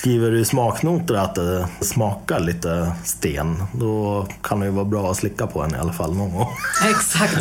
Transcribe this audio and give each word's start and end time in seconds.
skriver 0.00 0.30
du 0.30 0.40
i 0.40 0.44
smaknoter 0.44 1.14
att 1.14 1.34
det 1.34 1.68
smakar 1.80 2.40
lite 2.40 2.92
sten, 3.04 3.62
då 3.72 4.26
kan 4.42 4.60
det 4.60 4.66
ju 4.66 4.72
vara 4.72 4.84
bra 4.84 5.10
att 5.10 5.16
slicka 5.16 5.46
på 5.46 5.62
den 5.62 5.74
i 5.74 5.78
alla 5.78 5.92
fall 5.92 6.16
någon 6.16 6.32
gång. 6.32 6.48
Exakt. 6.90 7.38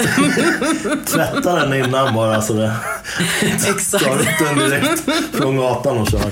Tvätta 1.13 1.55
den 1.55 1.73
innan 1.73 2.13
bara 2.15 2.41
så 2.41 2.53
det 2.53 2.75
Exakt. 3.41 4.05
tar 4.05 4.19
ut 4.19 4.27
den 4.39 4.57
direkt 4.57 5.03
från 5.33 5.57
gatan 5.57 5.97
och 5.97 6.07
kör. 6.07 6.31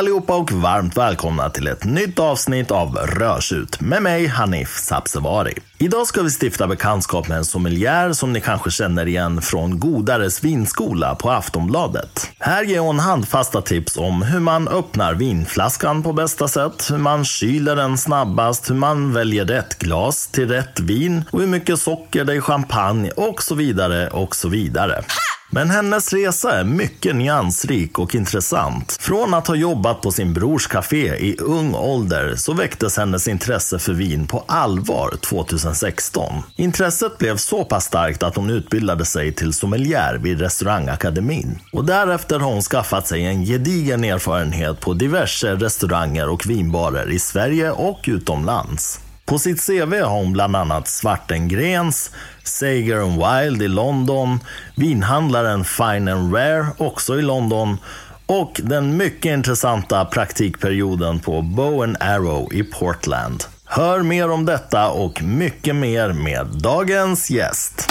Allihopa 0.00 0.36
och 0.36 0.52
varmt 0.52 0.96
välkomna 0.96 1.50
till 1.50 1.66
ett 1.66 1.84
nytt 1.84 2.18
avsnitt 2.18 2.70
av 2.70 2.96
Rörsut 2.96 3.80
med 3.80 4.02
mig 4.02 4.26
Hanif 4.26 4.78
Sabsevari. 4.78 5.54
Idag 5.78 6.06
ska 6.06 6.22
vi 6.22 6.30
stifta 6.30 6.66
bekantskap 6.66 7.28
med 7.28 7.38
en 7.38 7.44
sommelier 7.44 8.12
som 8.12 8.32
ni 8.32 8.40
kanske 8.40 8.70
känner 8.70 9.08
igen 9.08 9.42
från 9.42 9.80
Godares 9.80 10.44
vinskola 10.44 11.14
på 11.14 11.30
Aftonbladet. 11.30 12.30
Här 12.38 12.62
ger 12.62 12.80
hon 12.80 12.98
handfasta 12.98 13.62
tips 13.62 13.96
om 13.96 14.22
hur 14.22 14.40
man 14.40 14.68
öppnar 14.68 15.14
vinflaskan 15.14 16.02
på 16.02 16.12
bästa 16.12 16.48
sätt, 16.48 16.86
hur 16.90 16.98
man 16.98 17.24
kyler 17.24 17.76
den 17.76 17.98
snabbast, 17.98 18.70
hur 18.70 18.74
man 18.74 19.12
väljer 19.12 19.44
rätt 19.44 19.78
glas 19.78 20.26
till 20.26 20.48
rätt 20.48 20.80
vin 20.80 21.24
och 21.30 21.40
hur 21.40 21.46
mycket 21.46 21.78
socker 21.78 22.24
det 22.24 22.32
är 22.32 22.36
i 22.36 22.40
champagne 22.40 23.10
och 23.10 23.42
så 23.42 23.54
vidare 23.54 24.08
och 24.08 24.36
så 24.36 24.48
vidare. 24.48 25.04
Men 25.52 25.70
hennes 25.70 26.12
resa 26.12 26.60
är 26.60 26.64
mycket 26.64 27.16
nyansrik 27.16 27.98
och 27.98 28.14
intressant. 28.14 28.96
Från 29.00 29.34
att 29.34 29.46
ha 29.46 29.54
jobbat 29.54 30.02
på 30.02 30.10
sin 30.10 30.32
brors 30.32 30.66
café 30.66 31.16
i 31.16 31.36
ung 31.38 31.74
ålder 31.74 32.36
så 32.36 32.52
väcktes 32.52 32.96
hennes 32.96 33.28
intresse 33.28 33.78
för 33.78 33.92
vin 33.92 34.26
på 34.26 34.44
allvar 34.48 35.14
2016. 35.20 36.42
Intresset 36.56 37.18
blev 37.18 37.36
så 37.36 37.64
pass 37.64 37.84
starkt 37.84 38.22
att 38.22 38.36
hon 38.36 38.50
utbildade 38.50 39.04
sig 39.04 39.32
till 39.32 39.52
sommelier 39.52 40.18
vid 40.18 40.40
restaurangakademin. 40.40 41.58
Och 41.72 41.84
därefter 41.84 42.38
har 42.38 42.52
hon 42.52 42.62
skaffat 42.62 43.06
sig 43.06 43.24
en 43.24 43.44
gedigen 43.44 44.04
erfarenhet 44.04 44.80
på 44.80 44.94
diverse 44.94 45.54
restauranger 45.54 46.28
och 46.28 46.46
vinbarer 46.46 47.10
i 47.10 47.18
Sverige 47.18 47.70
och 47.70 48.00
utomlands. 48.06 49.00
På 49.30 49.38
sitt 49.38 49.66
CV 49.66 50.00
har 50.00 50.10
hon 50.10 50.32
bland 50.32 50.56
annat 50.56 50.88
Svartengrens, 50.88 52.10
Sager 52.44 53.00
Wild 53.00 53.62
i 53.62 53.68
London, 53.68 54.40
vinhandlaren 54.74 55.64
Fine 55.64 56.12
and 56.12 56.34
Rare 56.34 56.66
också 56.78 57.18
i 57.18 57.22
London 57.22 57.78
och 58.26 58.60
den 58.64 58.96
mycket 58.96 59.32
intressanta 59.32 60.04
praktikperioden 60.04 61.20
på 61.20 61.42
Bow 61.42 61.82
and 61.82 61.96
Arrow 62.00 62.54
i 62.54 62.62
Portland. 62.62 63.44
Hör 63.64 64.02
mer 64.02 64.30
om 64.30 64.46
detta 64.46 64.90
och 64.90 65.22
mycket 65.22 65.76
mer 65.76 66.12
med 66.12 66.46
dagens 66.46 67.30
gäst. 67.30 67.90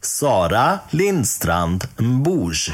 Sara 0.00 0.78
Lindstrand 0.90 1.84
Mbouge. 1.98 2.72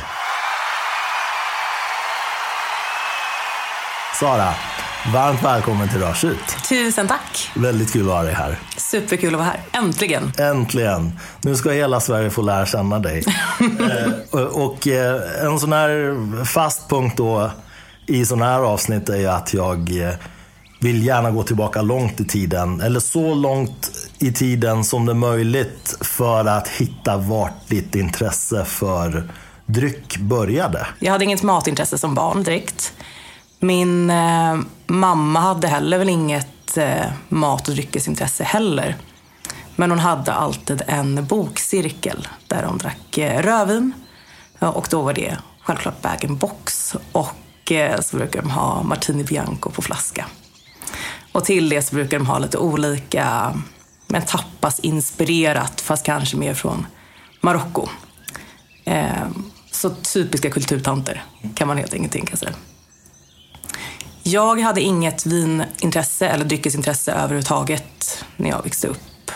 Sara, 4.20 4.54
varmt 5.12 5.44
välkommen 5.44 5.88
till 5.88 5.98
Rörsut. 5.98 6.56
Tusen 6.68 7.08
tack. 7.08 7.50
Väldigt 7.54 7.92
kul 7.92 8.08
att 8.08 8.14
ha 8.14 8.22
dig 8.22 8.34
här. 8.34 8.58
Superkul 8.76 9.34
att 9.34 9.40
vara 9.40 9.48
här. 9.48 9.60
Äntligen. 9.72 10.32
Äntligen! 10.38 11.18
Nu 11.40 11.56
ska 11.56 11.70
hela 11.70 12.00
Sverige 12.00 12.30
få 12.30 12.42
lära 12.42 12.66
känna 12.66 12.98
dig. 12.98 13.24
eh, 13.60 14.12
och 14.30 14.64
och 14.64 14.88
eh, 14.88 15.44
en 15.44 15.60
sån 15.60 15.72
här 15.72 16.44
fast 16.44 16.88
punkt 16.88 17.16
då 17.16 17.50
i 18.06 18.24
sådana 18.24 18.44
här 18.44 18.60
avsnitt 18.60 19.08
är 19.08 19.16
ju 19.16 19.26
att 19.26 19.54
jag 19.54 20.00
eh, 20.00 20.14
vill 20.80 21.06
gärna 21.06 21.30
gå 21.30 21.42
tillbaka 21.42 21.82
långt 21.82 22.20
i 22.20 22.24
tiden. 22.24 22.80
Eller 22.80 23.00
så 23.00 23.34
långt 23.34 23.90
i 24.18 24.32
tiden 24.32 24.84
som 24.84 25.06
det 25.06 25.12
är 25.12 25.14
möjligt 25.14 25.96
för 26.00 26.44
att 26.44 26.68
hitta 26.68 27.16
vart 27.16 27.68
ditt 27.68 27.94
intresse 27.94 28.64
för 28.64 29.28
dryck 29.66 30.16
började. 30.16 30.86
Jag 30.98 31.12
hade 31.12 31.24
inget 31.24 31.42
matintresse 31.42 31.98
som 31.98 32.14
barn 32.14 32.42
direkt. 32.42 32.92
Min 33.58 34.10
eh, 34.10 34.58
mamma 34.86 35.40
hade 35.40 35.68
heller 35.68 35.98
väl 35.98 36.08
inget 36.08 36.76
eh, 36.76 37.06
mat 37.28 37.68
och 37.68 37.74
dryckesintresse 37.74 38.44
heller. 38.44 38.96
Men 39.76 39.90
hon 39.90 39.98
hade 39.98 40.32
alltid 40.32 40.82
en 40.86 41.26
bokcirkel 41.26 42.28
där 42.46 42.62
de 42.62 42.78
drack 42.78 43.18
eh, 43.18 43.42
rödvin. 43.42 43.92
Och 44.58 44.86
då 44.90 45.02
var 45.02 45.12
det 45.12 45.38
självklart 45.60 46.02
bag-in-box. 46.02 46.96
Och 47.12 47.72
eh, 47.72 48.00
så 48.00 48.16
brukar 48.16 48.42
de 48.42 48.50
ha 48.50 48.82
Martini 48.82 49.24
Bianco 49.24 49.70
på 49.70 49.82
flaska. 49.82 50.26
Och 51.32 51.44
till 51.44 51.68
det 51.68 51.82
så 51.82 51.94
brukar 51.94 52.18
de 52.18 52.26
ha 52.26 52.38
lite 52.38 52.58
olika, 52.58 53.54
men 54.06 54.22
tapas-inspirerat, 54.22 55.80
fast 55.80 56.06
kanske 56.06 56.36
mer 56.36 56.54
från 56.54 56.86
Marocko. 57.40 57.88
Eh, 58.84 59.28
så 59.70 59.90
typiska 59.90 60.50
kulturtanter 60.50 61.24
kan 61.54 61.68
man 61.68 61.76
helt 61.76 61.94
enkelt 61.94 62.12
tänka 62.12 62.36
sig. 62.36 62.52
Jag 64.28 64.60
hade 64.60 64.80
inget 64.80 65.26
vinintresse 65.26 66.28
eller 66.28 66.44
dryckesintresse 66.44 67.12
överhuvudtaget 67.12 68.24
när 68.36 68.50
jag 68.50 68.62
växte 68.62 68.88
upp. 68.88 69.30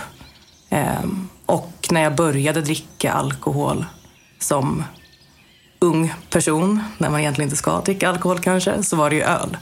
Ehm, 0.71 1.29
Och 1.47 1.73
när 1.91 2.03
jag 2.03 2.15
började 2.15 2.61
dricka 2.61 3.13
alkohol 3.13 3.85
som 4.39 4.85
ung 5.79 6.15
person, 6.31 6.83
när 6.99 7.11
man 7.11 7.21
egentligen 7.21 7.47
inte 7.47 7.57
ska 7.57 7.81
dricka 7.81 8.09
alkohol 8.09 8.39
kanske, 8.39 8.83
så 8.83 8.97
var 8.97 9.11
det 9.11 9.17
ju 9.17 9.23
öl. 9.23 9.57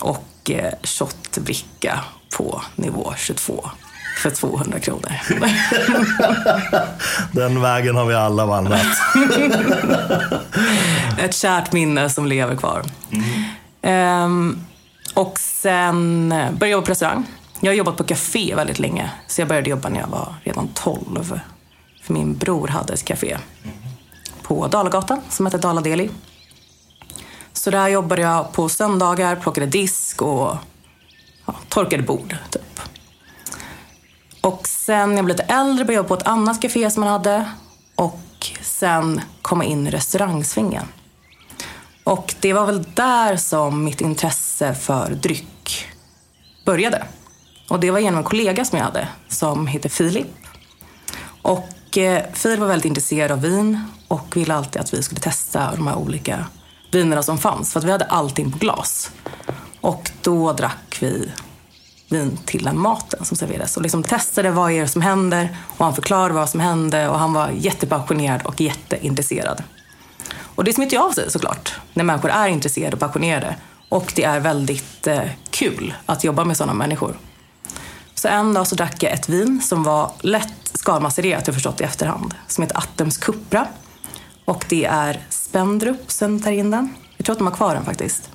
Och 0.00 0.50
eh, 0.50 0.72
shotbricka 0.82 2.00
på 2.36 2.62
nivå 2.76 3.14
22 3.16 3.70
för 4.22 4.30
200 4.30 4.80
kronor. 4.80 5.12
Den 7.32 7.60
vägen 7.60 7.96
har 7.96 8.04
vi 8.04 8.14
alla 8.14 8.46
vandrat. 8.46 8.86
Ett 11.18 11.34
kärt 11.34 11.72
minne 11.72 12.10
som 12.10 12.26
lever 12.26 12.56
kvar. 12.56 12.82
Um, 13.84 14.66
och 15.14 15.38
sen 15.38 16.28
började 16.28 16.66
jag 16.66 16.70
jobba 16.70 16.86
på 16.86 16.90
restaurang. 16.90 17.26
Jag 17.60 17.70
har 17.70 17.76
jobbat 17.76 17.96
på 17.96 18.04
café 18.04 18.54
väldigt 18.54 18.78
länge, 18.78 19.10
så 19.26 19.40
jag 19.40 19.48
började 19.48 19.70
jobba 19.70 19.88
när 19.88 20.00
jag 20.00 20.06
var 20.06 20.34
redan 20.44 20.68
12. 20.74 21.40
För 22.02 22.12
min 22.12 22.36
bror 22.36 22.68
hade 22.68 22.92
ett 22.92 23.04
café 23.04 23.38
på 24.42 24.66
Dalagatan 24.66 25.20
som 25.28 25.46
hette 25.46 25.58
Dala 25.58 25.80
Deli. 25.80 26.10
Så 27.52 27.70
där 27.70 27.88
jobbade 27.88 28.22
jag 28.22 28.52
på 28.52 28.68
söndagar, 28.68 29.36
plockade 29.36 29.66
disk 29.66 30.22
och 30.22 30.56
ja, 31.46 31.54
torkade 31.68 32.02
bord, 32.02 32.36
typ. 32.50 32.80
Och 34.40 34.66
sen 34.68 35.08
när 35.10 35.16
jag 35.16 35.24
blev 35.24 35.36
lite 35.36 35.52
äldre 35.54 35.84
började 35.84 35.92
jag 35.92 36.04
jobba 36.04 36.08
på 36.08 36.14
ett 36.14 36.26
annat 36.26 36.62
café 36.62 36.90
som 36.90 37.00
man 37.00 37.12
hade. 37.12 37.50
Och 37.94 38.20
sen 38.62 39.20
komma 39.42 39.64
in 39.64 39.86
i 39.86 39.90
restaurangsvingen. 39.90 40.86
Och 42.04 42.34
det 42.40 42.52
var 42.52 42.66
väl 42.66 42.84
där 42.94 43.36
som 43.36 43.84
mitt 43.84 44.00
intresse 44.00 44.74
för 44.74 45.10
dryck 45.10 45.86
började. 46.64 47.04
Och 47.68 47.80
det 47.80 47.90
var 47.90 47.98
genom 47.98 48.18
en 48.18 48.24
kollega 48.24 48.64
som 48.64 48.78
jag 48.78 48.84
hade 48.84 49.08
som 49.28 49.66
heter 49.66 49.88
Filip. 49.88 50.26
Och 51.42 51.98
eh, 51.98 52.22
Filip 52.32 52.58
var 52.58 52.66
väldigt 52.66 52.84
intresserad 52.84 53.30
av 53.30 53.40
vin 53.40 53.80
och 54.08 54.36
ville 54.36 54.54
alltid 54.54 54.82
att 54.82 54.94
vi 54.94 55.02
skulle 55.02 55.20
testa 55.20 55.76
de 55.76 55.86
här 55.86 55.96
olika 55.96 56.46
vinerna 56.92 57.22
som 57.22 57.38
fanns. 57.38 57.72
För 57.72 57.80
att 57.80 57.86
vi 57.86 57.90
hade 57.90 58.04
allting 58.04 58.52
på 58.52 58.58
glas. 58.58 59.10
Och 59.80 60.10
då 60.22 60.52
drack 60.52 60.98
vi 61.00 61.32
vin 62.08 62.38
till 62.44 62.64
den 62.64 62.78
maten 62.78 63.24
som 63.24 63.36
serverades. 63.36 63.76
Och 63.76 63.82
liksom 63.82 64.02
testade 64.02 64.50
vad 64.50 64.72
är 64.72 64.80
det 64.80 64.88
som 64.88 65.02
händer 65.02 65.56
och 65.76 65.84
han 65.84 65.94
förklarade 65.94 66.34
vad 66.34 66.48
som 66.48 66.60
hände 66.60 67.08
och 67.08 67.18
han 67.18 67.32
var 67.32 67.50
jättepassionerad 67.50 68.42
och 68.42 68.60
jätteintresserad. 68.60 69.62
Och 70.54 70.64
det 70.64 70.72
smittar 70.72 70.96
ju 70.96 71.02
av 71.02 71.10
sig 71.12 71.30
såklart, 71.30 71.72
när 71.92 72.04
människor 72.04 72.30
är 72.30 72.48
intresserade 72.48 72.92
och 72.92 73.00
passionerade. 73.00 73.56
Och 73.88 74.12
det 74.16 74.24
är 74.24 74.40
väldigt 74.40 75.06
eh, 75.06 75.22
kul 75.50 75.94
att 76.06 76.24
jobba 76.24 76.44
med 76.44 76.56
sådana 76.56 76.74
människor. 76.74 77.16
Så 78.14 78.28
en 78.28 78.54
dag 78.54 78.66
så 78.66 78.74
drack 78.74 79.02
jag 79.02 79.12
ett 79.12 79.28
vin 79.28 79.60
som 79.62 79.82
var 79.82 80.12
lätt 80.20 80.70
skalmassererat, 80.74 81.40
har 81.40 81.48
jag 81.48 81.54
förstått 81.54 81.80
i 81.80 81.84
efterhand, 81.84 82.34
som 82.48 82.62
heter 82.62 82.78
Attems 82.78 83.16
Cupra. 83.16 83.66
Och 84.44 84.64
det 84.68 84.84
är 84.84 85.20
Spendrup 85.28 86.10
som 86.10 86.42
tar 86.42 86.50
in 86.50 86.70
den. 86.70 86.94
Jag 87.16 87.26
tror 87.26 87.32
att 87.32 87.38
de 87.38 87.46
har 87.46 87.54
kvar 87.54 87.74
den 87.74 87.84
faktiskt. 87.84 88.30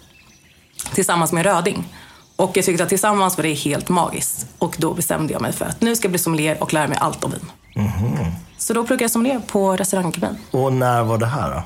Tillsammans 0.94 1.32
med 1.32 1.46
röding. 1.46 1.94
Och 2.36 2.58
jag 2.58 2.66
tyckte 2.66 2.84
att 2.84 2.90
tillsammans 2.90 3.38
var 3.38 3.44
det 3.44 3.54
helt 3.54 3.90
magiskt. 3.90 4.48
Och 4.58 4.76
då 4.80 4.94
bestämde 4.94 5.34
jag 5.34 5.42
mig 5.42 5.52
för 5.54 5.66
att 5.66 5.82
nu 5.82 5.96
ska 5.96 6.06
jag 6.06 6.12
bli 6.12 6.20
sommelier 6.20 6.64
och 6.64 6.74
lära 6.74 6.88
mig 6.88 6.98
allt 7.02 7.24
om 7.24 7.32
vin. 7.32 7.52
Så 8.58 8.74
då 8.74 8.84
pluggade 8.84 9.04
jag 9.04 9.12
sommelier 9.12 9.40
på 9.40 9.76
restaurangakademin. 9.76 10.38
Och 10.52 10.74
när 10.74 11.04
var 11.04 11.18
det 11.18 11.26
här 11.26 11.52
då? 11.52 11.64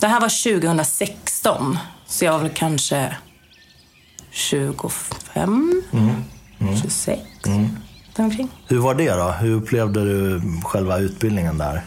Det 0.00 0.06
här 0.06 0.20
var 0.20 0.60
2016, 0.60 1.78
så 2.06 2.24
jag 2.24 2.32
var 2.32 2.38
väl 2.38 2.50
kanske 2.54 3.16
25, 4.30 5.82
26, 6.82 7.20
däromkring. 8.16 8.48
Hur 8.68 8.78
var 8.78 8.94
det 8.94 9.10
då? 9.10 9.30
Hur 9.30 9.54
upplevde 9.54 10.04
du 10.04 10.42
själva 10.64 10.98
utbildningen 10.98 11.58
där? 11.58 11.82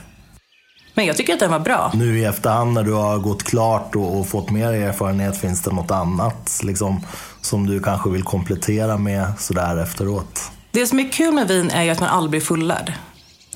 Men 0.93 1.05
jag 1.05 1.17
tycker 1.17 1.33
att 1.33 1.39
den 1.39 1.51
var 1.51 1.59
bra. 1.59 1.91
Nu 1.95 2.19
i 2.19 2.25
efterhand 2.25 2.73
när 2.73 2.83
du 2.83 2.93
har 2.93 3.17
gått 3.17 3.43
klart 3.43 3.95
och, 3.95 4.19
och 4.19 4.27
fått 4.27 4.49
mer 4.49 4.73
erfarenhet, 4.73 5.37
finns 5.37 5.61
det 5.61 5.71
något 5.71 5.91
annat 5.91 6.59
liksom, 6.63 7.05
som 7.41 7.67
du 7.67 7.79
kanske 7.79 8.09
vill 8.09 8.23
komplettera 8.23 8.97
med 8.97 9.33
sådär 9.39 9.77
efteråt? 9.77 10.51
Det 10.71 10.87
som 10.87 10.99
är 10.99 11.11
kul 11.11 11.33
med 11.33 11.47
vin 11.47 11.69
är 11.69 11.83
ju 11.83 11.89
att 11.89 11.99
man 11.99 12.09
aldrig 12.09 12.29
blir 12.29 12.41
fullärd. 12.41 12.93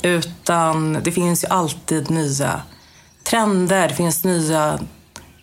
Utan 0.02 0.98
det 1.04 1.12
finns 1.12 1.44
ju 1.44 1.48
alltid 1.48 2.12
nya 2.12 2.62
trender, 3.24 3.88
det 3.88 3.96
finns 3.96 4.24
nya 4.24 4.80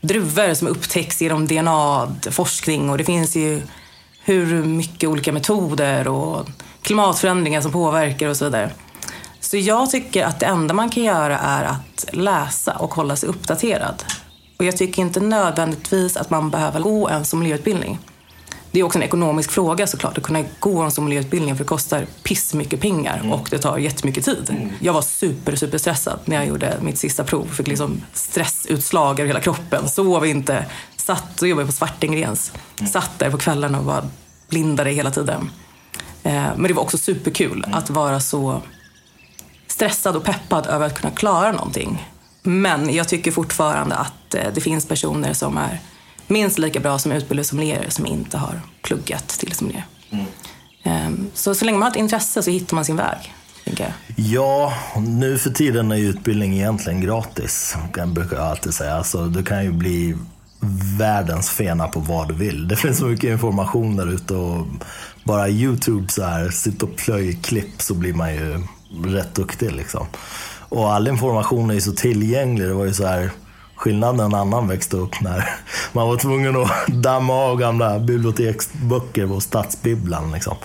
druvor 0.01 0.55
som 0.55 0.69
upptäcks 0.69 1.23
genom 1.23 1.47
DNA-forskning 1.47 2.91
och 2.91 2.99
det 2.99 3.05
finns 3.05 3.37
ju 3.37 3.63
hur 4.25 4.65
mycket 4.65 5.09
olika 5.09 5.33
metoder 5.33 6.09
och 6.09 6.47
klimatförändringar 6.83 7.61
som 7.61 7.73
påverkar 7.73 8.29
och 8.29 8.37
så 8.37 8.45
vidare. 8.45 8.71
Så 9.41 9.57
jag 9.57 9.91
tycker 9.91 10.25
att 10.25 10.41
det 10.41 10.47
enda 10.47 10.75
man 10.75 10.91
kan 10.91 11.03
göra 11.03 11.39
är 11.39 11.65
att 11.65 12.05
läsa 12.13 12.73
och 12.73 12.95
hålla 12.95 13.17
sig 13.17 13.29
uppdaterad. 13.29 14.05
Och 14.59 14.65
jag 14.65 14.77
tycker 14.77 15.03
inte 15.03 15.21
nödvändigtvis 15.21 16.17
att 16.17 16.31
man 16.31 16.51
behöver 16.51 16.81
gå 16.81 17.09
en 17.09 17.25
sommelierutbildning. 17.25 17.99
Det 18.73 18.81
är 18.81 18.85
också 18.85 18.99
en 18.99 19.03
ekonomisk 19.03 19.51
fråga 19.51 19.87
såklart, 19.87 20.19
att 20.19 20.25
kunna 20.25 20.45
gå 20.59 20.83
en 20.83 20.91
sommelierutbildning 20.91 21.57
för 21.57 21.65
det 21.65 21.69
kostar 21.69 22.07
pissmycket 22.23 22.81
pengar 22.81 23.19
mm. 23.19 23.33
och 23.33 23.49
det 23.51 23.59
tar 23.59 23.79
jättemycket 23.79 24.25
tid. 24.25 24.51
Mm. 24.51 24.69
Jag 24.81 24.93
var 24.93 25.03
super, 25.03 25.57
super 25.57 25.79
stressad 25.79 26.21
när 26.25 26.37
jag 26.37 26.47
gjorde 26.47 26.77
mitt 26.83 26.99
sista 26.99 27.25
prov. 27.25 27.47
Fick 27.47 27.69
liksom 27.69 28.03
stressutslag 28.13 29.21
över 29.21 29.27
hela 29.27 29.41
kroppen, 29.41 29.89
sov 29.89 30.27
inte, 30.27 30.67
satt 30.97 31.43
och 31.43 31.49
jobbade 31.49 31.67
på 31.67 31.73
Svartengrens. 31.73 32.53
Mm. 32.79 32.93
Satt 32.93 33.19
där 33.19 33.31
på 33.31 33.39
kvällarna 33.39 33.79
och 33.79 33.85
var 33.85 34.05
blindade 34.49 34.91
hela 34.91 35.11
tiden. 35.11 35.51
Eh, 36.23 36.47
men 36.57 36.63
det 36.63 36.73
var 36.73 36.83
också 36.83 36.99
superkul 36.99 37.65
mm. 37.65 37.79
att 37.79 37.91
vara 37.91 38.21
så 38.21 38.63
stressad 39.67 40.17
och 40.17 40.25
peppad 40.25 40.67
över 40.67 40.87
att 40.87 41.01
kunna 41.01 41.15
klara 41.15 41.53
någonting. 41.53 42.09
Men 42.43 42.95
jag 42.95 43.09
tycker 43.09 43.31
fortfarande 43.31 43.95
att 43.95 44.35
eh, 44.35 44.53
det 44.55 44.61
finns 44.61 44.89
personer 44.89 45.33
som 45.33 45.57
är 45.57 45.81
minst 46.31 46.59
lika 46.59 46.81
bra 46.81 46.99
som 46.99 47.13
utbildade 47.13 47.49
sommelierer 47.49 47.91
som 47.91 48.07
inte 48.07 48.39
har 48.39 48.61
pluggat 48.83 49.29
till 49.29 49.53
sommelier. 49.53 49.85
Mm. 50.11 50.27
Ehm, 50.83 51.31
så 51.35 51.55
så 51.55 51.65
länge 51.65 51.79
man 51.79 51.87
har 51.87 51.91
ett 51.91 51.97
intresse 51.97 52.43
så 52.43 52.51
hittar 52.51 52.75
man 52.75 52.85
sin 52.85 52.97
väg. 52.97 53.35
Ja, 54.17 54.73
nu 54.97 55.39
för 55.39 55.51
tiden 55.51 55.93
är 55.93 55.97
utbildning 55.97 56.55
egentligen 56.55 57.01
gratis. 57.01 57.77
brukar 58.07 58.37
jag 58.37 58.47
alltid 58.47 58.75
säga. 58.75 58.95
Alltså, 58.95 59.27
du 59.27 59.43
kan 59.43 59.65
ju 59.65 59.73
bli 59.73 60.17
världens 60.99 61.51
fena 61.51 61.89
på 61.89 62.01
vad 62.01 62.29
du 62.29 62.35
vill. 62.35 62.69
Det 62.69 62.77
finns 62.77 62.99
så 62.99 63.05
mycket 63.05 63.31
information 63.31 63.97
där 63.97 64.15
ute 64.15 64.35
och 64.35 64.67
bara 65.25 65.49
YouTube 65.49 66.09
så 66.09 66.23
här, 66.23 66.49
sitt 66.49 66.83
och 66.83 66.97
plöj 66.97 67.39
klipp 67.43 67.83
så 67.83 67.95
blir 67.95 68.15
man 68.15 68.35
ju 68.35 68.63
rätt 69.05 69.35
duktig 69.35 69.73
liksom. 69.73 70.07
Och 70.69 70.93
all 70.93 71.09
information 71.09 71.71
är 71.71 71.75
ju 71.75 71.81
så 71.81 71.93
tillgänglig. 71.93 72.69
Det 72.69 72.75
var 72.75 72.85
ju 72.85 72.95
så 72.95 73.07
här 73.07 73.31
skillnad 73.81 74.17
när 74.17 74.25
en 74.25 74.35
annan 74.35 74.69
växte 74.69 74.97
upp 74.97 75.21
när 75.21 75.45
man 75.93 76.09
var 76.09 76.17
tvungen 76.17 76.57
att 76.57 76.87
damma 76.87 77.35
av 77.35 77.59
gamla 77.59 77.99
biblioteksböcker 77.99 79.27
på 79.27 79.41
stadsbibblan. 79.41 80.33
Liksom. 80.33 80.57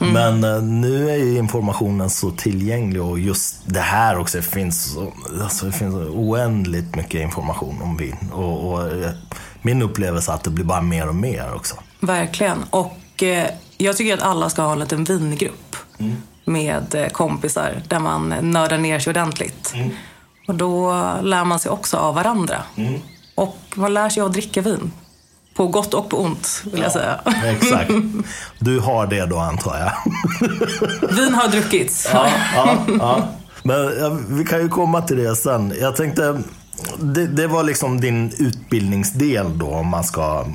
Mm. 0.00 0.12
Men 0.12 0.54
eh, 0.56 0.62
nu 0.62 1.10
är 1.10 1.16
ju 1.16 1.36
informationen 1.36 2.10
så 2.10 2.30
tillgänglig 2.30 3.02
och 3.02 3.18
just 3.18 3.56
det 3.66 3.80
här 3.80 4.18
också. 4.18 4.38
Det 4.38 4.42
finns, 4.42 4.96
alltså, 5.42 5.66
det 5.66 5.72
finns 5.72 5.94
oändligt 5.94 6.96
mycket 6.96 7.20
information 7.20 7.82
om 7.82 7.96
vin. 7.96 8.30
Och, 8.32 8.72
och 8.72 8.82
eh, 8.82 9.10
min 9.62 9.82
upplevelse 9.82 10.30
är 10.30 10.34
att 10.34 10.44
det 10.44 10.50
blir 10.50 10.64
bara 10.64 10.82
mer 10.82 11.08
och 11.08 11.14
mer 11.14 11.54
också. 11.54 11.76
Verkligen. 12.00 12.64
Och 12.70 13.22
eh, 13.22 13.46
jag 13.78 13.96
tycker 13.96 14.14
att 14.14 14.22
alla 14.22 14.50
ska 14.50 14.62
ha 14.62 14.72
en 14.72 14.78
liten 14.78 15.04
vingrupp. 15.04 15.76
Mm 15.98 16.16
med 16.44 17.08
kompisar 17.12 17.82
där 17.88 17.98
man 17.98 18.28
nördar 18.28 18.78
ner 18.78 18.98
sig 18.98 19.10
ordentligt. 19.10 19.72
Mm. 19.74 19.90
Och 20.48 20.54
då 20.54 20.92
lär 21.22 21.44
man 21.44 21.58
sig 21.58 21.70
också 21.70 21.96
av 21.96 22.14
varandra. 22.14 22.56
Mm. 22.76 23.00
Och 23.34 23.58
man 23.74 23.94
lär 23.94 24.08
sig 24.08 24.22
att 24.22 24.32
dricka 24.32 24.60
vin. 24.60 24.92
På 25.54 25.66
gott 25.66 25.94
och 25.94 26.10
på 26.10 26.16
ont, 26.16 26.62
vill 26.64 26.78
ja, 26.78 26.82
jag 26.82 26.92
säga. 26.92 27.20
Exakt. 27.44 27.90
Du 28.58 28.80
har 28.80 29.06
det 29.06 29.26
då, 29.26 29.38
antar 29.38 29.78
jag? 29.78 29.92
Vin 31.16 31.34
har 31.34 31.48
druckits. 31.48 32.08
Ja, 32.12 32.28
ja, 32.54 32.78
ja. 32.98 33.28
Men 33.62 33.98
ja, 34.00 34.18
vi 34.28 34.44
kan 34.44 34.60
ju 34.60 34.68
komma 34.68 35.02
till 35.02 35.16
det 35.16 35.36
sen. 35.36 35.74
Jag 35.80 35.96
tänkte, 35.96 36.42
det, 36.98 37.26
det, 37.26 37.46
var 37.46 37.62
liksom 37.62 38.00
din 38.00 38.32
utbildningsdel 38.38 39.58
då, 39.58 39.66
om 39.66 39.88
man 39.88 40.04
ska 40.04 40.46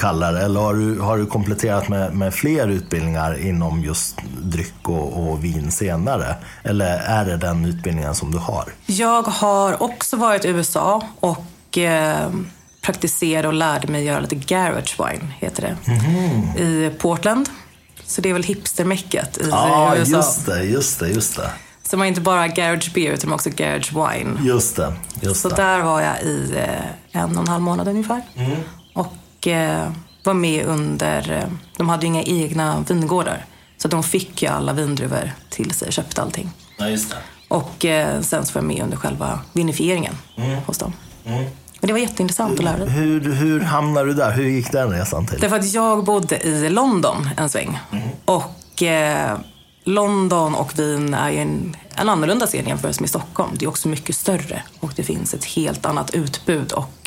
kalla 0.00 0.32
det? 0.32 0.40
Eller 0.40 0.60
har 0.60 0.74
du, 0.74 1.00
har 1.00 1.18
du 1.18 1.26
kompletterat 1.26 1.88
med, 1.88 2.14
med 2.14 2.34
fler 2.34 2.68
utbildningar 2.68 3.46
inom 3.46 3.80
just 3.80 4.16
dryck 4.42 4.88
och, 4.88 5.28
och 5.28 5.44
vin 5.44 5.70
senare? 5.70 6.34
Eller 6.64 6.98
är 6.98 7.24
det 7.24 7.36
den 7.36 7.64
utbildningen 7.64 8.14
som 8.14 8.32
du 8.32 8.38
har? 8.38 8.64
Jag 8.86 9.22
har 9.22 9.82
också 9.82 10.16
varit 10.16 10.44
i 10.44 10.48
USA 10.48 11.02
och 11.20 11.78
eh, 11.78 12.30
praktiserade 12.80 13.48
och 13.48 13.54
lärde 13.54 13.88
mig 13.88 14.04
göra 14.04 14.20
lite 14.20 14.34
garage 14.34 14.96
wine, 14.98 15.32
heter 15.38 15.62
det, 15.62 15.92
mm. 15.92 16.56
i 16.56 16.90
Portland. 16.98 17.48
Så 18.06 18.20
det 18.20 18.28
är 18.28 18.32
väl 18.32 18.42
hipstermäcket 18.42 19.38
i 19.38 19.48
ja, 19.50 19.94
USA. 19.96 20.12
Ja, 20.12 20.16
just 20.16 20.46
det, 20.46 20.64
just 20.64 21.00
det, 21.00 21.08
just 21.08 21.36
det. 21.36 21.50
Så 21.82 21.96
man 21.96 22.06
inte 22.06 22.20
bara 22.20 22.48
garage 22.48 22.92
beer 22.94 23.12
utan 23.12 23.32
också 23.32 23.50
garage 23.50 23.92
wine. 23.92 24.40
Just 24.42 24.76
det. 24.76 24.92
Just 25.20 25.40
så 25.40 25.48
det. 25.48 25.54
där 25.54 25.82
var 25.82 26.00
jag 26.00 26.22
i 26.22 26.54
eh, 26.56 27.22
en 27.22 27.36
och 27.36 27.42
en 27.42 27.48
halv 27.48 27.62
månad 27.62 27.88
ungefär. 27.88 28.22
Mm. 28.36 28.56
Och 29.40 29.46
och 29.46 29.46
eh, 29.46 29.90
var 30.24 30.34
med 30.34 30.66
under... 30.66 31.48
De 31.76 31.88
hade 31.88 32.02
ju 32.02 32.06
inga 32.06 32.22
egna 32.22 32.84
vingårdar. 32.88 33.44
Så 33.76 33.88
de 33.88 34.02
fick 34.02 34.42
ju 34.42 34.48
alla 34.48 34.72
vindruvor 34.72 35.32
till 35.50 35.70
sig, 35.70 35.92
köpte 35.92 36.22
allting. 36.22 36.50
Ja, 36.78 36.88
just 36.88 37.10
det. 37.10 37.16
Och 37.48 37.84
eh, 37.84 38.20
sen 38.20 38.46
så 38.46 38.52
var 38.52 38.62
jag 38.62 38.66
med 38.66 38.82
under 38.82 38.96
själva 38.96 39.40
vinifieringen 39.52 40.14
mm. 40.36 40.58
hos 40.66 40.78
dem. 40.78 40.92
Mm. 41.24 41.44
Och 41.80 41.86
det 41.86 41.92
var 41.92 42.00
jätteintressant 42.00 42.58
att 42.58 42.64
lära 42.64 42.76
sig. 42.76 42.88
Hur, 42.88 43.32
hur 43.32 43.60
hamnade 43.60 44.06
du 44.06 44.14
där? 44.14 44.32
Hur 44.32 44.48
gick 44.48 44.72
den 44.72 44.90
resan 44.90 45.26
till? 45.26 45.40
Därför 45.40 45.56
att 45.56 45.72
jag 45.72 46.04
bodde 46.04 46.38
i 46.38 46.70
London 46.70 47.28
en 47.36 47.48
sväng. 47.48 47.78
Mm. 47.92 48.08
Och 48.24 48.82
eh, 48.82 49.38
London 49.84 50.54
och 50.54 50.78
Wien 50.78 51.14
är 51.14 51.30
ju 51.30 51.38
en, 51.38 51.76
en 51.94 52.08
annorlunda 52.08 52.46
scen 52.46 52.66
jämfört 52.66 53.00
med 53.00 53.08
Stockholm. 53.08 53.50
Det 53.54 53.64
är 53.64 53.68
också 53.68 53.88
mycket 53.88 54.16
större 54.16 54.62
och 54.80 54.92
det 54.96 55.02
finns 55.02 55.34
ett 55.34 55.44
helt 55.44 55.86
annat 55.86 56.10
utbud 56.10 56.72
och 56.72 56.99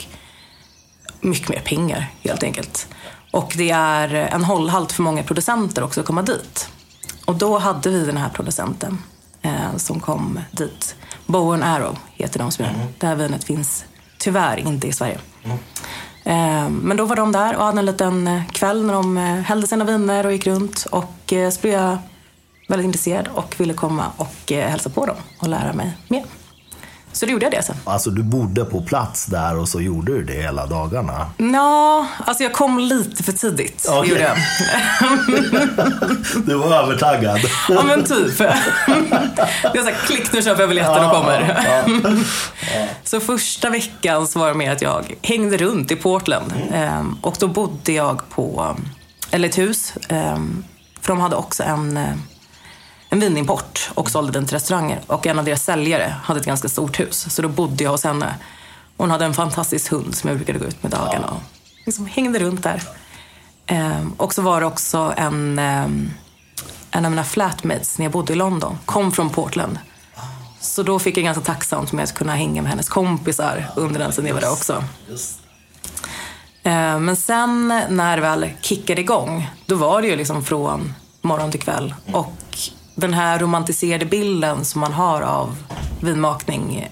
mycket 1.23 1.49
mer 1.49 1.59
pengar 1.59 2.11
helt 2.23 2.43
enkelt. 2.43 2.87
Och 3.31 3.53
det 3.57 3.71
är 3.71 4.13
en 4.13 4.43
hållhalt 4.43 4.91
för 4.91 5.03
många 5.03 5.23
producenter 5.23 5.83
också 5.83 5.99
att 5.99 6.05
komma 6.05 6.21
dit. 6.21 6.69
Och 7.25 7.35
då 7.35 7.57
hade 7.57 7.89
vi 7.89 8.05
den 8.05 8.17
här 8.17 8.29
producenten 8.29 8.97
eh, 9.41 9.77
som 9.77 9.99
kom 9.99 10.39
dit. 10.51 10.95
Bow 11.25 11.63
Arrow 11.63 11.97
heter 12.13 12.39
de 12.39 12.51
som 12.51 12.65
gör 12.65 12.73
mm. 12.73 12.87
Det 12.99 13.07
här 13.07 13.15
vinet 13.15 13.43
finns 13.43 13.85
tyvärr 14.17 14.57
inte 14.57 14.87
i 14.87 14.93
Sverige. 14.93 15.19
Mm. 15.43 15.57
Eh, 16.23 16.69
men 16.69 16.97
då 16.97 17.05
var 17.05 17.15
de 17.15 17.31
där 17.31 17.55
och 17.55 17.65
hade 17.65 17.79
en 17.79 17.85
liten 17.85 18.27
eh, 18.27 18.45
kväll 18.45 18.85
när 18.85 18.93
de 18.93 19.17
eh, 19.17 19.23
hällde 19.23 19.67
sina 19.67 19.85
viner 19.85 20.25
och 20.25 20.31
gick 20.31 20.47
runt. 20.47 20.85
Och 20.91 21.33
eh, 21.33 21.49
så 21.49 21.61
blev 21.61 21.73
jag 21.73 21.97
väldigt 22.67 22.85
intresserad 22.85 23.27
och 23.33 23.55
ville 23.59 23.73
komma 23.73 24.11
och 24.17 24.51
eh, 24.51 24.69
hälsa 24.69 24.89
på 24.89 25.05
dem 25.05 25.15
och 25.39 25.47
lära 25.47 25.73
mig 25.73 25.97
mer. 26.07 26.23
Så 27.13 27.25
då 27.25 27.31
gjorde 27.31 27.45
jag 27.45 27.53
det 27.53 27.63
sen. 27.63 27.75
Alltså 27.83 28.09
du 28.09 28.23
bodde 28.23 28.65
på 28.65 28.81
plats 28.81 29.25
där 29.25 29.57
och 29.57 29.69
så 29.69 29.81
gjorde 29.81 30.13
du 30.13 30.23
det 30.23 30.33
hela 30.33 30.65
dagarna? 30.65 31.27
Ja, 31.37 32.07
alltså 32.25 32.43
jag 32.43 32.53
kom 32.53 32.79
lite 32.79 33.23
för 33.23 33.31
tidigt. 33.31 33.87
Okay. 33.89 34.09
Gjorde 34.09 34.21
jag. 34.21 34.37
du 36.45 36.55
var 36.55 36.75
övertaggad. 36.75 37.39
ja 37.69 37.83
men 37.83 38.03
typ. 38.03 38.37
det 38.37 38.43
är 38.43 39.81
så 39.81 39.85
här, 39.85 40.05
klick 40.05 40.33
nu 40.33 40.41
köper 40.41 40.61
jag 40.61 40.69
biljetten 40.69 41.05
och 41.05 41.11
kommer. 41.11 41.65
så 43.03 43.19
första 43.19 43.69
veckan 43.69 44.27
så 44.27 44.39
var 44.39 44.47
det 44.47 44.53
mer 44.53 44.71
att 44.71 44.81
jag 44.81 45.15
hängde 45.21 45.57
runt 45.57 45.91
i 45.91 45.95
Portland. 45.95 46.53
Mm. 46.71 47.17
Och 47.21 47.35
då 47.39 47.47
bodde 47.47 47.91
jag 47.91 48.29
på, 48.29 48.75
eller 49.31 49.49
ett 49.49 49.57
hus. 49.57 49.93
Ehm, 50.09 50.63
för 51.01 51.07
de 51.13 51.19
hade 51.19 51.35
också 51.35 51.63
en 51.63 51.99
en 53.13 53.19
vinimport 53.19 53.89
och 53.93 54.11
sålde 54.11 54.31
den 54.31 54.45
till 54.45 54.53
restauranger. 54.53 55.01
Och 55.07 55.27
en 55.27 55.39
av 55.39 55.45
deras 55.45 55.63
säljare 55.63 56.15
hade 56.23 56.39
ett 56.39 56.45
ganska 56.45 56.69
stort 56.69 56.99
hus. 56.99 57.35
Så 57.35 57.41
då 57.41 57.47
bodde 57.47 57.83
jag 57.83 57.91
hos 57.91 58.03
henne. 58.03 58.35
Hon 58.97 59.11
hade 59.11 59.25
en 59.25 59.33
fantastisk 59.33 59.91
hund 59.91 60.15
som 60.15 60.27
jag 60.27 60.37
brukade 60.37 60.59
gå 60.59 60.65
ut 60.65 60.83
med 60.83 60.91
dagarna 60.91 61.27
och 61.27 61.41
liksom 61.85 62.05
hängde 62.05 62.39
runt 62.39 62.63
där. 62.63 62.83
Ehm, 63.67 64.13
och 64.17 64.33
så 64.33 64.41
var 64.41 64.61
det 64.61 64.67
också 64.67 65.13
en, 65.17 65.59
ehm, 65.59 66.11
en 66.91 67.05
av 67.05 67.11
mina 67.11 67.23
flatmates 67.23 67.97
när 67.97 68.05
jag 68.05 68.11
bodde 68.11 68.33
i 68.33 68.35
London, 68.35 68.77
kom 68.85 69.11
från 69.11 69.29
Portland. 69.29 69.79
Så 70.59 70.83
då 70.83 70.99
fick 70.99 71.17
jag 71.17 71.23
ganska 71.23 71.43
tacksamt 71.43 71.91
med 71.91 72.03
att 72.03 72.13
kunna 72.13 72.35
hänga 72.35 72.61
med 72.61 72.71
hennes 72.71 72.89
kompisar 72.89 73.69
under 73.75 73.99
den 73.99 74.11
tiden 74.11 74.27
jag 74.27 74.33
var 74.33 74.41
där 74.41 74.51
också. 74.51 74.83
Ehm, 76.63 77.05
men 77.05 77.15
sen 77.15 77.67
när 77.89 78.15
det 78.15 78.21
väl 78.21 78.49
kickade 78.61 79.01
igång, 79.01 79.49
då 79.65 79.75
var 79.75 80.01
det 80.01 80.07
ju 80.07 80.15
liksom 80.15 80.43
från 80.43 80.93
morgon 81.21 81.51
till 81.51 81.61
kväll. 81.61 81.95
Och 82.13 82.33
den 82.95 83.13
här 83.13 83.39
romantiserade 83.39 84.05
bilden 84.05 84.65
som 84.65 84.81
man 84.81 84.93
har 84.93 85.21
av 85.21 85.57
vinmakning, 86.01 86.89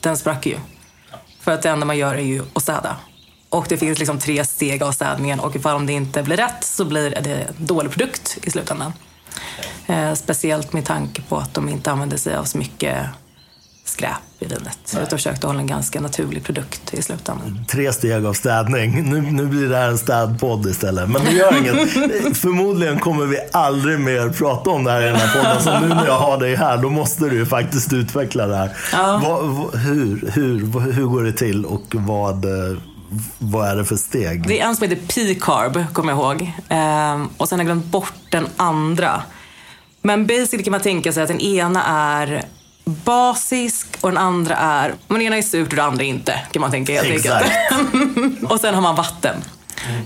den 0.00 0.16
sprack 0.16 0.46
ju. 0.46 0.56
För 1.40 1.52
att 1.52 1.62
det 1.62 1.70
enda 1.70 1.86
man 1.86 1.98
gör 1.98 2.14
är 2.14 2.22
ju 2.22 2.42
att 2.52 2.62
städa. 2.62 2.96
Och 3.48 3.66
det 3.68 3.76
finns 3.76 3.98
liksom 3.98 4.18
tre 4.18 4.44
steg 4.44 4.82
av 4.82 4.92
städningen 4.92 5.40
och 5.40 5.56
ifall 5.56 5.86
det 5.86 5.92
inte 5.92 6.22
blir 6.22 6.36
rätt 6.36 6.64
så 6.64 6.84
blir 6.84 7.10
det 7.10 7.34
en 7.34 7.66
dålig 7.66 7.92
produkt 7.92 8.38
i 8.42 8.50
slutändan. 8.50 8.92
Eh, 9.86 10.14
speciellt 10.14 10.72
med 10.72 10.84
tanke 10.84 11.22
på 11.22 11.36
att 11.36 11.54
de 11.54 11.68
inte 11.68 11.90
använder 11.90 12.16
sig 12.16 12.36
av 12.36 12.44
så 12.44 12.58
mycket 12.58 13.06
skräp 13.94 14.16
i 14.38 14.44
vinet. 14.44 14.96
Jag 14.98 15.10
försökte 15.10 15.46
hålla 15.46 15.60
en 15.60 15.66
ganska 15.66 16.00
naturlig 16.00 16.44
produkt 16.44 16.94
i 16.94 17.02
slutändan. 17.02 17.64
Tre 17.68 17.92
steg 17.92 18.26
av 18.26 18.32
städning. 18.32 19.10
Nu, 19.10 19.20
nu 19.20 19.46
blir 19.46 19.68
det 19.68 19.76
här 19.76 19.88
en 19.88 19.98
städpodd 19.98 20.66
istället. 20.66 21.08
Men 21.08 21.24
det 21.24 21.30
gör 21.30 21.58
inget. 21.58 21.92
Förmodligen 22.38 22.98
kommer 22.98 23.26
vi 23.26 23.38
aldrig 23.52 24.00
mer 24.00 24.28
prata 24.28 24.70
om 24.70 24.84
det 24.84 24.90
här 24.90 25.02
i 25.02 25.04
den 25.04 25.16
här 25.16 25.42
podden. 25.42 25.62
Så 25.62 25.80
nu 25.80 25.88
när 25.94 26.06
jag 26.06 26.18
har 26.18 26.38
dig 26.38 26.54
här, 26.54 26.78
då 26.78 26.90
måste 26.90 27.24
du 27.24 27.36
ju 27.36 27.46
faktiskt 27.46 27.92
utveckla 27.92 28.46
det 28.46 28.56
här. 28.56 28.76
Ja. 28.92 29.20
Vad, 29.24 29.74
hur, 29.80 30.30
hur, 30.32 30.80
hur 30.92 31.04
går 31.04 31.22
det 31.22 31.32
till 31.32 31.64
och 31.64 31.84
vad, 31.94 32.46
vad 33.38 33.68
är 33.68 33.76
det 33.76 33.84
för 33.84 33.96
steg? 33.96 34.48
Det 34.48 34.60
är 34.60 34.66
en 34.66 34.76
som 34.76 34.88
heter 34.88 35.02
P-carb, 35.14 35.84
kommer 35.92 36.12
jag 36.12 36.18
ihåg. 36.18 36.52
Ehm, 36.68 37.28
och 37.36 37.48
sen 37.48 37.58
har 37.58 37.64
jag 37.64 37.66
glömt 37.66 37.92
bort 37.92 38.14
den 38.30 38.46
andra. 38.56 39.22
Men 40.02 40.26
basically 40.26 40.64
kan 40.64 40.70
man 40.70 40.80
tänka 40.80 41.12
sig 41.12 41.22
att 41.22 41.28
den 41.28 41.40
ena 41.40 41.84
är 41.84 42.44
basisk 42.84 43.86
och 44.00 44.08
den 44.10 44.18
andra 44.18 44.56
är... 44.56 44.88
Men 45.08 45.18
den 45.18 45.26
ena 45.26 45.36
är 45.36 45.42
surt 45.42 45.68
och 45.68 45.76
den 45.76 45.84
andra 45.84 46.04
inte, 46.04 46.40
kan 46.52 46.60
man 46.60 46.70
tänka 46.70 46.92
helt 47.02 47.26
enkelt. 47.26 47.52
och 48.50 48.60
sen 48.60 48.74
har 48.74 48.82
man 48.82 48.94
vatten. 48.96 49.36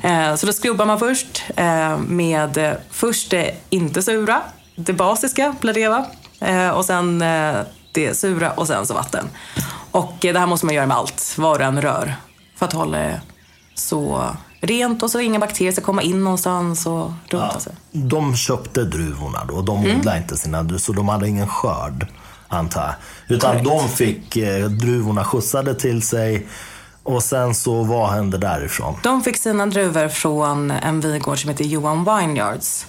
Eh, 0.03 0.35
Så 0.35 0.47
då 0.47 0.53
skrubbar 0.53 0.87
man 0.87 0.99
först 0.99 1.43
eh, 1.57 1.99
med 1.99 2.57
eh, 2.57 2.73
först 2.91 3.31
det 3.31 3.55
inte 3.71 4.03
sura, 4.03 4.41
det 4.77 4.93
basiska 4.93 5.55
blir 5.61 5.73
det 5.75 5.89
va? 5.89 6.07
Eh, 6.41 6.69
Och 6.71 6.85
sen 6.85 7.19
det 7.93 8.15
sura 8.19 8.51
och 8.51 8.67
sen 8.67 8.87
så 8.87 8.95
vatten. 8.95 9.29
Och 9.91 10.15
det 10.21 10.39
här 10.39 10.47
måste 10.47 10.67
man 10.67 10.75
göra 10.75 10.87
med 10.87 10.97
allt, 10.97 11.35
vad 11.39 11.61
du 11.61 11.65
än 11.65 11.83
rör. 11.83 12.15
För 12.57 12.67
att 12.67 12.73
hålla 12.73 12.99
det 12.99 13.21
så 13.75 14.25
rent 14.61 15.03
och 15.03 15.11
så 15.11 15.21
inga 15.21 15.39
bakterier 15.39 15.73
ska 15.73 15.81
komma 15.81 16.03
in 16.03 16.25
någonstans 16.25 16.87
och 16.87 17.13
runt. 17.29 17.55
och 17.57 17.63
så. 17.63 17.71
De 17.93 18.37
köpte 18.37 18.85
druvorna 18.85 19.45
då. 19.45 19.63
De 19.63 19.85
Mm. 19.85 19.99
odlade 19.99 20.19
inte 20.19 20.37
sina 20.37 20.79
så 20.79 20.93
de 20.93 21.09
hade 21.09 21.29
ingen 21.29 21.49
skörd, 21.49 22.07
antar 22.49 22.83
jag. 23.29 23.37
Utan 23.37 23.51
Korrekt. 23.65 23.69
de 23.69 23.89
fick 23.89 24.37
eh, 24.37 24.65
druvorna 24.67 25.25
skjutsade 25.25 25.75
till 25.75 26.03
sig. 26.03 26.47
Och 27.03 27.23
sen 27.23 27.55
så, 27.55 27.83
vad 27.83 28.11
hände 28.11 28.39
därifrån? 28.39 28.97
De 29.03 29.23
fick 29.23 29.37
sina 29.37 29.67
druvor 29.67 30.09
från 30.09 30.71
en 30.71 31.01
vingård 31.01 31.39
som 31.41 31.51
heter 31.51 31.65
Johan 31.65 32.05
Vineyards. 32.05 32.87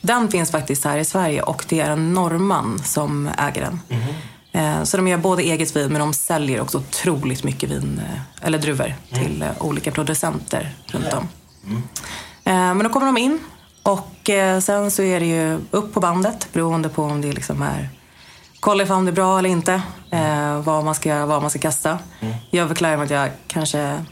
Den 0.00 0.28
finns 0.30 0.50
faktiskt 0.50 0.84
här 0.84 0.98
i 0.98 1.04
Sverige 1.04 1.42
och 1.42 1.64
det 1.68 1.80
är 1.80 1.90
en 1.90 2.12
norrman 2.14 2.78
som 2.84 3.30
äger 3.38 3.60
den. 3.60 3.80
Eh, 4.52 4.82
Så 4.82 4.96
de 4.96 5.08
gör 5.08 5.18
både 5.18 5.42
eget 5.42 5.76
vin 5.76 5.92
men 5.92 6.00
de 6.00 6.12
säljer 6.14 6.60
också 6.60 6.78
otroligt 6.78 7.44
mycket 7.44 7.70
vin, 7.70 8.00
eh, 8.04 8.46
eller 8.46 8.58
druvor 8.58 8.94
till 9.12 9.42
eh, 9.42 9.48
olika 9.60 9.90
producenter 9.90 10.74
runt 10.86 11.12
om. 11.12 11.28
Eh, 12.44 12.52
Men 12.52 12.78
då 12.78 12.88
kommer 12.88 13.06
de 13.06 13.16
in 13.18 13.38
och 13.82 14.30
eh, 14.30 14.60
sen 14.60 14.90
så 14.90 15.02
är 15.02 15.20
det 15.20 15.26
ju 15.26 15.58
upp 15.70 15.94
på 15.94 16.00
bandet 16.00 16.48
beroende 16.52 16.88
på 16.88 17.02
om 17.02 17.20
det 17.20 17.32
liksom 17.32 17.62
är 17.62 17.88
kolla 18.60 18.82
ifall 18.82 19.04
det 19.04 19.10
är 19.10 19.12
bra 19.12 19.38
eller 19.38 19.48
inte. 19.48 19.82
Eh, 20.10 20.60
vad, 20.60 20.84
man 20.84 20.94
ska, 20.94 21.26
vad 21.26 21.40
man 21.42 21.50
ska 21.50 21.58
kasta. 21.58 21.98
Jag 22.50 22.68
förklarar 22.68 22.96
mig 22.96 23.04
att 23.04 23.10
jag 23.10 23.30
kanske 23.46 24.02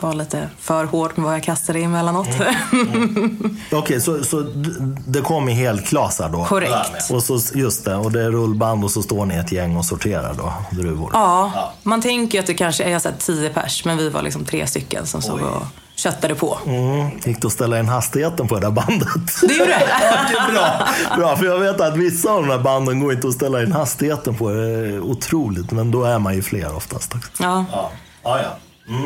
var 0.00 0.14
lite 0.14 0.48
för 0.58 0.84
hård 0.84 1.12
med 1.16 1.24
vad 1.24 1.34
jag 1.34 1.42
kastade 1.42 1.78
emellanåt. 1.78 2.28
Okej, 3.72 4.00
så, 4.00 4.24
så 4.24 4.40
d- 4.40 4.70
det 5.06 5.20
kom 5.20 5.48
i 5.48 5.52
helklasar 5.52 6.28
då? 6.28 6.44
Korrekt. 6.44 7.10
Och 7.10 7.22
så, 7.22 7.38
just 7.54 7.84
det, 7.84 7.96
och 7.96 8.12
det 8.12 8.22
är 8.22 8.30
rullband 8.30 8.84
och 8.84 8.90
så 8.90 9.02
står 9.02 9.26
ni 9.26 9.34
ett 9.34 9.52
gäng 9.52 9.76
och 9.76 9.84
sorterar 9.84 10.34
då 10.34 10.52
druvor? 10.76 11.10
ja, 11.12 11.72
man 11.82 12.02
tänker 12.02 12.38
ju 12.38 12.40
att 12.40 12.46
det 12.46 12.54
kanske 12.54 12.84
är 12.84 12.98
så 12.98 13.08
här 13.08 13.16
tio 13.18 13.48
pers, 13.50 13.84
men 13.84 13.96
vi 13.96 14.08
var 14.08 14.22
liksom 14.22 14.44
tre 14.44 14.66
stycken 14.66 15.06
som 15.06 15.22
stod 15.22 15.40
och 15.40 15.62
köttade 16.02 16.34
på. 16.34 16.58
Mm. 16.66 17.10
Gick 17.24 17.40
det 17.40 17.46
att 17.46 17.52
ställa 17.52 17.78
in 17.78 17.88
hastigheten 17.88 18.48
på 18.48 18.54
det 18.54 18.60
där 18.60 18.70
bandet? 18.70 19.08
Det 19.48 19.54
gjorde 19.54 19.70
det? 19.70 19.84
Okej, 20.24 20.54
bra. 20.54 20.88
bra, 21.16 21.36
för 21.36 21.44
jag 21.46 21.58
vet 21.58 21.80
att 21.80 21.96
vissa 21.96 22.30
av 22.30 22.42
de 22.42 22.50
här 22.50 22.58
banden 22.58 23.00
går 23.00 23.12
inte 23.12 23.28
att 23.28 23.34
ställa 23.34 23.62
in 23.62 23.72
hastigheten 23.72 24.34
på. 24.36 24.50
Det 24.50 24.62
är 24.62 25.00
otroligt, 25.00 25.70
men 25.70 25.90
då 25.90 26.04
är 26.04 26.18
man 26.18 26.34
ju 26.34 26.42
fler 26.42 26.76
oftast. 26.76 27.14
också. 27.14 27.42
Ja. 27.42 27.64
Ja, 27.72 27.90
ja. 28.22 28.38
ja. 28.42 28.50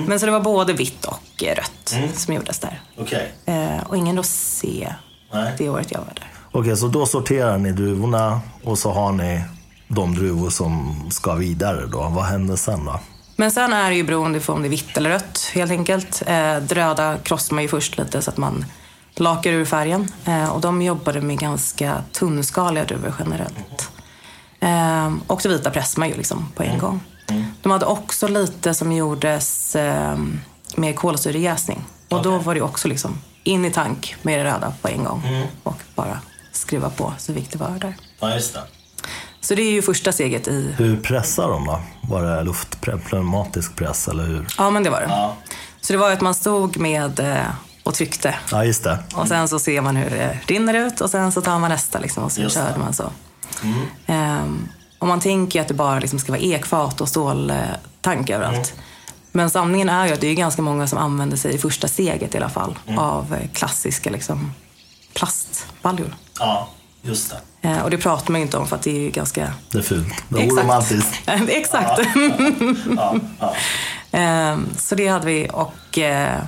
Men 0.06 0.20
så 0.20 0.26
det 0.26 0.32
var 0.32 0.40
både 0.40 0.72
vitt 0.72 1.04
och 1.04 1.42
eh, 1.42 1.54
rött 1.54 1.94
som 2.18 2.34
gjordes 2.34 2.58
där. 2.58 2.80
Okej. 2.98 3.32
Eh, 3.46 3.86
och 3.86 3.96
ingen 3.96 4.16
rosé 4.16 4.92
Nej. 5.32 5.52
det 5.58 5.68
året 5.68 5.86
jag 5.90 5.98
var 5.98 6.14
där. 6.14 6.30
Okej, 6.52 6.76
så 6.76 6.88
då 6.88 7.06
sorterar 7.06 7.58
ni 7.58 7.72
druvorna 7.72 8.40
och 8.64 8.78
så 8.78 8.92
har 8.92 9.12
ni 9.12 9.42
de 9.88 10.14
druvor 10.14 10.50
som 10.50 11.02
ska 11.10 11.34
vidare 11.34 11.86
då. 11.86 11.98
Vad 11.98 12.24
händer 12.24 12.56
sen 12.56 12.84
då? 12.84 13.00
Men 13.36 13.50
sen 13.50 13.72
är 13.72 13.90
det 13.90 13.96
ju 13.96 14.02
beroende 14.04 14.40
på 14.40 14.52
om 14.52 14.62
det 14.62 14.68
är 14.68 14.70
vitt 14.70 14.96
eller 14.96 15.10
rött 15.10 15.50
helt 15.54 15.70
enkelt. 15.70 16.22
Eh, 16.26 16.56
det 16.56 16.74
röda 16.74 17.18
krossar 17.18 17.54
man 17.54 17.62
ju 17.62 17.68
först 17.68 17.98
lite 17.98 18.22
så 18.22 18.30
att 18.30 18.36
man 18.36 18.64
lakar 19.14 19.50
ur 19.50 19.64
färgen. 19.64 20.08
Eh, 20.24 20.48
och 20.48 20.60
de 20.60 20.82
jobbade 20.82 21.20
med 21.20 21.38
ganska 21.38 22.02
tunnskaliga 22.12 22.84
druvor 22.84 23.14
generellt. 23.18 23.90
Eh, 24.60 25.14
och 25.26 25.40
det 25.42 25.48
vita 25.48 25.70
pressar 25.70 26.00
man 26.00 26.08
ju 26.08 26.14
liksom 26.14 26.52
på 26.54 26.62
en 26.62 26.78
gång. 26.78 27.00
De 27.62 27.72
hade 27.72 27.86
också 27.86 28.28
lite 28.28 28.74
som 28.74 28.92
gjordes 28.92 29.76
eh, 29.76 30.18
med 30.76 30.96
kolsyrejäsning. 30.96 31.84
Och 32.08 32.22
då 32.22 32.38
var 32.38 32.54
det 32.54 32.60
också 32.60 32.88
liksom 32.88 33.18
in 33.44 33.64
i 33.64 33.70
tank 33.70 34.16
med 34.22 34.38
det 34.38 34.44
röda 34.44 34.72
på 34.82 34.88
en 34.88 35.04
gång. 35.04 35.22
Och 35.62 35.76
bara 35.94 36.20
skruva 36.52 36.90
på 36.90 37.12
så 37.18 37.34
fick 37.34 37.50
det 37.52 37.58
vara 37.58 37.70
där. 37.78 37.94
Ja, 38.20 38.34
just 38.34 38.54
det. 38.54 38.60
Så 39.46 39.54
det 39.54 39.62
är 39.62 39.70
ju 39.70 39.82
första 39.82 40.12
steget 40.12 40.48
i... 40.48 40.74
Hur 40.78 40.96
pressar 40.96 41.48
de 41.48 41.64
då? 41.66 41.80
Var 42.00 42.22
det 42.22 42.42
luftpress, 42.42 43.00
pneumatisk 43.10 43.76
press 43.76 44.08
eller 44.08 44.24
hur? 44.24 44.46
Ja, 44.58 44.70
men 44.70 44.82
det 44.82 44.90
var 44.90 45.00
det. 45.00 45.06
Ja. 45.08 45.36
Så 45.80 45.92
det 45.92 45.98
var 45.98 46.08
ju 46.08 46.14
att 46.14 46.20
man 46.20 46.34
stod 46.34 46.76
med 46.78 47.20
eh, 47.20 47.36
och 47.82 47.94
tryckte. 47.94 48.34
Ja, 48.50 48.64
just 48.64 48.84
det. 48.84 48.98
Och 49.14 49.28
sen 49.28 49.48
så 49.48 49.58
ser 49.58 49.80
man 49.80 49.96
hur 49.96 50.10
det 50.10 50.38
rinner 50.46 50.74
ut 50.74 51.00
och 51.00 51.10
sen 51.10 51.32
så 51.32 51.40
tar 51.40 51.58
man 51.58 51.70
nästa 51.70 51.98
liksom, 51.98 52.24
och 52.24 52.32
så 52.32 52.40
Just 52.40 52.56
det. 52.56 52.62
körde 52.62 52.78
man 52.78 52.92
så. 52.94 53.10
Ehm, 54.06 54.68
och 54.98 55.06
man 55.06 55.20
tänker 55.20 55.58
ju 55.58 55.62
att 55.62 55.68
det 55.68 55.74
bara 55.74 55.98
liksom 55.98 56.18
ska 56.18 56.32
vara 56.32 56.42
ekfat 56.42 57.00
och 57.00 57.08
ståltank 57.08 58.30
överallt. 58.30 58.74
Men 59.32 59.50
sanningen 59.50 59.88
är 59.88 60.06
ju 60.06 60.12
att 60.12 60.20
det 60.20 60.26
är 60.28 60.34
ganska 60.34 60.62
många 60.62 60.86
som 60.86 60.98
använder 60.98 61.36
sig 61.36 61.54
i 61.54 61.58
första 61.58 61.88
steget 61.88 62.34
i 62.34 62.38
alla 62.38 62.50
fall 62.50 62.78
av 62.96 63.34
eh, 63.34 63.48
klassiska 63.52 64.10
liksom, 64.10 64.52
plastbaljor. 65.14 66.16
Ja, 66.38 66.68
just 67.02 67.30
det. 67.30 67.40
Eh, 67.66 67.82
och 67.82 67.90
det 67.90 67.98
pratar 67.98 68.32
man 68.32 68.40
ju 68.40 68.44
inte 68.44 68.56
om 68.58 68.66
för 68.66 68.76
att 68.76 68.82
det 68.82 69.06
är 69.06 69.10
ganska... 69.10 69.52
Det 69.72 69.78
är 69.78 69.82
fult. 69.82 70.14
Det 70.28 70.42
är 70.42 70.48
oromantiskt. 70.50 71.14
Exakt. 71.48 72.00
Ja, 72.96 73.14
ja. 73.40 73.54
Ehm, 74.18 74.68
så 74.78 74.94
det 74.94 75.08
hade 75.08 75.26
vi 75.26 75.48
och... 75.52 75.98
Eh, 75.98 76.38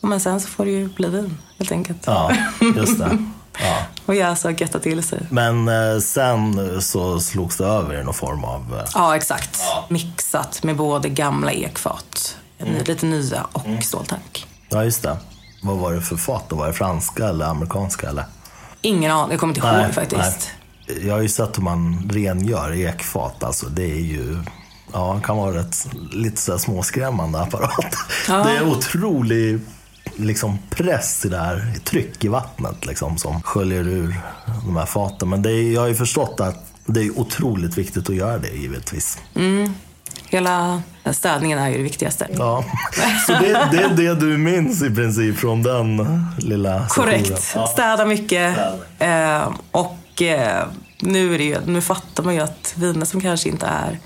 men 0.00 0.20
sen 0.20 0.40
så 0.40 0.48
får 0.48 0.64
det 0.64 0.70
ju 0.70 0.88
bli 0.88 1.08
vin 1.08 1.38
helt 1.58 1.72
enkelt. 1.72 2.02
ja, 2.06 2.32
just 2.76 2.98
det. 2.98 3.18
Ja. 3.62 3.76
Och 4.06 4.14
jäsa 4.14 4.48
och 4.48 4.60
götta 4.60 4.78
till 4.78 5.02
sig. 5.02 5.26
Men 5.30 5.68
eh, 5.68 5.98
sen 6.00 6.82
så 6.82 7.20
slogs 7.20 7.56
det 7.56 7.64
över 7.64 8.00
i 8.00 8.04
någon 8.04 8.14
form 8.14 8.44
av... 8.44 8.82
Ja, 8.94 9.16
exakt. 9.16 9.60
Mixat 9.88 10.62
med 10.62 10.76
både 10.76 11.08
gamla 11.08 11.52
ekfat, 11.52 12.36
Mm. 12.58 12.84
lite 12.84 13.06
nya 13.06 13.46
och 13.52 13.66
ståltank. 13.82 14.46
ja, 14.68 14.84
just 14.84 15.02
det. 15.02 15.16
Vad 15.62 15.76
var 15.76 15.92
det 15.92 16.00
för 16.00 16.16
fat 16.16 16.44
då? 16.48 16.56
Var 16.56 16.66
det 16.66 16.72
franska 16.72 17.28
eller 17.28 17.44
amerikanska? 17.46 18.08
Eller? 18.08 18.24
Ingen 18.80 19.10
aning, 19.10 19.30
jag 19.30 19.40
kommer 19.40 19.54
inte 19.54 19.66
ihåg 19.66 19.94
faktiskt. 19.94 20.50
nej. 20.86 21.06
Jag 21.06 21.14
har 21.14 21.20
ju 21.20 21.28
sett 21.28 21.58
hur 21.58 21.62
man 21.62 22.10
rengör 22.12 22.72
ekfat. 22.72 23.44
Alltså, 23.44 23.66
det 23.66 23.90
är 23.90 24.00
ju... 24.00 24.38
Ja, 24.92 25.20
kan 25.20 25.36
vara 25.36 25.54
rätt, 25.58 25.88
lite 26.12 26.40
så 26.42 26.58
småskrämmande 26.58 27.40
apparat. 27.40 27.94
Ja. 28.28 28.44
Det 28.44 28.50
är 28.50 28.68
otrolig 28.68 29.60
liksom, 30.16 30.58
press 30.70 31.24
i 31.24 31.28
det 31.28 31.38
här, 31.38 31.74
tryck 31.84 32.24
i 32.24 32.28
vattnet 32.28 32.86
liksom, 32.86 33.18
som 33.18 33.42
sköljer 33.42 33.88
ur 33.88 34.14
de 34.64 34.76
här 34.76 34.86
faten. 34.86 35.28
Men 35.28 35.42
det 35.42 35.50
är, 35.52 35.72
jag 35.72 35.80
har 35.80 35.88
ju 35.88 35.94
förstått 35.94 36.40
att 36.40 36.72
det 36.86 37.00
är 37.02 37.18
otroligt 37.18 37.78
viktigt 37.78 38.08
att 38.08 38.16
göra 38.16 38.38
det 38.38 38.48
givetvis. 38.48 39.18
Hela 40.28 40.82
städningen 41.12 41.58
är 41.58 41.68
ju 41.68 41.76
det 41.76 41.82
viktigaste. 41.82 42.26
Ja. 42.38 42.64
Så 43.26 43.32
det, 43.32 43.68
det 43.72 43.82
är 43.82 43.88
det 43.88 44.14
du 44.14 44.38
minns 44.38 44.82
i 44.82 44.90
princip 44.90 45.36
från 45.38 45.62
den 45.62 46.06
lilla 46.38 46.86
Korrekt. 46.88 47.26
sessionen? 47.26 47.68
Städa 47.68 48.04
mycket. 48.04 48.58
Eh, 48.98 49.48
och 49.70 50.22
eh, 50.22 50.64
nu, 51.00 51.34
är 51.34 51.38
det 51.38 51.44
ju, 51.44 51.56
nu 51.66 51.80
fattar 51.80 52.22
man 52.22 52.34
ju 52.34 52.40
att 52.40 52.74
viner 52.76 53.06
som 53.06 53.20
kanske 53.20 53.48
inte 53.48 53.66
är 53.66 53.98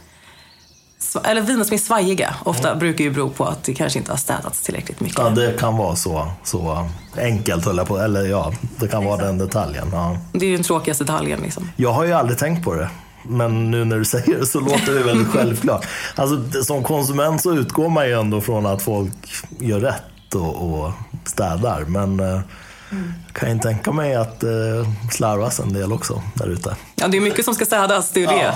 eller 1.25 1.41
viner 1.41 1.65
som 1.65 1.75
är 1.75 1.79
svajiga 1.79 2.35
ofta 2.45 2.75
brukar 2.75 3.05
ju 3.05 3.11
bero 3.11 3.31
på 3.31 3.45
att 3.45 3.65
det 3.65 3.75
kanske 3.75 3.99
inte 3.99 4.12
har 4.12 4.19
städats 4.19 4.62
tillräckligt 4.62 5.00
mycket. 5.00 5.19
Ja, 5.19 5.29
det 5.29 5.59
kan 5.59 5.77
vara 5.77 5.97
så, 5.97 6.33
så 6.45 6.89
enkelt 7.19 7.65
höll 7.65 7.77
jag 7.77 7.87
på 7.87 7.99
Eller 7.99 8.27
ja, 8.27 8.53
det 8.77 8.89
kan 8.89 9.05
vara 9.05 9.25
den 9.25 9.39
detaljen. 9.39 9.89
Ja. 9.93 10.19
Det 10.33 10.47
är 10.47 10.50
ju 10.50 10.57
den 10.57 10.65
tråkigaste 10.65 11.05
detaljen. 11.05 11.41
Liksom. 11.41 11.71
Jag 11.77 11.93
har 11.93 12.05
ju 12.05 12.12
aldrig 12.12 12.39
tänkt 12.39 12.65
på 12.65 12.75
det. 12.75 12.91
Men 13.23 13.71
nu 13.71 13.85
när 13.85 13.99
du 13.99 14.05
säger 14.05 14.39
det 14.39 14.47
så 14.47 14.61
låter 14.61 14.95
det 14.95 15.03
väldigt 15.03 15.29
självklart. 15.29 15.87
Alltså, 16.17 16.62
som 16.62 16.83
konsument 16.83 17.43
så 17.43 17.55
utgår 17.55 17.89
man 17.89 18.07
ju 18.09 18.21
ändå 18.21 18.41
från 18.41 18.67
att 18.67 18.83
folk 18.83 19.12
gör 19.59 19.81
rätt 19.81 20.35
och, 20.35 20.71
och 20.71 20.93
städar. 21.25 21.85
Men 21.87 22.21
eh, 22.21 22.41
jag 23.27 23.35
kan 23.35 23.50
ju 23.53 23.59
tänka 23.59 23.93
mig 23.93 24.15
att 24.15 24.41
det 24.41 24.87
slarvas 25.11 25.61
en 25.61 25.73
del 25.73 25.93
också 25.93 26.23
där 26.35 26.47
ute. 26.47 26.77
Ja, 26.95 27.09
det 27.09 27.17
är 27.17 27.21
mycket 27.21 27.45
som 27.45 27.55
ska 27.55 27.65
städas, 27.65 28.11
det 28.11 28.25
är 28.25 28.27
det. 28.27 28.55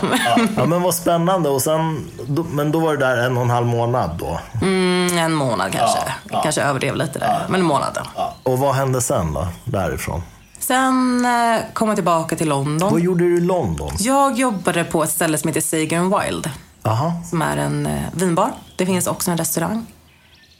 Ja, 0.56 0.66
men 0.66 0.82
vad 0.82 0.94
spännande. 0.94 1.48
Och 1.48 1.62
sen, 1.62 2.10
då, 2.26 2.46
men 2.50 2.72
då 2.72 2.80
var 2.80 2.96
det 2.96 3.06
där 3.06 3.16
en 3.16 3.36
och 3.36 3.42
en 3.42 3.50
halv 3.50 3.66
månad 3.66 4.10
då. 4.18 4.40
Mm, 4.62 5.18
en 5.18 5.32
månad 5.32 5.72
kanske. 5.72 5.98
Kanske 6.42 6.62
överdrev 6.62 6.96
lite 6.96 7.18
där. 7.18 7.46
Men 7.48 7.60
en 7.60 7.66
månad. 7.66 7.98
Och 8.42 8.58
vad 8.58 8.74
hände 8.74 9.00
sen 9.00 9.32
då, 9.32 9.48
därifrån? 9.64 10.22
Sen 10.66 11.24
eh, 11.24 11.60
kom 11.72 11.88
jag 11.88 11.96
tillbaka 11.96 12.36
till 12.36 12.48
London. 12.48 12.92
Vad 12.92 13.00
gjorde 13.00 13.24
du 13.24 13.36
i 13.36 13.40
London? 13.40 13.92
Jag 13.98 14.38
jobbade 14.38 14.84
på 14.84 15.02
ett 15.04 15.10
ställe 15.10 15.38
som 15.38 15.48
heter 15.48 15.60
Sager 15.60 16.20
Wild. 16.20 16.50
Aha. 16.82 17.12
som 17.30 17.42
är 17.42 17.56
en 17.56 17.86
eh, 17.86 18.02
vinbar. 18.12 18.52
Det 18.76 18.86
finns 18.86 19.06
också 19.06 19.30
en 19.30 19.38
restaurang. 19.38 19.86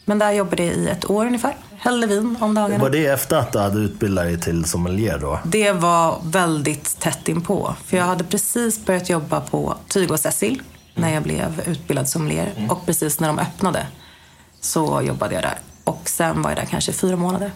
Men 0.05 0.19
där 0.19 0.33
jobbade 0.33 0.65
jag 0.65 0.75
i 0.75 0.89
ett 0.89 1.11
år 1.11 1.27
ungefär. 1.27 1.57
Hällde 1.79 2.07
vin 2.07 2.37
om 2.41 2.55
dagarna. 2.55 2.83
Var 2.83 2.91
det 2.91 3.07
efter 3.07 3.37
att 3.37 3.53
du 3.53 3.59
hade 3.59 3.79
utbildat 3.79 4.25
dig 4.25 4.41
till 4.41 4.65
sommelier 4.65 5.19
då? 5.19 5.39
Det 5.45 5.73
var 5.73 6.19
väldigt 6.25 7.01
tätt 7.01 7.29
inpå. 7.29 7.75
För 7.85 7.97
jag 7.97 8.05
hade 8.05 8.25
precis 8.25 8.85
börjat 8.85 9.11
jobba 9.11 9.41
på 9.41 9.75
Tyg 9.89 10.11
och 10.11 10.21
Cecil 10.21 10.63
när 10.95 11.15
jag 11.15 11.23
blev 11.23 11.63
utbildad 11.67 12.09
sommelier. 12.09 12.67
Och 12.71 12.87
precis 12.87 13.21
när 13.21 13.29
de 13.29 13.39
öppnade 13.39 13.87
så 14.61 15.03
jobbade 15.03 15.35
jag 15.35 15.43
där. 15.43 15.59
Och 15.85 16.03
sen 16.05 16.43
var 16.43 16.51
jag 16.51 16.59
där 16.59 16.67
kanske 16.67 16.93
fyra 16.93 17.17
månader. 17.17 17.51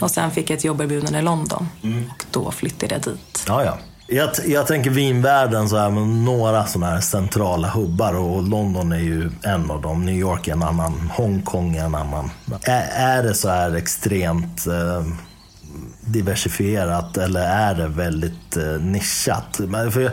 Och 0.00 0.10
sen 0.10 0.30
fick 0.30 0.50
jag 0.50 0.56
ett 0.56 0.64
jobberbjudande 0.64 1.18
i 1.18 1.22
London. 1.22 1.68
Och 2.10 2.24
då 2.30 2.50
flyttade 2.50 2.94
jag 2.94 3.02
dit. 3.02 3.44
Ja, 3.48 3.64
ja. 3.64 3.78
Jag, 4.08 4.30
jag 4.46 4.66
tänker 4.66 4.90
vinvärlden 4.90 5.68
så 5.68 5.76
här 5.76 5.90
med 5.90 6.02
några 6.08 6.66
sådana 6.66 6.92
här 6.92 7.00
centrala 7.00 7.68
hubbar 7.68 8.14
och 8.14 8.42
London 8.42 8.92
är 8.92 8.98
ju 8.98 9.30
en 9.42 9.70
av 9.70 9.82
dem. 9.82 10.04
New 10.06 10.14
York 10.14 10.48
är 10.48 10.52
en 10.52 10.62
annan. 10.62 11.10
Hongkong 11.16 11.76
är 11.76 11.84
en 11.84 11.94
annan. 11.94 12.30
Är, 12.62 12.86
är 13.18 13.22
det 13.22 13.34
så 13.34 13.48
här 13.48 13.74
extremt 13.74 14.66
eh, 14.66 15.04
diversifierat 16.00 17.16
eller 17.16 17.40
är 17.40 17.74
det 17.74 17.88
väldigt 17.88 18.56
eh, 18.56 18.80
nischat? 18.80 19.56
För, 19.92 20.10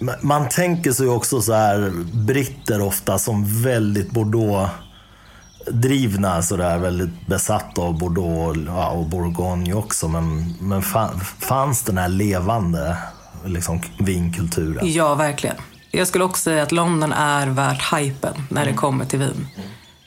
man- 0.00 0.14
man 0.20 0.48
tänker 0.48 0.92
sig 0.92 1.08
också 1.08 1.40
så 1.42 1.52
här 1.52 1.92
britter 2.26 2.80
ofta 2.80 3.18
som 3.18 3.62
väldigt 3.62 4.10
Bordeaux 4.10 4.70
drivna 5.70 6.42
sådär, 6.42 6.78
väldigt 6.78 7.26
besatta 7.26 7.80
av 7.82 7.98
Bordeaux 7.98 8.58
ja, 8.66 8.90
och 8.90 9.06
Bourgogne 9.06 9.74
också. 9.74 10.08
Men, 10.08 10.54
men 10.60 10.82
fa- 10.82 11.20
fanns 11.20 11.82
den 11.82 11.98
här 11.98 12.08
levande 12.08 12.96
liksom, 13.44 13.80
vinkulturen? 13.98 14.92
Ja, 14.92 15.14
verkligen. 15.14 15.56
Jag 15.90 16.08
skulle 16.08 16.24
också 16.24 16.42
säga 16.42 16.62
att 16.62 16.72
London 16.72 17.12
är 17.12 17.46
värt 17.46 17.94
hypen 17.94 18.34
när 18.50 18.66
det 18.66 18.72
kommer 18.72 19.04
till 19.04 19.18
vin. 19.18 19.48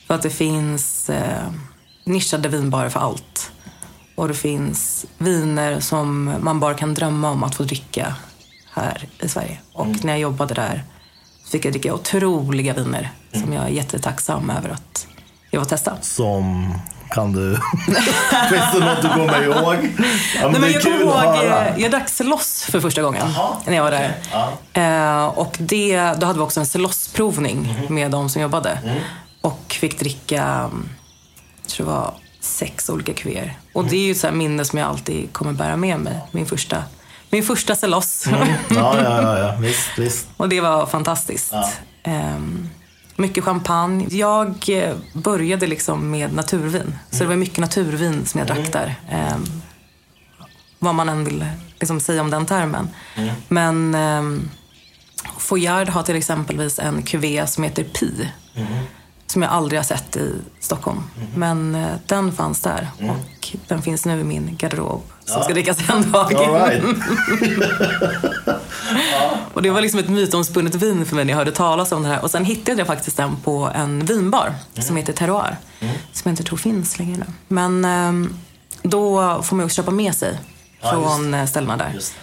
För 0.08 0.14
att 0.16 0.22
det 0.22 0.30
finns 0.30 1.10
eh, 1.10 1.48
nischade 2.06 2.50
vinbarer 2.50 2.90
för 2.90 3.00
allt. 3.00 3.52
Och 4.16 4.28
det 4.28 4.34
finns 4.34 5.06
viner 5.18 5.80
som 5.80 6.36
man 6.42 6.60
bara 6.60 6.74
kan 6.74 6.94
drömma 6.94 7.32
om 7.32 7.44
att 7.44 7.56
få 7.56 7.64
dricka 7.64 8.16
här 8.74 9.08
i 9.20 9.28
Sverige. 9.28 9.60
Och 9.74 10.04
när 10.06 10.14
jag 10.14 10.20
jobbade 10.20 10.54
där 10.54 10.84
fick 11.52 11.66
jag 11.66 11.74
dricka 11.74 11.94
otroliga 11.94 12.74
viner 12.74 13.12
som 13.34 13.54
jag 13.54 13.64
är 13.64 13.70
jättetacksam 13.70 14.50
över 14.50 14.70
att 14.70 15.08
jag 15.52 15.62
får 15.64 15.70
testa. 15.70 15.94
Som, 16.02 16.74
kan 17.10 17.32
du... 17.34 17.56
Finns 18.50 18.72
det 18.74 18.80
något 18.86 19.02
du 19.02 19.10
kommer 19.10 19.44
ihåg? 19.44 19.76
Ja, 20.36 20.42
men 20.42 20.52
Nej, 20.52 20.62
men 20.62 20.72
jag 20.72 20.82
kommer 20.84 21.02
ihåg, 21.02 21.46
eh, 21.46 21.68
jag 21.78 21.92
drack 21.92 22.10
Celos 22.10 22.64
för 22.72 22.80
första 22.80 23.02
gången 23.02 23.28
Jaha, 23.36 23.58
när 23.66 23.76
jag 23.76 23.84
var 23.84 23.92
där. 23.92 24.14
Ja. 24.32 24.52
Eh, 24.82 25.26
och 25.26 25.56
det, 25.60 25.96
då 26.18 26.26
hade 26.26 26.40
vi 26.40 26.46
också 26.46 26.60
en 26.60 26.66
Celos-provning 26.66 27.58
Mhm. 27.80 27.96
med 27.96 28.12
de 28.12 28.30
som 28.30 28.42
jobbade. 28.42 28.80
Mm. 28.84 28.98
Och 29.42 29.76
fick 29.80 30.00
dricka, 30.00 30.44
mm, 30.44 30.90
jag 31.62 31.70
tror 31.72 31.86
det 31.88 31.92
var 31.94 32.14
sex 32.40 32.90
olika 32.90 33.14
kuvéer. 33.14 33.58
Och 33.74 33.82
Mm. 33.82 33.92
det 33.92 33.98
är 33.98 34.06
ju 34.06 34.12
ett 34.12 34.18
så 34.18 34.28
här 34.28 34.34
minne 34.34 34.66
som 34.66 34.80
jag 34.80 34.88
alltid 34.90 35.34
kommer 35.34 35.54
bära 35.54 35.78
med 35.78 36.00
mig. 36.00 36.20
Min 36.32 36.46
första, 36.46 36.84
min 37.30 37.44
första 37.44 37.76
Celos. 37.76 38.26
Ja, 38.32 38.38
ja, 38.70 38.96
ja, 39.04 39.40
ja. 39.40 39.56
Visst, 39.60 39.90
visst. 39.98 40.28
Och 40.38 40.50
det 40.50 40.62
var 40.62 40.86
fantastiskt. 40.86 41.50
Ja. 41.54 41.70
Ehm, 42.04 42.70
mycket 43.16 43.44
champagne. 43.44 44.08
Jag 44.10 44.70
eh, 44.70 44.96
började 45.14 45.68
liksom 45.68 46.12
med 46.12 46.34
naturvin. 46.34 46.98
Så 47.10 47.18
det 47.18 47.26
var 47.30 47.36
mycket 47.36 47.58
naturvin 47.58 48.26
som 48.26 48.40
jag 48.40 48.48
drack 48.48 48.72
där. 48.74 48.96
Ehm, 49.10 49.44
vad 50.80 50.96
man 50.96 51.10
än 51.10 51.24
vill 51.24 51.46
liksom 51.80 52.00
säga 52.00 52.22
om 52.22 52.30
den 52.32 52.46
termen. 52.46 52.90
Men 53.48 53.96
um, 53.96 54.50
Foyard 55.38 55.90
har 55.90 56.04
till 56.04 56.16
exempelvis 56.16 56.80
en 56.80 57.04
kuvé 57.04 57.48
som 57.48 57.64
heter 57.64 57.84
Pi. 57.84 58.30
Som 59.28 59.42
jag 59.42 59.52
aldrig 59.52 59.80
har 59.80 59.84
sett 59.84 60.16
i 60.18 60.36
Stockholm. 60.60 61.04
Men 61.36 61.76
eh, 61.76 61.96
den 62.06 62.32
fanns 62.32 62.62
där. 62.62 62.88
Och 63.10 63.56
den 63.68 63.82
finns 63.82 64.06
nu 64.06 64.20
i 64.20 64.24
min 64.24 64.56
garderob. 64.58 65.02
Som 65.32 65.44
ska 65.44 65.54
drickas 65.54 65.78
en 65.90 66.12
dag. 66.12 66.32
Right. 66.32 66.84
Och 69.54 69.62
det 69.62 69.70
var 69.70 69.82
liksom 69.82 70.00
ett 70.00 70.10
mytomspunnet 70.10 70.76
vin 70.76 71.06
för 71.06 71.16
mig 71.16 71.26
när 71.26 71.32
jag 71.32 71.38
hörde 71.38 71.52
talas 71.52 71.92
om 71.92 72.04
det 72.04 72.10
här. 72.10 72.24
Och 72.24 72.32
sen 72.32 72.46
hittade 72.46 72.78
jag 72.78 72.88
faktiskt 72.88 73.18
den 73.18 73.36
på 73.44 73.70
en 73.76 74.06
vinbar 74.06 74.54
som 74.80 74.96
heter 74.96 75.14
Terroir. 75.14 75.58
Som 76.14 76.22
jag 76.24 76.32
inte 76.32 76.44
tror 76.44 76.58
finns 76.58 77.00
längre 77.00 77.18
nu. 77.18 77.26
Men 77.48 77.86
ehm, 77.86 78.34
då 78.84 79.42
får 79.44 79.56
man 79.56 79.66
också 79.66 79.76
köpa 79.76 79.92
med 79.92 80.16
sig 80.16 80.40
från 80.92 81.34
eh, 81.34 81.46
ställena 81.46 81.78
där. 81.78 81.92
Just. 81.94 82.14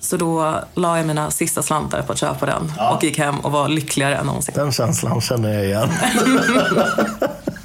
Så 0.00 0.16
då 0.16 0.60
la 0.74 0.96
jag 0.96 1.06
mina 1.06 1.30
sista 1.30 1.62
slantar 1.62 2.02
på 2.02 2.12
att 2.12 2.18
köpa 2.18 2.46
den 2.46 2.72
och 2.92 3.04
gick 3.04 3.18
hem 3.18 3.40
och 3.40 3.52
var 3.52 3.68
lyckligare 3.68 4.16
än 4.16 4.26
någonsin. 4.26 4.54
Den 4.56 4.72
känslan 4.72 5.20
känner 5.20 5.52
jag 5.52 5.64
igen. 5.64 5.88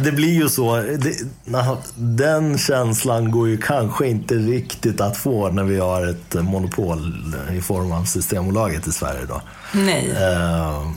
Det 0.00 0.12
blir 0.12 0.34
ju 0.34 0.48
så. 0.48 0.76
Det, 0.76 1.16
den 1.96 2.58
känslan 2.58 3.30
går 3.30 3.48
ju 3.48 3.56
kanske 3.56 4.08
inte 4.08 4.34
riktigt 4.34 5.00
att 5.00 5.16
få 5.16 5.50
när 5.50 5.64
vi 5.64 5.78
har 5.78 6.06
ett 6.06 6.34
monopol 6.34 7.12
i 7.52 7.60
form 7.60 7.92
av 7.92 8.04
Systembolaget 8.04 8.86
i 8.86 8.92
Sverige. 8.92 9.26
Då. 9.28 9.42
Nej. 9.72 10.10
Eh, 10.10 10.90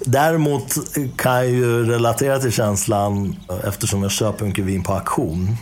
Däremot 0.00 0.74
kan 1.16 1.34
jag 1.34 1.48
ju 1.48 1.84
relatera 1.84 2.38
till 2.38 2.52
känslan 2.52 3.36
eftersom 3.64 4.02
jag 4.02 4.12
köper 4.12 4.44
mycket 4.44 4.64
vin 4.64 4.82
på 4.82 4.94
auktion. 4.94 5.56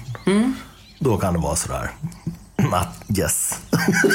Då 0.98 1.16
kan 1.16 1.34
det 1.34 1.40
vara 1.40 1.56
sådär. 1.56 1.90
Att 2.72 3.18
yes. 3.18 3.58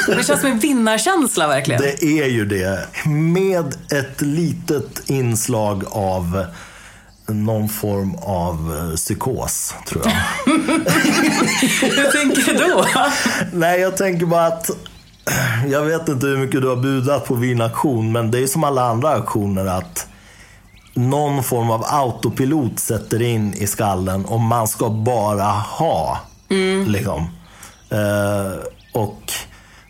Det 0.07 0.23
känns 0.25 0.41
som 0.41 0.51
en 0.51 0.59
vinnarkänsla 0.59 1.47
verkligen. 1.47 1.81
Det 1.81 2.03
är 2.03 2.27
ju 2.27 2.45
det. 2.45 2.87
Med 3.05 3.75
ett 3.91 4.21
litet 4.21 5.09
inslag 5.09 5.83
av 5.91 6.45
någon 7.27 7.69
form 7.69 8.15
av 8.21 8.77
eh, 8.77 8.95
psykos, 8.95 9.75
tror 9.87 10.03
jag. 10.05 10.11
Hur 11.81 12.11
tänker 12.11 12.53
du 12.53 12.67
då? 12.67 12.85
Nej, 13.51 13.79
jag 13.79 13.97
tänker 13.97 14.25
bara 14.25 14.47
att 14.47 14.69
jag 15.67 15.81
vet 15.81 16.09
inte 16.09 16.27
hur 16.27 16.37
mycket 16.37 16.61
du 16.61 16.67
har 16.67 16.75
budat 16.75 17.25
på 17.25 17.35
vinaktion, 17.35 18.11
men 18.11 18.31
det 18.31 18.39
är 18.39 18.47
som 18.47 18.63
alla 18.63 18.83
andra 18.83 19.09
auktioner 19.09 19.65
att 19.65 20.07
någon 20.93 21.43
form 21.43 21.71
av 21.71 21.85
autopilot 21.87 22.79
sätter 22.79 23.21
in 23.21 23.53
i 23.53 23.67
skallen 23.67 24.25
och 24.25 24.39
man 24.39 24.67
ska 24.67 24.89
bara 24.89 25.43
ha. 25.51 26.19
Liksom. 26.87 27.27
Eh, 27.89 28.59
och 28.93 29.33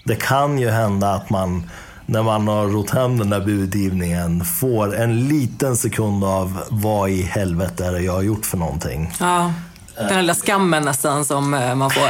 det 0.06 0.16
kan 0.16 0.58
ju 0.58 0.70
hända 0.70 1.10
att 1.10 1.30
man, 1.30 1.70
när 2.06 2.24
man 2.24 2.48
har 2.48 2.68
rott 2.68 2.90
hem 2.90 3.18
den 3.18 3.30
där 3.30 3.42
budgivningen, 3.42 4.46
får 4.46 4.96
en 4.96 5.28
liten 5.28 5.78
sekund 5.78 6.24
av 6.24 6.60
vad 6.70 7.10
i 7.10 7.22
helvete 7.22 7.86
är 7.86 7.92
det 7.92 8.02
jag 8.02 8.14
har 8.14 8.22
gjort 8.22 8.46
för 8.46 8.58
någonting. 8.58 9.12
Ja, 9.20 9.54
den 9.96 10.08
där 10.08 10.22
lilla 10.22 10.36
skammen 10.36 10.84
nästan 10.84 11.26
som 11.26 11.54
eh, 11.54 11.76
man 11.76 11.90
får. 11.90 12.04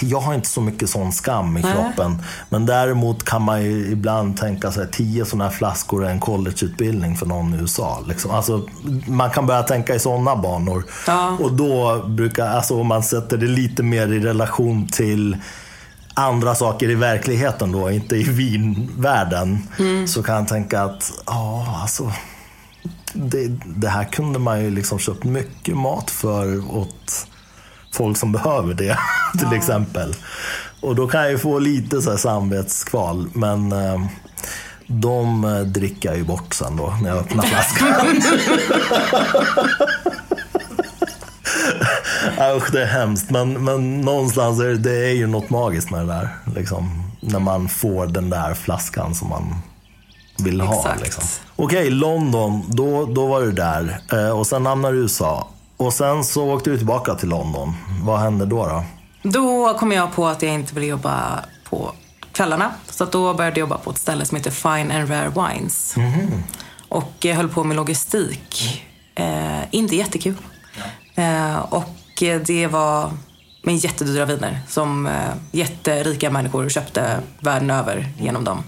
Jag 0.00 0.20
har 0.20 0.34
inte 0.34 0.48
så 0.48 0.60
mycket 0.60 0.90
sån 0.90 1.12
skam 1.12 1.56
i 1.56 1.62
Nej. 1.62 1.72
kroppen. 1.72 2.22
Men 2.48 2.66
däremot 2.66 3.24
kan 3.24 3.42
man 3.42 3.62
ju 3.64 3.90
ibland 3.92 4.36
tänka 4.36 4.72
sig 4.72 4.90
tio 4.90 5.24
sådana 5.24 5.44
här 5.44 5.50
flaskor 5.50 6.04
är 6.04 6.10
en 6.10 6.20
collegeutbildning 6.20 7.16
för 7.16 7.26
någon 7.26 7.54
i 7.54 7.56
USA. 7.56 8.04
Liksom. 8.06 8.30
Alltså, 8.30 8.68
man 9.06 9.30
kan 9.30 9.46
börja 9.46 9.62
tänka 9.62 9.94
i 9.94 9.98
sådana 9.98 10.36
banor. 10.36 10.84
Ja. 11.06 11.36
Och 11.40 11.52
då 11.52 12.02
brukar, 12.06 12.48
alltså 12.48 12.80
om 12.80 12.86
man 12.86 13.02
sätter 13.02 13.36
det 13.36 13.46
lite 13.46 13.82
mer 13.82 14.12
i 14.12 14.20
relation 14.20 14.88
till 14.88 15.36
andra 16.16 16.54
saker 16.54 16.90
i 16.90 16.94
verkligheten 16.94 17.72
då, 17.72 17.90
inte 17.90 18.16
i 18.16 18.22
vinvärlden. 18.22 19.68
Mm. 19.78 20.06
Så 20.06 20.22
kan 20.22 20.34
jag 20.34 20.48
tänka 20.48 20.82
att, 20.82 21.12
ja 21.26 21.78
alltså. 21.82 22.12
Det, 23.12 23.48
det 23.64 23.88
här 23.88 24.04
kunde 24.04 24.38
man 24.38 24.64
ju 24.64 24.70
liksom 24.70 24.98
köpt 24.98 25.24
mycket 25.24 25.76
mat 25.76 26.10
för 26.10 26.76
åt 26.76 27.26
folk 27.92 28.16
som 28.16 28.32
behöver 28.32 28.74
det, 28.74 28.98
till 29.38 29.56
exempel. 29.56 30.14
Och 30.80 30.94
då 30.94 31.08
kan 31.08 31.20
jag 31.20 31.30
ju 31.30 31.38
få 31.38 31.58
lite 31.58 32.02
så 32.02 32.10
här 32.10 32.16
samvetskval, 32.16 33.28
men 33.32 33.72
eh, 33.72 34.06
de 34.86 35.44
eh, 35.44 35.60
dricker 35.60 36.08
jag 36.08 36.18
ju 36.18 36.24
bort 36.24 36.54
sen 36.54 36.76
då, 36.76 36.96
när 37.02 37.08
jag 37.08 37.18
öppnar 37.18 37.44
flaskan. 37.44 38.22
Usch, 42.56 42.72
det 42.72 42.82
är 42.82 42.86
hemskt. 42.86 43.30
Men, 43.30 43.64
men 43.64 44.00
någonstans 44.00 44.60
är 44.60 44.64
det, 44.64 44.78
det 44.78 45.06
är 45.10 45.14
ju 45.14 45.26
något 45.26 45.50
magiskt 45.50 45.90
med 45.90 46.00
det 46.00 46.06
där. 46.06 46.28
Liksom, 46.54 47.12
när 47.20 47.38
man 47.38 47.68
får 47.68 48.06
den 48.06 48.30
där 48.30 48.54
flaskan 48.54 49.14
som 49.14 49.28
man 49.28 49.54
vill 50.38 50.60
ha. 50.60 50.78
Exakt. 50.78 51.02
Liksom. 51.02 51.24
Okej, 51.56 51.90
London. 51.90 52.64
Då, 52.68 53.06
då 53.06 53.26
var 53.26 53.40
du 53.40 53.52
där. 53.52 54.00
Eh, 54.12 54.38
och 54.38 54.46
sen 54.46 54.66
hamnade 54.66 54.94
du 54.94 55.00
i 55.00 55.02
USA. 55.02 55.48
Och 55.76 55.92
sen 55.92 56.24
så 56.24 56.52
åkte 56.52 56.70
du 56.70 56.76
tillbaka 56.76 57.14
till 57.14 57.28
London. 57.28 57.72
Vad 58.02 58.20
hände 58.20 58.46
då? 58.46 58.66
då? 58.66 58.84
Då 59.22 59.74
kom 59.78 59.92
jag 59.92 60.14
på 60.14 60.26
att 60.26 60.42
jag 60.42 60.54
inte 60.54 60.74
ville 60.74 60.86
jobba 60.86 61.44
på 61.70 61.92
kvällarna. 62.32 62.70
Så 62.90 63.04
då 63.04 63.34
började 63.34 63.60
jag 63.60 63.68
jobba 63.68 63.78
på 63.78 63.90
ett 63.90 63.98
ställe 63.98 64.24
som 64.24 64.36
heter 64.36 64.50
Fine 64.50 64.90
and 64.92 65.10
Rare 65.10 65.28
Wines. 65.28 65.94
Och 66.88 67.12
jag 67.20 67.34
höll 67.34 67.48
på 67.48 67.64
med 67.64 67.76
logistik. 67.76 68.82
Eh, 69.14 69.60
inte 69.70 69.96
jättekul. 69.96 70.36
Eh, 71.14 71.56
och 71.58 71.84
det 72.18 72.66
var 72.66 73.10
med 73.62 73.76
jättedyra 73.76 74.24
viner 74.24 74.60
som 74.68 75.06
eh, 75.06 75.12
jätterika 75.52 76.30
människor 76.30 76.68
köpte 76.68 77.20
världen 77.40 77.70
över 77.70 78.08
genom 78.18 78.44
dem. 78.44 78.62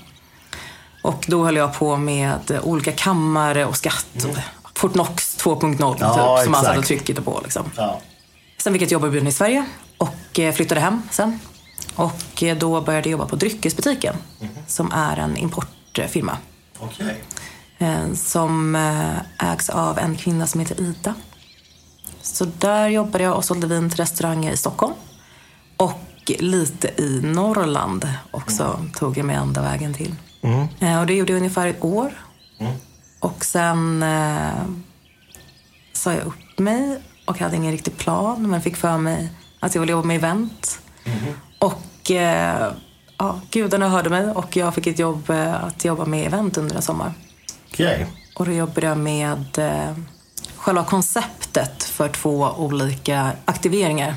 Och 1.03 1.25
då 1.29 1.45
höll 1.45 1.57
jag 1.57 1.75
på 1.75 1.97
med 1.97 2.61
olika 2.63 2.93
kammare 2.93 3.65
och 3.65 3.77
skatt. 3.77 4.07
Mm. 4.25 4.37
Fortnox 4.75 5.39
2.0 5.39 5.97
Ja, 6.01 6.37
typ, 6.37 6.45
som 6.45 6.53
man 6.53 6.61
exakt. 6.61 6.67
satte 6.67 6.83
trycket 6.87 7.25
på. 7.25 7.41
Liksom. 7.43 7.71
Ja. 7.77 8.01
Sen 8.59 8.73
fick 8.73 8.83
jag 8.83 8.87
ett 8.87 8.93
jobberbjudande 8.93 9.29
i 9.31 9.33
Sverige 9.33 9.65
och 9.99 10.39
eh, 10.39 10.55
flyttade 10.55 10.81
hem 10.81 11.03
sen. 11.11 11.39
Och 11.95 12.43
eh, 12.43 12.57
då 12.57 12.81
började 12.81 13.09
jag 13.09 13.13
jobba 13.13 13.27
på 13.27 13.37
Dryckesbutiken 13.37 14.15
som 14.67 14.93
är 14.93 15.17
en 15.17 15.37
importfirma. 15.37 16.37
Eh, 17.79 18.13
Som 18.15 18.77
eh, 18.77 19.51
ägs 19.53 19.71
av 19.71 19.99
en 19.99 20.17
kvinna 20.17 20.47
som 20.47 20.61
heter 20.61 20.81
Ida. 20.81 21.15
Så 22.35 22.45
där 22.59 22.89
jobbade 22.89 23.25
jag 23.25 23.37
och 23.37 23.45
sålde 23.45 23.67
vin 23.67 23.91
till 23.91 23.97
restauranger 24.01 24.53
i 24.53 24.57
Stockholm. 24.57 24.95
Och 25.77 26.01
lite 26.39 26.89
i 27.03 27.21
Norrland 27.25 28.09
också 28.31 28.85
tog 28.97 29.19
jag 29.19 29.27
mig 29.27 29.37
andra 29.37 29.63
vägen 29.63 29.95
till. 29.95 30.15
Eh, 30.81 31.01
Och 31.01 31.07
det 31.07 31.15
gjorde 31.15 31.33
jag 31.33 31.39
ungefär 31.39 31.67
ett 31.67 31.85
år. 31.85 32.13
Och 33.21 33.45
sen 33.45 34.03
eh, 34.03 34.65
sa 35.93 36.13
jag 36.13 36.27
upp 36.27 36.59
mig 36.59 37.01
och 37.27 37.39
hade 37.39 37.57
ingen 37.57 37.73
riktig 37.73 37.97
plan 37.97 38.51
men 38.51 38.63
fick 38.63 38.77
för 38.77 38.99
mig 38.99 39.29
att 39.61 39.75
jag 39.75 39.81
ville 39.81 39.93
jobba 39.93 40.07
med 40.07 40.17
event. 40.17 40.79
Och 41.59 42.11
eh, 42.11 42.73
ja, 43.19 43.41
gudarna 43.51 43.89
hörde 43.89 44.11
mig 44.11 44.27
och 44.31 44.57
jag 44.57 44.75
fick 44.75 44.87
ett 44.87 44.99
jobb 44.99 45.31
eh, 45.31 45.65
att 45.65 45.85
jobba 45.85 46.05
med 46.05 46.27
event 46.27 46.59
under 46.59 46.77
en 46.77 46.83
sommar. 46.83 47.13
Okej. 47.73 48.07
Och 48.37 48.47
då 48.47 48.53
jobbade 48.53 48.87
jag 48.87 48.99
med 48.99 49.59
eh, 49.59 49.95
själva 50.59 50.85
konceptet 50.85 51.85
för 51.85 52.09
två 52.09 52.51
olika 52.57 53.33
aktiveringar 53.45 54.15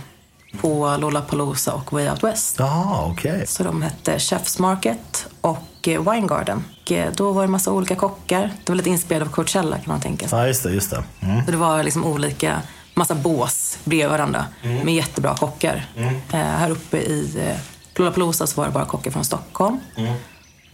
på 0.62 0.98
Lollapalooza 1.00 1.74
och 1.74 1.94
Way 1.94 2.10
Out 2.10 2.24
West. 2.24 2.56
Jaha, 2.60 3.06
okej. 3.12 3.48
Så 3.48 3.64
de 3.64 3.82
hette 3.82 4.18
Chef's 4.18 4.62
Market 4.62 5.28
och 5.42 5.88
eh, 5.88 6.12
Wine 6.12 6.28
Garden. 6.28 6.64
Och, 6.86 6.92
eh, 6.92 7.12
då 7.14 7.32
var 7.32 7.42
det 7.42 7.48
massa 7.48 7.72
olika 7.72 7.96
kockar. 7.96 8.52
Det 8.64 8.72
var 8.72 8.76
lite 8.76 8.90
inspirerat 8.90 9.28
av 9.28 9.32
Coachella 9.32 9.76
kan 9.76 9.84
man 9.88 10.02
tänka 10.02 10.28
sig. 10.28 10.40
Ja, 10.40 10.48
just 10.48 10.64
det, 10.64 10.72
just 10.74 10.90
det. 10.92 11.04
Mm. 11.20 11.46
Så 11.46 11.52
det 11.52 11.58
var 11.58 11.84
liksom 11.84 12.06
olika, 12.06 12.62
massa 12.94 13.16
bås 13.16 13.78
bredvid 13.84 14.10
varandra 14.10 14.46
med 14.62 14.96
jättebra 14.96 15.36
kockar. 15.36 15.86
Eh, 15.96 16.40
här 16.40 16.70
uppe 16.70 16.98
i 16.98 17.40
eh, 17.48 17.58
Lollapalooza 17.96 18.48
så 18.48 18.62
var 18.62 18.68
det 18.68 18.74
bara 18.74 18.86
kockar 18.86 19.12
från 19.12 19.26
Stockholm. 19.26 19.80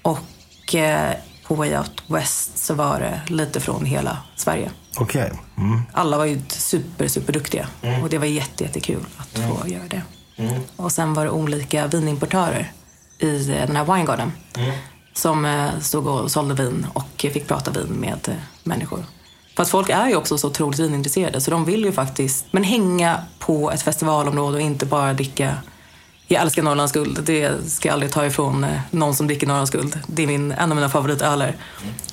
Och 0.01 0.75
eh, 0.75 1.13
på 1.47 1.55
Way 1.55 1.77
Out 1.77 2.03
West 2.07 2.57
så 2.57 2.73
var 2.73 2.99
det 2.99 3.21
lite 3.33 3.59
från 3.59 3.85
hela 3.85 4.17
Sverige. 4.35 4.71
Okej. 4.99 5.31
Mm. 5.57 5.81
Alla 5.93 6.17
var 6.17 6.25
ju 6.25 6.41
super, 6.47 7.07
super 7.07 7.33
duktiga 7.33 7.67
och 8.03 8.09
det 8.09 8.17
var 8.17 8.25
jätte, 8.25 8.63
jättekul 8.63 9.05
att 9.17 9.39
få 9.39 9.67
göra 9.67 9.87
det. 9.87 10.01
Och 10.75 10.91
sen 10.91 11.13
var 11.13 11.25
det 11.25 11.31
olika 11.31 11.87
vinimportörer 11.87 12.71
i 13.19 13.51
eh, 13.51 13.67
den 13.67 13.75
här 13.75 13.93
Wine 13.93 14.05
Garden 14.05 14.31
som 15.13 15.45
eh, 15.45 15.79
stod 15.79 16.07
och 16.07 16.31
sålde 16.31 16.63
vin 16.63 16.87
och 16.93 17.25
fick 17.33 17.47
prata 17.47 17.71
vin 17.71 17.87
med 17.87 18.27
eh, 18.27 18.35
människor. 18.63 19.05
För 19.55 19.63
att 19.63 19.69
folk 19.69 19.89
är 19.89 20.07
ju 20.07 20.15
också 20.15 20.37
så 20.37 20.47
otroligt 20.47 20.79
vinintresserade 20.79 21.41
så 21.41 21.51
de 21.51 21.65
vill 21.65 21.85
ju 21.85 21.91
faktiskt 21.91 22.45
men 22.51 22.63
hänga 22.63 23.21
på 23.39 23.71
ett 23.71 23.81
festivalområde 23.81 24.57
och 24.57 24.61
inte 24.61 24.85
bara 24.85 25.13
dricka 25.13 25.55
jag 26.27 26.41
älskar 26.41 26.63
Norrlands 26.63 26.93
guld. 26.93 27.19
Det 27.23 27.71
ska 27.71 27.87
jag 27.87 27.93
aldrig 27.93 28.11
ta 28.11 28.25
ifrån 28.25 28.63
eh, 28.63 28.79
någon 28.91 29.15
som 29.15 29.27
dricker 29.27 29.47
Norrlands 29.47 29.71
guld. 29.71 29.99
Det 30.07 30.23
är 30.23 30.27
min, 30.27 30.51
en 30.51 30.71
av 30.71 30.75
mina 30.75 30.89
favoritöler. 30.89 31.55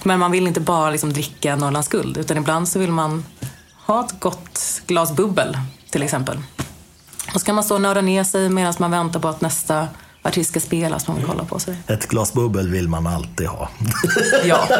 Men 0.02 0.18
man 0.18 0.30
vill 0.30 0.46
inte 0.46 0.60
bara 0.60 0.90
liksom 0.90 1.12
dricka 1.12 1.56
Norrlands 1.56 1.88
guld. 1.88 2.16
Utan 2.16 2.36
ibland 2.36 2.68
så 2.68 2.78
vill 2.78 2.92
man 2.92 3.24
ha 3.86 4.04
ett 4.04 4.20
gott 4.20 4.82
glas 4.86 5.16
bubbel 5.16 5.58
till 5.90 6.02
exempel. 6.02 6.38
Och 7.34 7.40
så 7.40 7.46
kan 7.46 7.54
man 7.54 7.64
stå 7.64 7.74
och 7.74 7.80
nörda 7.80 8.00
ner 8.00 8.24
sig 8.24 8.48
medan 8.48 8.74
man 8.78 8.90
väntar 8.90 9.20
på 9.20 9.28
att 9.28 9.40
nästa 9.40 9.88
artist 10.22 10.50
ska 10.50 10.60
spela 10.60 10.98
som 10.98 11.14
man 11.14 11.20
vill 11.20 11.30
kolla 11.30 11.44
på 11.44 11.58
sig. 11.58 11.76
Ett 11.86 12.08
glas 12.08 12.32
bubbel 12.32 12.70
vill 12.70 12.88
man 12.88 13.06
alltid 13.06 13.46
ha. 13.46 13.68
Ja. 14.44 14.68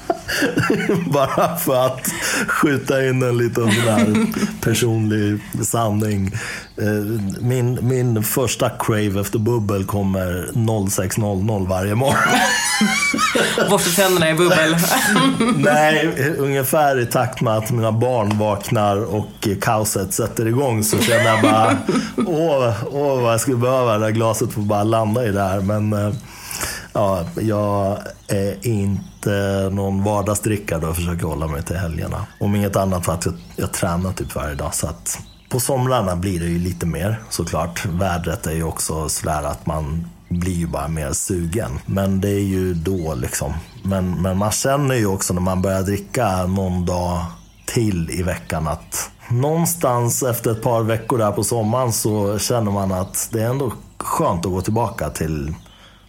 Bara 1.12 1.56
för 1.56 1.86
att 1.86 2.00
skjuta 2.48 3.06
in 3.06 3.22
en 3.22 3.38
liten 3.38 3.68
här 3.68 4.26
personlig 4.60 5.40
sanning. 5.62 6.30
Eh, 6.76 6.86
Min, 7.40 7.78
min 7.82 8.22
första 8.22 8.70
crave 8.70 9.20
efter 9.20 9.38
bubbel 9.38 9.84
kommer 9.84 10.50
06.00 10.54 11.68
varje 11.68 11.94
morgon. 11.94 12.16
Borsta 13.70 14.02
tänderna 14.02 14.30
i 14.30 14.34
bubbel. 14.34 14.76
Nej, 15.56 16.14
ungefär 16.38 16.98
i 17.00 17.06
takt 17.06 17.40
med 17.40 17.56
att 17.56 17.70
mina 17.70 17.92
barn 17.92 18.38
vaknar 18.38 19.14
och 19.14 19.48
kaoset 19.60 20.14
sätter 20.14 20.46
igång 20.46 20.84
så 20.84 20.98
känner 20.98 21.24
jag 21.24 21.42
bara, 21.42 21.76
åh, 22.16 22.72
åh 22.92 23.22
vad 23.22 23.32
jag 23.32 23.40
skulle 23.40 23.56
behöva 23.56 23.98
det 23.98 24.04
där 24.06 24.10
glaset 24.10 24.52
för 24.52 24.60
att 24.60 24.66
bara 24.66 24.84
landa 24.84 25.26
i 25.26 25.30
det 25.32 25.42
här. 25.42 25.60
Men 25.60 25.92
eh, 25.92 26.14
ja, 26.92 27.24
jag 27.40 27.98
är 28.28 28.66
inte 28.66 29.02
Eh, 29.26 29.70
någon 29.72 30.04
då 30.78 30.86
jag 30.86 30.96
försöker 30.96 31.26
hålla 31.26 31.46
mig 31.46 31.62
till 31.62 31.76
helgerna. 31.76 32.26
Om 32.40 32.54
inget 32.54 32.76
annat 32.76 33.04
för 33.04 33.12
att 33.12 33.26
jag, 33.26 33.34
jag 33.56 33.72
tränar 33.72 34.12
typ 34.12 34.34
varje 34.34 34.54
dag. 34.54 34.74
Så 34.74 34.86
att 34.86 35.18
på 35.48 35.60
somrarna 35.60 36.16
blir 36.16 36.40
det 36.40 36.46
ju 36.46 36.58
lite 36.58 36.86
mer 36.86 37.20
såklart. 37.30 37.86
Vädret 37.86 38.46
är 38.46 38.52
ju 38.52 38.64
också 38.64 39.08
sådär 39.08 39.42
att 39.42 39.66
man 39.66 40.06
blir 40.28 40.54
ju 40.54 40.66
bara 40.66 40.88
mer 40.88 41.12
sugen. 41.12 41.70
Men 41.86 42.20
det 42.20 42.30
är 42.30 42.44
ju 42.44 42.74
då 42.74 43.14
liksom. 43.14 43.54
Men, 43.82 44.22
men 44.22 44.38
man 44.38 44.50
känner 44.50 44.94
ju 44.94 45.06
också 45.06 45.34
när 45.34 45.40
man 45.40 45.62
börjar 45.62 45.82
dricka 45.82 46.46
någon 46.46 46.86
dag 46.86 47.24
till 47.66 48.10
i 48.10 48.22
veckan 48.22 48.68
att 48.68 49.10
någonstans 49.30 50.22
efter 50.22 50.50
ett 50.50 50.62
par 50.62 50.82
veckor 50.82 51.18
där 51.18 51.32
på 51.32 51.44
sommaren 51.44 51.92
så 51.92 52.38
känner 52.38 52.70
man 52.70 52.92
att 52.92 53.28
det 53.32 53.42
är 53.42 53.48
ändå 53.50 53.72
skönt 53.98 54.46
att 54.46 54.52
gå 54.52 54.60
tillbaka 54.60 55.10
till 55.10 55.54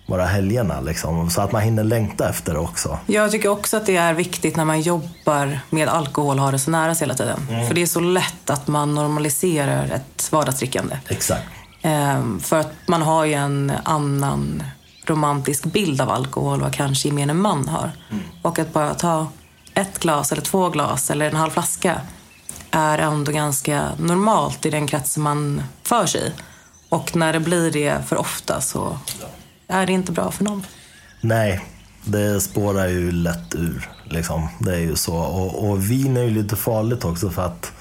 bara 0.07 0.25
helgerna 0.25 0.81
liksom. 0.81 1.29
Så 1.29 1.41
att 1.41 1.51
man 1.51 1.61
hinner 1.61 1.83
längta 1.83 2.29
efter 2.29 2.53
det 2.53 2.59
också. 2.59 2.99
Jag 3.05 3.31
tycker 3.31 3.49
också 3.49 3.77
att 3.77 3.85
det 3.85 3.97
är 3.97 4.13
viktigt 4.13 4.55
när 4.55 4.65
man 4.65 4.81
jobbar 4.81 5.59
med 5.69 5.87
alkohol 5.87 6.39
ha 6.39 6.51
det 6.51 6.59
så 6.59 6.71
nära 6.71 6.95
sig 6.95 7.05
hela 7.05 7.13
tiden. 7.13 7.67
För 7.67 7.73
det 7.73 7.81
är 7.81 7.85
så 7.85 7.99
lätt 7.99 8.49
att 8.49 8.67
man 8.67 8.95
normaliserar 8.95 9.85
ett 9.85 10.31
vardagsdrickande. 10.31 10.97
Exakt. 11.07 11.43
Ehm, 11.81 12.39
för 12.39 12.59
att 12.59 12.73
man 12.87 13.01
har 13.01 13.25
ju 13.25 13.33
en 13.33 13.73
annan 13.83 14.63
romantisk 15.05 15.63
bild 15.63 16.01
av 16.01 16.09
alkohol 16.09 16.61
vad 16.61 16.73
kanske 16.73 17.07
gemene 17.07 17.33
man 17.33 17.67
har. 17.67 17.91
Och 18.41 18.59
att 18.59 18.73
bara 18.73 18.93
ta 18.93 19.27
ett 19.73 19.99
glas 19.99 20.31
eller 20.31 20.41
två 20.41 20.69
glas 20.69 21.11
eller 21.11 21.29
en 21.29 21.35
halv 21.35 21.51
flaska 21.51 22.01
är 22.71 22.97
ändå 22.97 23.31
ganska 23.31 23.89
normalt 23.99 24.65
i 24.65 24.69
den 24.69 24.87
kretsen 24.87 25.23
man 25.23 25.63
för 25.83 26.05
sig. 26.05 26.33
Och 26.89 27.15
när 27.15 27.33
det 27.33 27.39
blir 27.39 27.71
det 27.71 28.07
för 28.07 28.17
ofta 28.17 28.61
så 28.61 28.97
är 29.67 29.85
det 29.85 29.93
inte 29.93 30.11
bra 30.11 30.31
för 30.31 30.43
någon. 30.43 30.65
Nej, 31.21 31.65
det 32.05 32.41
spårar 32.41 32.87
ju 32.87 33.11
lätt 33.11 33.55
ur. 33.55 33.89
Liksom. 34.03 34.47
Det 34.59 34.75
är 34.75 34.79
ju 34.79 34.95
så. 34.95 35.15
Och, 35.15 35.69
och 35.69 35.91
vin 35.91 36.17
är 36.17 36.23
ju 36.23 36.29
lite 36.29 36.55
farligt 36.55 37.05
också 37.05 37.29
för 37.29 37.45
att 37.45 37.71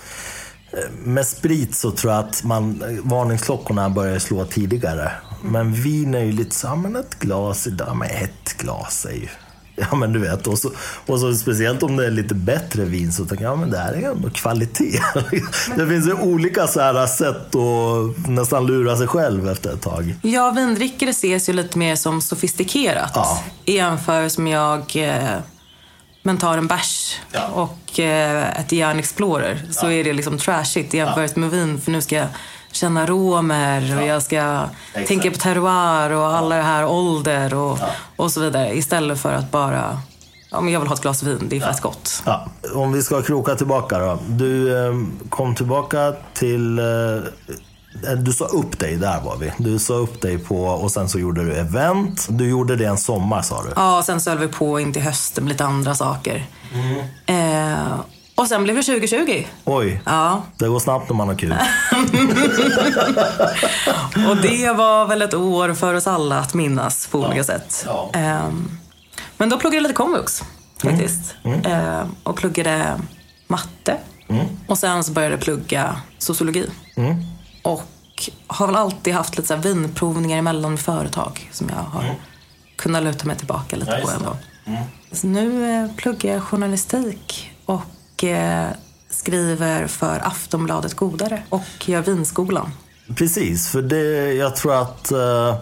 eh, 0.72 0.90
med 1.04 1.26
sprit 1.26 1.74
så 1.74 1.90
tror 1.90 2.12
jag 2.12 2.24
att 2.24 2.44
man, 2.44 2.82
eh, 2.82 3.02
varningsklockorna 3.02 3.90
börjar 3.90 4.18
slå 4.18 4.44
tidigare. 4.44 5.12
Men 5.42 5.72
vin 5.72 6.14
är 6.14 6.24
ju 6.24 6.32
lite 6.32 6.54
så, 6.54 6.66
ja 6.66 6.76
men 6.76 6.96
ett 6.96 7.18
glas 7.18 7.66
idag, 7.66 7.96
men 7.96 8.08
ett 8.10 8.56
glas 8.58 9.06
är 9.10 9.14
ju... 9.14 9.28
Ja 9.90 9.96
men 9.96 10.12
du 10.12 10.18
vet, 10.18 10.46
och 10.46 10.58
så, 10.58 10.70
och 11.06 11.20
så 11.20 11.34
speciellt 11.34 11.82
om 11.82 11.96
det 11.96 12.06
är 12.06 12.10
lite 12.10 12.34
bättre 12.34 12.84
vin 12.84 13.12
så 13.12 13.24
tänker 13.24 13.44
jag, 13.44 13.52
ja 13.52 13.56
men 13.56 13.70
det 13.70 13.78
här 13.78 13.92
är 13.92 14.10
ändå 14.10 14.30
kvalitet. 14.30 15.00
Det 15.76 15.86
finns 15.86 16.06
ju 16.08 16.12
olika 16.12 16.66
så 16.66 16.80
här 16.80 17.06
sätt 17.06 17.54
att 17.54 18.28
nästan 18.28 18.66
lura 18.66 18.96
sig 18.96 19.06
själv 19.06 19.48
efter 19.48 19.72
ett 19.72 19.82
tag. 19.82 20.14
Ja, 20.22 20.50
vindrickare 20.50 21.10
ses 21.10 21.48
ju 21.48 21.52
lite 21.52 21.78
mer 21.78 21.96
som 21.96 22.20
sofistikerat 22.22 23.12
Ja. 23.14 23.42
i 23.64 23.72
jämförelse 23.76 24.40
med 24.40 24.52
jag 24.52 24.96
eh, 24.96 25.38
men 26.22 26.38
tar 26.38 26.58
en 26.58 26.66
bärs 26.66 27.16
Ja. 27.32 27.46
och 27.46 28.00
eh, 28.00 28.60
ett 28.60 28.72
järn 28.72 28.98
Explorer 28.98 29.62
så 29.70 29.90
är 29.90 30.04
det 30.04 30.12
liksom 30.12 30.38
trashigt 30.38 30.94
i 30.94 30.96
jämförelse 30.96 31.38
med 31.40 31.50
vin 31.50 31.80
för 31.80 31.90
nu 31.92 32.02
ska 32.02 32.16
jag 32.16 32.26
känna 32.76 33.02
aromer 33.02 33.98
och 33.98 34.06
jag 34.06 34.22
ska 34.22 34.66
Exakt. 34.92 35.08
tänka 35.08 35.30
på 35.30 35.36
terroir 35.36 36.10
och 36.10 36.26
alla 36.26 36.56
det 36.56 36.62
här 36.62 36.86
ålder 36.86 37.54
och, 37.54 37.78
och 38.16 38.32
så 38.32 38.40
vidare 38.40 38.76
istället 38.76 39.20
för 39.20 39.32
att 39.32 39.50
bara 39.50 39.98
ja, 40.50 40.60
men 40.60 40.72
jag 40.72 40.80
vill 40.80 40.88
ha 40.88 40.94
ett 40.94 41.02
glas 41.02 41.22
vin, 41.22 41.46
det 41.48 41.56
är 41.56 41.60
fett 41.60 41.80
gott. 41.80 42.22
Ja, 42.26 42.46
om 42.74 42.92
vi 42.92 43.02
ska 43.02 43.22
kroka 43.22 43.54
tillbaka 43.54 43.98
då. 43.98 44.18
Du 44.28 44.78
eh, 44.86 44.94
kom 45.28 45.54
tillbaka 45.54 46.14
till... 46.34 46.78
Eh, 46.78 46.84
du 48.18 48.32
sa 48.32 48.44
upp 48.44 48.78
dig, 48.78 48.96
där 48.96 49.20
var 49.20 49.36
vi. 49.36 49.52
Du 49.58 49.78
sa 49.78 49.94
upp 49.94 50.20
dig 50.20 50.38
på 50.38 50.64
och 50.64 50.90
sen 50.90 51.08
så 51.08 51.18
gjorde 51.18 51.44
du 51.44 51.52
event. 51.54 52.26
Du 52.30 52.48
gjorde 52.48 52.76
det 52.76 52.84
en 52.84 52.98
sommar 52.98 53.42
sa 53.42 53.62
du. 53.62 53.68
Ja, 53.76 53.98
och 53.98 54.04
sen 54.04 54.20
så 54.20 54.30
höll 54.30 54.38
vi 54.38 54.48
på 54.48 54.80
in 54.80 54.92
till 54.92 55.02
hösten 55.02 55.44
med 55.44 55.52
lite 55.52 55.64
andra 55.64 55.94
saker. 55.94 56.46
Eh, 57.26 58.00
och 58.36 58.48
sen 58.48 58.64
blev 58.64 58.76
det 58.76 58.82
2020. 58.82 59.44
Oj, 59.64 60.00
Ja, 60.04 60.42
det 60.56 60.68
går 60.68 60.78
snabbt 60.78 61.08
när 61.10 61.16
man 61.16 61.28
har 61.28 61.34
kul. 61.34 61.52
Och 64.28 64.36
det 64.36 64.72
var 64.72 65.06
väl 65.06 65.22
ett 65.22 65.34
år 65.34 65.74
för 65.74 65.94
oss 65.94 66.06
alla 66.06 66.38
att 66.38 66.54
minnas 66.54 67.06
på 67.06 67.18
olika 67.18 67.44
sätt. 67.44 67.82
Ja. 67.86 68.10
Ehm, 68.14 68.70
men 69.38 69.48
då 69.48 69.58
pluggade 69.58 69.76
jag 69.76 69.82
lite 69.82 69.94
komvux 69.94 70.42
faktiskt. 70.82 71.34
Ehm, 71.64 72.08
och 72.22 72.36
pluggade 72.36 73.00
matte. 73.46 73.96
Och 74.66 74.78
sen 74.78 75.04
så 75.04 75.12
började 75.12 75.34
jag 75.34 75.40
plugga 75.42 76.00
sociologi. 76.18 76.70
Och 77.62 77.82
har 78.46 78.66
väl 78.66 78.76
alltid 78.76 79.14
haft 79.14 79.36
lite 79.36 79.48
så 79.48 79.54
här 79.54 79.62
vinprovningar 79.62 80.38
emellan 80.38 80.70
med 80.70 80.80
företag 80.80 81.48
som 81.52 81.68
jag 81.68 81.76
har 81.76 82.14
kunna 82.76 83.00
luta 83.00 83.26
mig 83.26 83.36
tillbaka 83.36 83.76
lite 83.76 83.98
Ja, 84.00 84.06
på 84.06 84.10
ändå. 84.12 84.36
Så 85.12 85.26
nu 85.26 85.72
eh, 85.84 85.90
pluggar 85.96 86.32
jag 86.32 86.42
journalistik 86.42 87.50
och 87.66 87.82
eh, 88.24 88.66
skriver 89.10 89.86
för 89.86 90.26
Aftonbladet 90.26 90.94
Godare 90.94 91.42
och 91.48 91.88
gör 91.88 92.02
Vinskolan. 92.02 92.70
Precis, 93.16 93.68
för 93.68 93.82
det, 93.82 94.32
jag 94.32 94.56
tror 94.56 94.82
att 94.82 95.10
eh, 95.10 95.56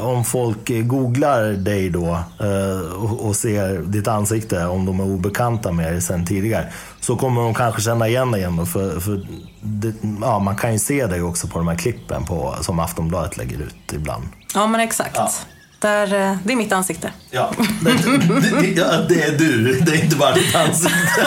om 0.00 0.24
folk 0.24 0.68
googlar 0.68 1.42
dig 1.42 1.90
då 1.90 2.18
eh, 2.40 2.92
och, 2.92 3.26
och 3.26 3.36
ser 3.36 3.78
ditt 3.78 4.08
ansikte, 4.08 4.66
om 4.66 4.86
de 4.86 5.00
är 5.00 5.04
obekanta 5.04 5.72
med 5.72 5.92
dig 5.92 6.02
sedan 6.02 6.26
tidigare, 6.26 6.72
så 7.00 7.16
kommer 7.16 7.42
de 7.42 7.54
kanske 7.54 7.80
känna 7.80 8.08
igen 8.08 8.30
dig 8.30 8.40
igen 8.40 8.56
då, 8.56 8.66
för, 8.66 9.00
för 9.00 9.26
det, 9.60 9.94
ja, 10.20 10.38
man 10.38 10.56
kan 10.56 10.72
ju 10.72 10.78
se 10.78 11.06
dig 11.06 11.22
också 11.22 11.48
på 11.48 11.58
de 11.58 11.68
här 11.68 11.76
klippen 11.76 12.24
på, 12.24 12.56
som 12.60 12.78
Aftonbladet 12.78 13.36
lägger 13.36 13.58
ut 13.58 13.92
ibland. 13.92 14.24
Ja, 14.54 14.66
men 14.66 14.80
exakt. 14.80 15.16
Ja. 15.16 15.30
Där, 15.78 16.06
eh, 16.30 16.36
det 16.44 16.52
är 16.52 16.56
mitt 16.56 16.72
ansikte. 16.72 17.10
Ja, 17.30 17.50
det, 17.80 17.90
det, 18.60 18.66
ja, 18.66 18.86
det 19.08 19.22
är 19.22 19.38
du. 19.38 19.80
Det 19.80 19.92
är 19.92 20.04
inte 20.04 20.16
bara 20.16 20.34
ditt 20.34 20.54
ansikte. 20.54 20.96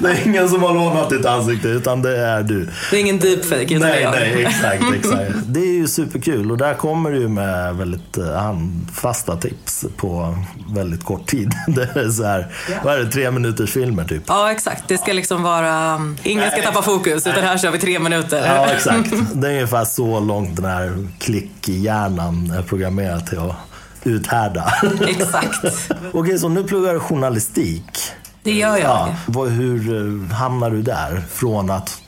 Det 0.00 0.08
är 0.08 0.26
ingen 0.26 0.48
som 0.48 0.62
har 0.62 0.74
lånat 0.74 1.10
ditt 1.10 1.26
ansikte, 1.26 1.68
utan 1.68 2.02
det 2.02 2.16
är 2.18 2.42
du. 2.42 2.68
Det 2.90 2.96
är 2.96 3.00
ingen 3.00 3.18
deepfake, 3.18 3.62
utan 3.74 3.80
Nej, 3.80 4.02
jag. 4.02 4.10
nej, 4.10 4.44
exakt, 4.44 4.82
exakt. 4.94 5.30
Det 5.46 5.60
är 5.60 5.72
ju 5.74 5.86
superkul 5.88 6.50
och 6.50 6.56
där 6.58 6.74
kommer 6.74 7.10
du 7.10 7.28
med 7.28 7.76
väldigt 7.76 8.18
eh, 8.18 8.32
handfasta 8.34 9.36
tips 9.36 9.84
på 9.96 10.38
väldigt 10.74 11.04
kort 11.04 11.26
tid. 11.26 11.52
Det 11.66 11.82
är 12.00 12.10
så 12.10 12.24
här, 12.24 12.46
vad 12.84 12.94
är 12.94 12.98
det, 12.98 13.10
tre 13.10 13.30
minuters 13.30 13.70
filmer 13.72 14.04
typ? 14.04 14.22
Ja, 14.26 14.50
exakt. 14.52 14.88
Det 14.88 14.98
ska 14.98 15.12
liksom 15.12 15.42
vara... 15.42 15.94
um, 15.94 16.16
Ingen 16.22 16.50
ska 16.50 16.62
tappa 16.62 16.82
fokus, 16.82 17.26
utan 17.26 17.44
här 17.44 17.58
kör 17.58 17.70
vi 17.70 17.78
tre 17.78 17.98
minuter. 17.98 18.46
Ja, 18.46 18.66
exakt. 18.66 19.10
Det 19.34 19.46
är 19.48 19.52
ungefär 19.52 19.84
så 19.84 20.20
långt 20.20 20.56
den 20.56 20.64
här 20.64 21.06
klick-hjärnan 21.18 22.50
är 22.58 22.62
programmerad 22.62 23.26
till 23.26 23.38
uthärda. 24.04 24.72
Exakt. 25.06 25.90
Okej, 26.12 26.38
så 26.38 26.48
nu 26.48 26.64
pluggar 26.64 26.94
du 26.94 27.00
journalistik. 27.00 28.12
Det 28.42 28.52
gör 28.52 28.76
jag. 28.76 28.80
Ja, 28.80 29.14
vad, 29.26 29.48
hur 29.48 29.94
eh, 29.94 30.36
hamnar 30.36 30.70
du 30.70 30.82
där? 30.82 31.22
Från 31.30 31.70
att 31.70 31.98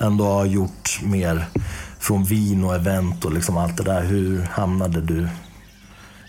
ändå 0.00 0.24
ha 0.24 0.44
gjort 0.44 1.00
mer 1.02 1.46
från 1.98 2.24
vin 2.24 2.64
och 2.64 2.74
event 2.74 3.24
och 3.24 3.32
liksom 3.32 3.56
allt 3.56 3.76
det 3.76 3.82
där. 3.82 4.02
Hur 4.02 4.42
hamnade 4.42 5.00
du 5.00 5.28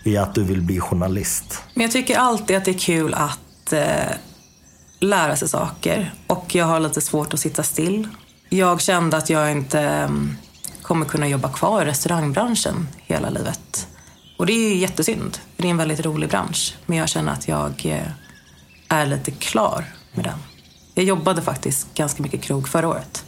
i 0.04 0.16
att 0.16 0.34
du 0.34 0.44
vill 0.44 0.62
bli 0.62 0.80
journalist? 0.80 1.62
Men 1.74 1.82
jag 1.82 1.92
tycker 1.92 2.18
alltid 2.18 2.56
att 2.56 2.64
det 2.64 2.70
är 2.70 2.78
kul 2.78 3.14
att 3.14 3.72
eh, 3.72 4.16
lära 5.00 5.36
sig 5.36 5.48
saker. 5.48 6.14
Och 6.26 6.54
jag 6.54 6.64
har 6.64 6.80
lite 6.80 7.00
svårt 7.00 7.34
att 7.34 7.40
sitta 7.40 7.62
still. 7.62 8.08
Jag 8.48 8.80
kände 8.80 9.16
att 9.16 9.30
jag 9.30 9.52
inte 9.52 9.80
mm, 9.80 10.36
kommer 10.82 11.06
kunna 11.06 11.28
jobba 11.28 11.48
kvar 11.48 11.82
i 11.82 11.84
restaurangbranschen 11.84 12.88
hela 13.06 13.30
livet. 13.30 13.88
Och 14.42 14.46
det 14.46 14.52
är 14.52 14.68
ju 14.68 14.76
jättesynd, 14.76 15.38
för 15.56 15.62
det 15.62 15.68
är 15.68 15.70
en 15.70 15.76
väldigt 15.76 16.00
rolig 16.00 16.28
bransch. 16.28 16.76
Men 16.86 16.98
jag 16.98 17.08
känner 17.08 17.32
att 17.32 17.48
jag 17.48 17.86
eh, 17.86 18.08
är 18.88 19.06
lite 19.06 19.30
klar 19.30 19.84
med 20.12 20.24
den. 20.24 20.38
Jag 20.94 21.04
jobbade 21.04 21.42
faktiskt 21.42 21.94
ganska 21.94 22.22
mycket 22.22 22.42
krog 22.42 22.68
förra 22.68 22.88
året. 22.88 23.24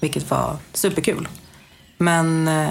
Vilket 0.00 0.30
var 0.30 0.56
superkul. 0.72 1.28
Men 1.98 2.48
eh, 2.48 2.70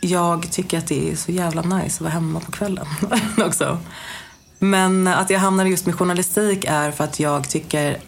jag 0.00 0.52
tycker 0.52 0.78
att 0.78 0.86
det 0.86 1.10
är 1.12 1.16
så 1.16 1.32
jävla 1.32 1.62
nice 1.62 1.96
att 1.96 2.00
vara 2.00 2.12
hemma 2.12 2.40
på 2.40 2.52
kvällen 2.52 2.86
också. 3.36 3.78
Men 4.58 5.08
att 5.08 5.30
jag 5.30 5.40
hamnade 5.40 5.70
just 5.70 5.86
med 5.86 5.94
journalistik 5.94 6.64
är 6.68 6.90
för 6.90 7.04
att 7.04 7.20
jag 7.20 7.48
tycker... 7.48 7.98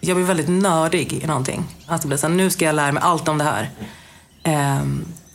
Jag 0.00 0.16
blir 0.16 0.26
väldigt 0.26 0.48
nördig 0.48 1.12
i 1.12 1.26
någonting. 1.26 1.64
Att 1.86 2.02
det 2.02 2.08
blir 2.08 2.18
så 2.18 2.28
här, 2.28 2.34
nu 2.34 2.50
ska 2.50 2.64
jag 2.64 2.74
lära 2.74 2.92
mig 2.92 3.02
allt 3.02 3.28
om 3.28 3.38
det 3.38 3.44
här. 3.44 3.70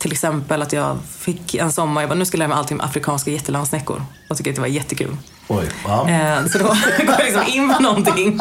Till 0.06 0.12
exempel 0.12 0.62
att 0.62 0.74
jag 0.74 0.98
fick 1.20 1.56
en 1.56 1.72
sommar, 1.72 2.02
jag 2.02 2.10
bara, 2.10 2.16
nu 2.16 2.26
ska 2.26 2.36
jag 2.36 2.40
lära 2.40 2.48
mig 2.48 2.58
allting 2.58 2.80
om 2.80 2.86
afrikanska 2.86 3.32
jättelandsnäckor. 3.32 4.06
Och 4.30 4.38
tycker 4.38 4.52
att 4.52 4.56
det 4.56 4.62
var 4.62 4.68
jättekul. 4.68 5.18
Oj, 5.48 5.66
ja. 5.86 6.08
Ehm, 6.10 6.50
så 6.50 6.58
då 6.58 6.64
går 6.98 7.16
jag 7.18 7.24
liksom 7.26 7.44
in 7.48 7.74
på 7.74 7.82
någonting. 7.82 8.38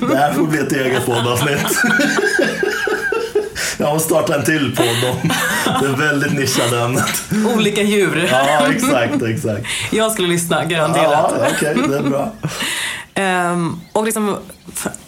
Det 0.00 0.16
här 0.16 0.32
får 0.32 0.46
bli 0.46 0.58
ett 0.58 0.72
eget 0.72 1.06
poddavsnitt. 1.06 1.82
Jag 3.78 3.94
måste 3.94 4.08
starta 4.08 4.34
en 4.34 4.44
till 4.44 4.76
podd 4.76 5.04
om 5.04 5.30
det 5.82 6.04
väldigt 6.04 6.32
nischade 6.32 6.80
ämnet. 6.82 7.22
Olika 7.56 7.82
djur. 7.82 8.28
Ja, 8.32 8.72
exakt, 8.72 9.22
exakt. 9.22 9.66
Jag 9.90 10.12
skulle 10.12 10.28
lyssna, 10.28 10.64
garanterat. 10.64 11.34
Ja, 11.40 11.48
okej, 11.56 11.74
det 11.88 11.96
är 11.96 12.02
bra. 12.02 12.32
Ehm, 13.14 13.80
och 13.92 14.04
liksom 14.04 14.36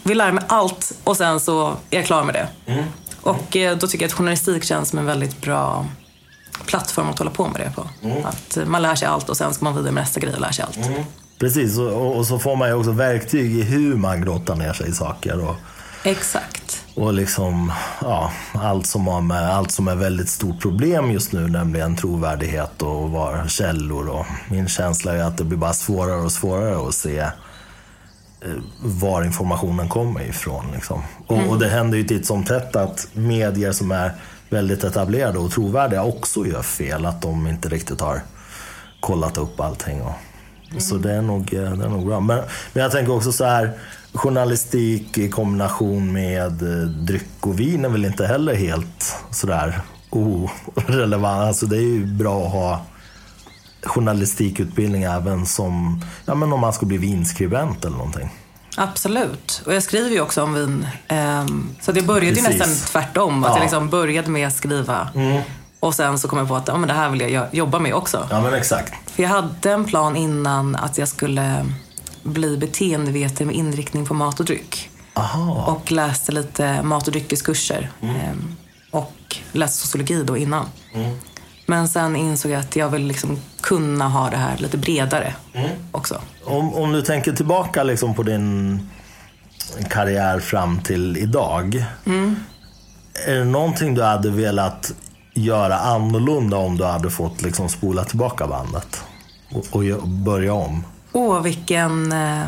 vill 0.03 0.17
lära 0.17 0.31
mig 0.31 0.43
allt 0.47 0.91
och 1.03 1.17
sen 1.17 1.39
så 1.39 1.67
är 1.89 1.97
jag 1.97 2.05
klar 2.05 2.23
med 2.23 2.35
det. 2.35 2.47
Och 3.25 3.57
eh, 3.57 3.77
då 3.77 3.87
tycker 3.87 4.05
jag 4.05 4.09
att 4.09 4.13
journalistik 4.13 4.63
känns 4.63 4.89
som 4.89 4.99
en 4.99 5.05
väldigt 5.05 5.41
bra 5.41 5.85
plattform 6.65 7.09
att 7.09 7.19
hålla 7.19 7.31
på 7.31 7.47
med 7.47 7.61
det 7.61 7.71
på. 7.75 7.89
Att 8.27 8.57
eh, 8.57 8.65
man 8.65 8.81
lär 8.81 8.95
sig 8.95 9.07
allt 9.07 9.29
och 9.29 9.37
sen 9.37 9.53
ska 9.53 9.65
man 9.65 9.75
vidare 9.75 9.91
med 9.91 10.03
nästa 10.03 10.19
grej 10.19 10.33
och 10.33 10.41
lär 10.41 10.51
sig 10.51 10.65
allt. 10.65 10.79
Precis, 11.39 11.77
och, 11.77 12.17
och 12.17 12.27
så 12.27 12.39
får 12.39 12.55
man 12.55 12.67
ju 12.67 12.73
också 12.73 12.91
verktyg 12.91 13.55
i 13.55 13.61
hur 13.61 13.95
man 13.95 14.21
grottar 14.21 14.55
ner 14.55 14.73
sig 14.73 14.89
i 14.89 14.91
saker. 14.91 15.49
Och, 15.49 15.55
Exakt. 16.03 16.85
och 16.95 17.13
liksom, 17.13 17.71
ja, 18.01 18.31
allt 18.53 18.85
som 18.87 19.07
har 19.07 19.21
med 19.21 19.49
allt 19.49 19.71
som 19.71 19.87
är 19.87 19.95
väldigt 19.95 20.29
stort 20.29 20.61
problem 20.61 21.11
just 21.11 21.31
nu, 21.31 21.47
nämligen 21.47 21.95
trovärdighet 21.95 22.81
och 22.81 23.09
var 23.09 23.47
källor. 23.47 24.07
Och 24.09 24.25
min 24.49 24.67
känsla 24.67 25.13
är 25.13 25.23
att 25.23 25.37
det 25.37 25.43
blir 25.43 25.57
bara 25.57 25.73
svårare 25.73 26.21
och 26.21 26.31
svårare 26.31 26.87
att 26.87 26.95
se 26.95 27.25
var 28.81 29.23
informationen 29.23 29.89
kommer 29.89 30.21
ifrån. 30.21 30.65
Liksom. 30.73 31.01
Och, 31.27 31.49
och 31.49 31.59
det 31.59 31.67
händer 31.67 31.97
ju 31.97 32.03
titt 32.03 32.25
som 32.25 32.43
tätt 32.43 32.75
att 32.75 33.07
medier 33.13 33.71
som 33.71 33.91
är 33.91 34.11
väldigt 34.49 34.83
etablerade 34.83 35.39
och 35.39 35.51
trovärdiga 35.51 36.03
också 36.03 36.45
gör 36.45 36.61
fel. 36.61 37.05
Att 37.05 37.21
de 37.21 37.47
inte 37.47 37.69
riktigt 37.69 38.01
har 38.01 38.21
kollat 38.99 39.37
upp 39.37 39.59
allting. 39.59 40.01
Och, 40.01 40.13
Så 40.81 40.95
det 40.95 41.11
är, 41.13 41.21
nog, 41.21 41.53
eh, 41.53 41.71
det 41.71 41.85
är 41.85 41.89
nog 41.89 42.05
bra. 42.05 42.19
Men, 42.19 42.43
men 42.73 42.83
jag 42.83 42.91
tänker 42.91 43.15
också 43.15 43.31
så 43.31 43.45
här, 43.45 43.71
journalistik 44.13 45.17
i 45.17 45.29
kombination 45.29 46.13
med 46.13 46.61
eh, 46.61 46.87
dryck 46.87 47.37
och 47.39 47.59
vin 47.59 47.85
är 47.85 47.89
väl 47.89 48.05
inte 48.05 48.25
heller 48.25 48.55
helt 48.55 49.15
sådär 49.31 49.81
orelevant. 50.09 51.25
Alltså 51.47 51.65
det 51.65 51.77
är 51.77 51.81
ju 51.81 52.05
bra 52.05 52.45
att 52.45 52.51
ha 52.51 52.81
journalistikutbildning 53.85 55.03
även 55.03 55.45
som, 55.45 56.01
ja 56.25 56.35
men 56.35 56.53
om 56.53 56.59
man 56.59 56.73
ska 56.73 56.85
bli 56.85 56.97
vinskribent 56.97 57.85
eller 57.85 57.97
någonting. 57.97 58.29
Absolut. 58.77 59.61
Och 59.65 59.73
jag 59.73 59.83
skriver 59.83 60.09
ju 60.09 60.21
också 60.21 60.43
om 60.43 60.53
vin. 60.53 60.87
Ehm, 61.07 61.69
så 61.81 61.91
det 61.91 62.01
började 62.01 62.25
ju 62.39 62.45
Precis. 62.45 62.59
nästan 62.59 62.75
tvärtom. 62.91 63.43
Att 63.43 63.49
Ja. 63.49 63.55
jag 63.57 63.61
liksom 63.63 63.89
började 63.89 64.29
med 64.29 64.47
att 64.47 64.55
skriva. 64.55 65.09
Och 65.79 65.95
sen 65.95 66.19
så 66.19 66.27
kom 66.27 66.39
jag 66.39 66.47
på 66.47 66.55
att 66.55 66.67
ja, 66.67 66.77
men 66.77 66.87
det 66.87 66.93
här 66.93 67.09
vill 67.09 67.21
jag 67.21 67.47
jobba 67.55 67.79
med 67.79 67.93
också. 67.93 68.27
Ja 68.31 68.41
men 68.41 68.53
exakt. 68.53 69.11
För 69.11 69.23
jag 69.23 69.29
hade 69.29 69.71
en 69.71 69.85
plan 69.85 70.15
innan 70.15 70.75
att 70.75 70.97
jag 70.97 71.07
skulle 71.07 71.65
bli 72.23 72.57
beteendevetare 72.57 73.45
med 73.45 73.55
inriktning 73.55 74.05
på 74.05 74.13
mat 74.13 74.39
och 74.39 74.45
dryck. 74.45 74.89
Aha. 75.13 75.65
Och 75.71 75.91
läste 75.91 76.31
lite 76.31 76.83
mat 76.83 77.07
och 77.07 77.11
dryckeskurser. 77.13 77.89
Ehm, 78.01 78.55
Och 78.91 79.13
läste 79.51 79.77
sociologi 79.77 80.23
då 80.23 80.37
innan. 80.37 80.65
Men 81.65 81.87
sen 81.87 82.15
insåg 82.15 82.51
jag 82.51 82.59
att 82.59 82.75
jag 82.75 82.89
vill 82.89 83.07
liksom 83.07 83.37
kunna 83.61 84.07
ha 84.07 84.29
det 84.29 84.37
här 84.37 84.57
lite 84.57 84.77
bredare 84.77 85.35
också. 85.91 86.21
Om, 86.43 86.73
om 86.73 86.91
du 86.91 87.01
tänker 87.01 87.31
tillbaka 87.31 87.83
liksom 87.83 88.15
på 88.15 88.23
din 88.23 88.79
karriär 89.89 90.39
fram 90.39 90.79
till 90.79 91.17
idag. 91.17 91.85
Är 93.27 93.35
det 93.35 93.45
någonting 93.45 93.95
du 93.95 94.03
hade 94.03 94.29
velat 94.31 94.93
göra 95.33 95.77
annorlunda 95.79 96.57
om 96.57 96.77
du 96.77 96.85
hade 96.85 97.09
fått 97.09 97.41
liksom 97.41 97.69
spola 97.69 98.03
tillbaka 98.03 98.47
bandet? 98.47 99.03
Och, 99.51 99.75
och 99.75 100.07
börja 100.07 100.53
om? 100.53 100.83
Åh, 101.11 101.41
vilken 101.41 102.11
eh, 102.11 102.41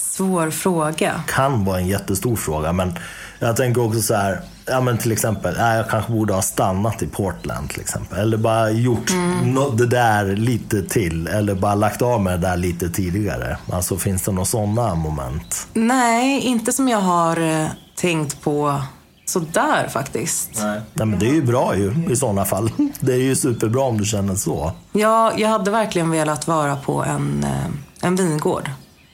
svår 0.00 0.50
fråga. 0.50 1.22
Kan 1.28 1.64
vara 1.64 1.78
en 1.78 1.86
jättestor 1.88 2.36
fråga, 2.36 2.72
men 2.72 2.98
jag 3.38 3.56
tänker 3.56 3.84
också 3.84 4.02
så 4.02 4.14
här. 4.14 4.40
Ja, 4.66 4.80
men 4.80 4.98
till 4.98 5.12
exempel, 5.12 5.54
ja, 5.58 5.74
jag 5.74 5.88
kanske 5.88 6.12
borde 6.12 6.34
ha 6.34 6.42
stannat 6.42 7.02
i 7.02 7.06
Portland 7.06 7.70
till 7.70 7.80
exempel. 7.80 8.18
Eller 8.18 8.36
bara 8.36 8.70
gjort 8.70 9.12
nå- 9.44 9.70
det 9.70 9.86
där 9.86 10.24
lite 10.36 10.82
till. 10.82 11.26
Eller 11.26 11.54
bara 11.54 11.74
lagt 11.74 12.02
av 12.02 12.20
med 12.22 12.40
det 12.40 12.48
där 12.48 12.56
lite 12.56 12.90
tidigare. 12.90 13.56
Alltså 13.72 13.96
finns 13.96 14.22
det 14.22 14.32
några 14.32 14.44
sådana 14.44 14.94
moment? 14.94 15.66
Nej, 15.72 16.40
inte 16.40 16.72
som 16.72 16.88
jag 16.88 17.00
har 17.00 17.60
eh, 17.62 17.66
tänkt 17.96 18.40
på 18.42 18.82
sådär 19.24 19.88
faktiskt. 19.88 20.50
Nej. 20.62 20.80
men 20.94 21.18
det 21.18 21.28
är 21.28 21.34
ju 21.34 21.42
bra 21.42 21.76
ju 21.76 22.06
i 22.10 22.16
sådana 22.16 22.44
fall. 22.44 22.70
Det 23.00 23.12
är 23.12 23.16
ju 23.18 23.36
superbra 23.36 23.82
om 23.82 23.98
du 23.98 24.04
känner 24.04 24.34
så. 24.34 24.72
Ja, 24.92 25.32
jag 25.36 25.48
hade 25.48 25.70
verkligen 25.70 26.10
velat 26.10 26.46
vara 26.48 26.76
på 26.76 27.04
en, 27.04 27.44
eh, 27.44 28.06
en 28.08 28.16
vingård. 28.16 28.70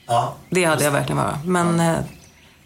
Ja. 0.07 0.33
Det 0.49 0.65
hade 0.65 0.83
jag 0.83 0.91
verkligen 0.91 1.17
varit. 1.17 1.45
Men 1.45 1.79
eh, 1.79 1.97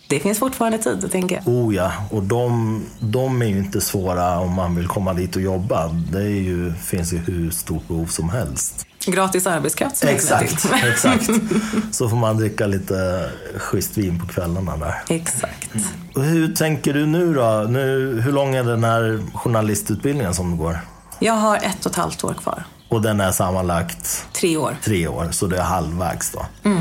det 0.07 0.19
finns 0.19 0.39
fortfarande 0.39 0.77
tid, 0.77 1.11
tänker 1.11 1.35
jag. 1.35 1.47
Oh 1.47 1.75
ja, 1.75 1.91
och 2.09 2.23
de, 2.23 2.83
de 2.99 3.41
är 3.41 3.45
ju 3.45 3.57
inte 3.57 3.81
svåra 3.81 4.39
om 4.39 4.51
man 4.53 4.75
vill 4.75 4.87
komma 4.87 5.13
dit 5.13 5.35
och 5.35 5.41
jobba. 5.41 5.87
Det 5.87 6.23
ju, 6.23 6.73
finns 6.73 7.13
ju 7.13 7.17
hur 7.17 7.51
stort 7.51 7.87
behov 7.87 8.05
som 8.05 8.29
helst. 8.29 8.85
Gratis 9.05 9.47
arbetskraft 9.47 9.97
som 9.97 10.09
Exakt, 10.09 10.65
exakt. 10.83 11.29
Så 11.91 12.09
får 12.09 12.17
man 12.17 12.37
dricka 12.37 12.67
lite 12.67 13.29
schysst 13.57 13.97
vin 13.97 14.19
på 14.19 14.27
kvällarna 14.27 14.77
där. 14.77 14.95
Exakt. 15.09 15.69
Och 16.15 16.23
hur 16.23 16.55
tänker 16.55 16.93
du 16.93 17.05
nu 17.05 17.33
då? 17.33 17.65
Nu, 17.69 18.19
hur 18.21 18.31
lång 18.31 18.55
är 18.55 18.63
den 18.63 18.83
här 18.83 19.19
journalistutbildningen 19.33 20.33
som 20.33 20.51
du 20.51 20.57
går? 20.57 20.79
Jag 21.19 21.33
har 21.33 21.57
ett 21.57 21.85
och 21.85 21.91
ett 21.91 21.97
halvt 21.97 22.23
år 22.23 22.33
kvar. 22.33 22.63
Och 22.89 23.01
den 23.01 23.19
är 23.21 23.31
sammanlagt 23.31 24.25
Tre 24.33 24.57
år. 24.57 24.77
tre 24.83 25.07
år, 25.07 25.27
så 25.31 25.47
det 25.47 25.57
är 25.57 25.63
halvvägs 25.63 26.31
då. 26.31 26.45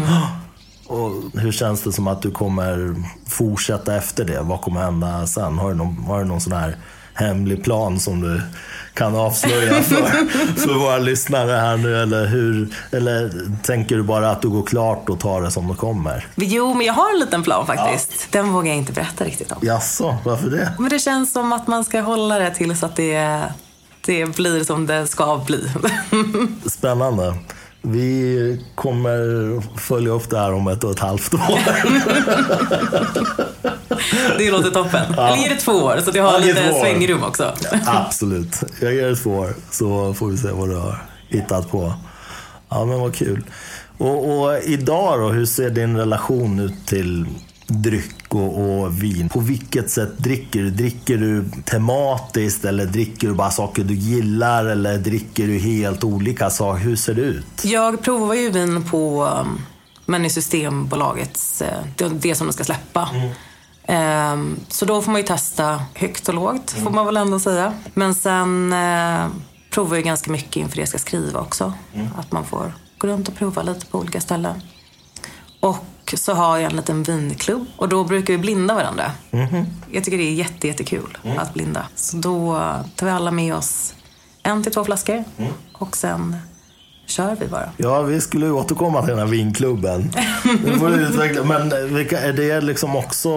Och 0.91 1.41
hur 1.41 1.53
känns 1.53 1.83
det 1.83 1.93
som 1.93 2.07
att 2.07 2.23
du 2.23 2.31
kommer 2.31 2.95
fortsätta 3.29 3.97
efter 3.97 4.25
det? 4.25 4.41
Vad 4.41 4.61
kommer 4.61 4.81
hända 4.81 5.27
sen? 5.27 5.59
Har 5.59 5.69
du 5.69 5.75
någon, 5.75 6.05
har 6.05 6.19
du 6.19 6.25
någon 6.25 6.41
sån 6.41 6.53
här 6.53 6.77
hemlig 7.15 7.65
plan 7.65 8.01
som 8.01 8.21
du 8.21 8.43
kan 8.95 9.17
avslöja 9.17 9.75
för, 9.83 9.97
för 10.61 10.75
våra 10.75 10.99
lyssnare 10.99 11.53
här 11.53 11.77
nu? 11.77 12.03
Eller, 12.03 12.27
hur, 12.27 12.69
eller 12.91 13.31
tänker 13.63 13.97
du 13.97 14.03
bara 14.03 14.31
att 14.31 14.43
du 14.43 14.49
går 14.49 14.63
klart 14.63 15.09
och 15.09 15.21
tar 15.21 15.43
det 15.43 15.51
som 15.51 15.69
det 15.69 15.75
kommer? 15.75 16.27
Jo, 16.35 16.75
men 16.75 16.87
jag 16.87 16.95
har 16.95 17.13
en 17.15 17.19
liten 17.19 17.43
plan 17.43 17.67
faktiskt. 17.67 18.33
Den 18.33 18.53
vågar 18.53 18.69
jag 18.69 18.77
inte 18.77 18.93
berätta 18.93 19.25
riktigt 19.25 19.53
om. 19.53 19.59
Jaså, 19.63 20.17
varför 20.25 20.51
det? 20.51 20.73
Men 20.79 20.91
det 20.91 20.99
känns 20.99 21.33
som 21.33 21.53
att 21.53 21.67
man 21.67 21.85
ska 21.85 22.01
hålla 22.01 22.39
det 22.39 22.51
tills 22.51 22.83
att 22.83 22.97
det, 22.97 23.43
det 24.01 24.37
blir 24.37 24.65
som 24.65 24.87
det 24.87 25.07
ska 25.07 25.41
bli. 25.47 25.71
Spännande. 26.67 27.35
Vi 27.83 28.65
kommer 28.75 29.79
följa 29.79 30.11
upp 30.13 30.31
det 30.31 30.39
här 30.39 30.53
om 30.53 30.69
ett 30.69 30.85
och 30.85 30.91
ett 30.91 30.99
halvt 30.99 31.35
år. 31.35 31.59
det 34.39 34.51
låter 34.51 34.71
toppen. 34.71 35.15
Eller 35.15 35.37
ge 35.37 35.49
det 35.49 35.61
två 35.61 35.73
år, 35.73 36.01
så 36.05 36.11
det 36.11 36.19
har 36.19 36.33
Ja, 36.33 36.39
lite 36.39 36.75
svängrum 36.81 37.23
också. 37.23 37.53
Absolut. 37.87 38.61
Jag 38.81 38.95
ger 38.95 39.09
det 39.09 39.17
två 39.17 39.31
år 39.31 39.55
så 39.71 40.15
får 40.15 40.27
vi 40.29 40.39
se 40.39 40.51
vad 40.51 40.69
du 40.69 40.77
har 40.77 41.03
hittat 41.29 41.71
på. 41.71 41.95
Ja, 42.69 42.85
men 42.85 43.01
vad 43.01 43.15
kul. 43.15 43.45
Och, 43.99 44.41
och 44.41 44.59
idag 44.63 45.21
då, 45.21 45.29
hur 45.29 45.47
ser 45.47 45.71
din 45.71 45.97
relation 45.97 46.59
ut 46.59 46.87
till 46.87 47.27
dryck 47.71 48.35
och, 48.35 48.81
och 48.81 49.03
vin? 49.03 49.29
På 49.29 49.41
vilket 49.41 49.91
sätt 49.91 50.19
dricker 50.19 50.61
du? 50.63 50.71
Dricker 50.71 51.17
du 51.17 51.45
tematiskt 51.65 52.65
eller 52.65 52.87
dricker 52.87 53.29
du 53.29 53.35
bara 53.35 53.51
saker 53.51 53.85
du 53.85 53.95
gillar 53.95 54.65
eller 54.65 54.99
dricker 54.99 55.47
du 55.47 55.59
helt 55.59 56.05
olika 56.05 56.51
saker? 56.51 56.81
Hur 56.85 56.97
ser 56.97 57.15
det 57.15 57.23
ut? 57.23 57.65
Jag 57.65 58.03
provar 58.03 58.35
ju 58.35 58.51
vin 58.51 58.83
på, 58.83 59.25
um, 59.25 59.61
men 60.07 60.25
i 60.25 60.31
Systembolagets, 60.31 61.63
eh, 61.63 61.83
det, 61.97 62.35
som 62.35 62.47
de 62.47 62.53
ska 62.53 62.65
släppa. 62.65 63.09
Ehm, 63.85 64.57
Så 64.69 64.85
då 64.85 65.03
får 65.03 65.13
man 65.13 65.21
ju 65.21 65.27
testa 65.27 65.83
högt 65.95 66.29
och 66.29 66.35
lågt, 66.35 66.71
får 66.71 66.91
man 66.91 67.07
väl 67.07 67.17
ändå 67.17 67.41
säga. 67.41 67.73
Men 67.95 68.15
sen 68.15 68.73
eh, 68.73 69.27
provar 69.71 69.97
jag 69.97 70.05
ganska 70.05 70.31
mycket 70.31 70.57
inför 70.57 70.77
det 70.77 70.83
jag 70.83 70.89
ska 70.89 70.99
skriva 70.99 71.41
också. 71.41 71.73
Att 72.19 72.33
man 72.33 72.45
får 72.45 72.73
gå 72.99 73.09
runt 73.09 73.29
och 73.29 73.35
prova 73.37 73.63
lite 73.63 73.87
på 73.87 73.99
olika 73.99 74.21
ställen. 74.21 74.63
Och 75.61 75.77
så 76.19 76.33
har 76.33 76.59
jag 76.59 76.71
en 76.71 76.77
liten 76.77 77.03
vinklubb. 77.03 77.67
Och 77.77 77.89
då 77.89 78.05
brukar 78.05 78.35
vi 78.35 78.39
blinda 78.39 78.75
varandra. 78.75 79.13
Jag 79.91 80.05
tycker 80.05 80.19
det 80.19 80.25
är 80.25 80.33
jätte, 80.33 80.67
jättekul 80.67 81.19
att 81.39 81.55
blinda. 81.55 81.87
Så 81.95 82.17
då 82.17 82.55
tar 82.97 83.07
vi 83.07 83.13
alla 83.13 83.31
med 83.31 83.55
oss 83.55 83.95
en 84.43 84.63
till 84.63 84.73
två 84.73 84.85
flaskor. 84.85 85.25
Och 85.73 85.97
sen 85.97 86.37
kör 87.11 87.37
vi 87.41 87.47
bara. 87.47 87.71
Ja, 87.77 88.03
vi 88.03 88.21
skulle 88.21 88.51
återkomma 88.51 89.01
till 89.01 89.11
den 89.11 89.19
här 89.19 89.27
vinklubben. 89.27 90.13
Får 90.79 90.95
utveckla. 90.95 91.45
Men 91.45 91.95
vilka, 91.95 92.21
är 92.21 92.33
det 92.33 92.61
liksom 92.61 92.97
också 92.97 93.31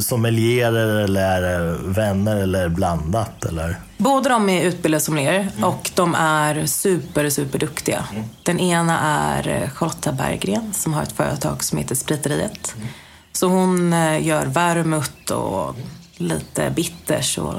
sommelierer 0.00 1.04
eller 1.04 1.40
det 1.40 1.76
vänner 1.84 2.36
eller 2.36 2.68
blandat? 2.68 3.44
Eller? 3.44 3.76
Båda 3.96 4.28
de 4.28 4.48
är 4.48 4.64
utbildade 4.64 5.00
sommelier 5.00 5.48
och 5.62 5.90
de 5.94 6.14
är 6.14 6.66
super, 6.66 7.30
super 7.30 7.58
duktiga. 7.58 8.04
Den 8.42 8.60
ena 8.60 8.98
är 9.00 9.70
Charlotta 9.74 10.12
Berggren 10.12 10.72
som 10.72 10.94
har 10.94 11.02
ett 11.02 11.12
företag 11.12 11.64
som 11.64 11.78
heter 11.78 11.94
Spriteriet. 11.94 12.74
Så 13.32 13.48
hon 13.48 13.92
eh, 13.92 14.26
gör 14.26 14.46
vermouth 14.46 15.32
och 15.32 15.76
lite 16.16 16.70
bitters 16.70 17.38
och 17.38 17.54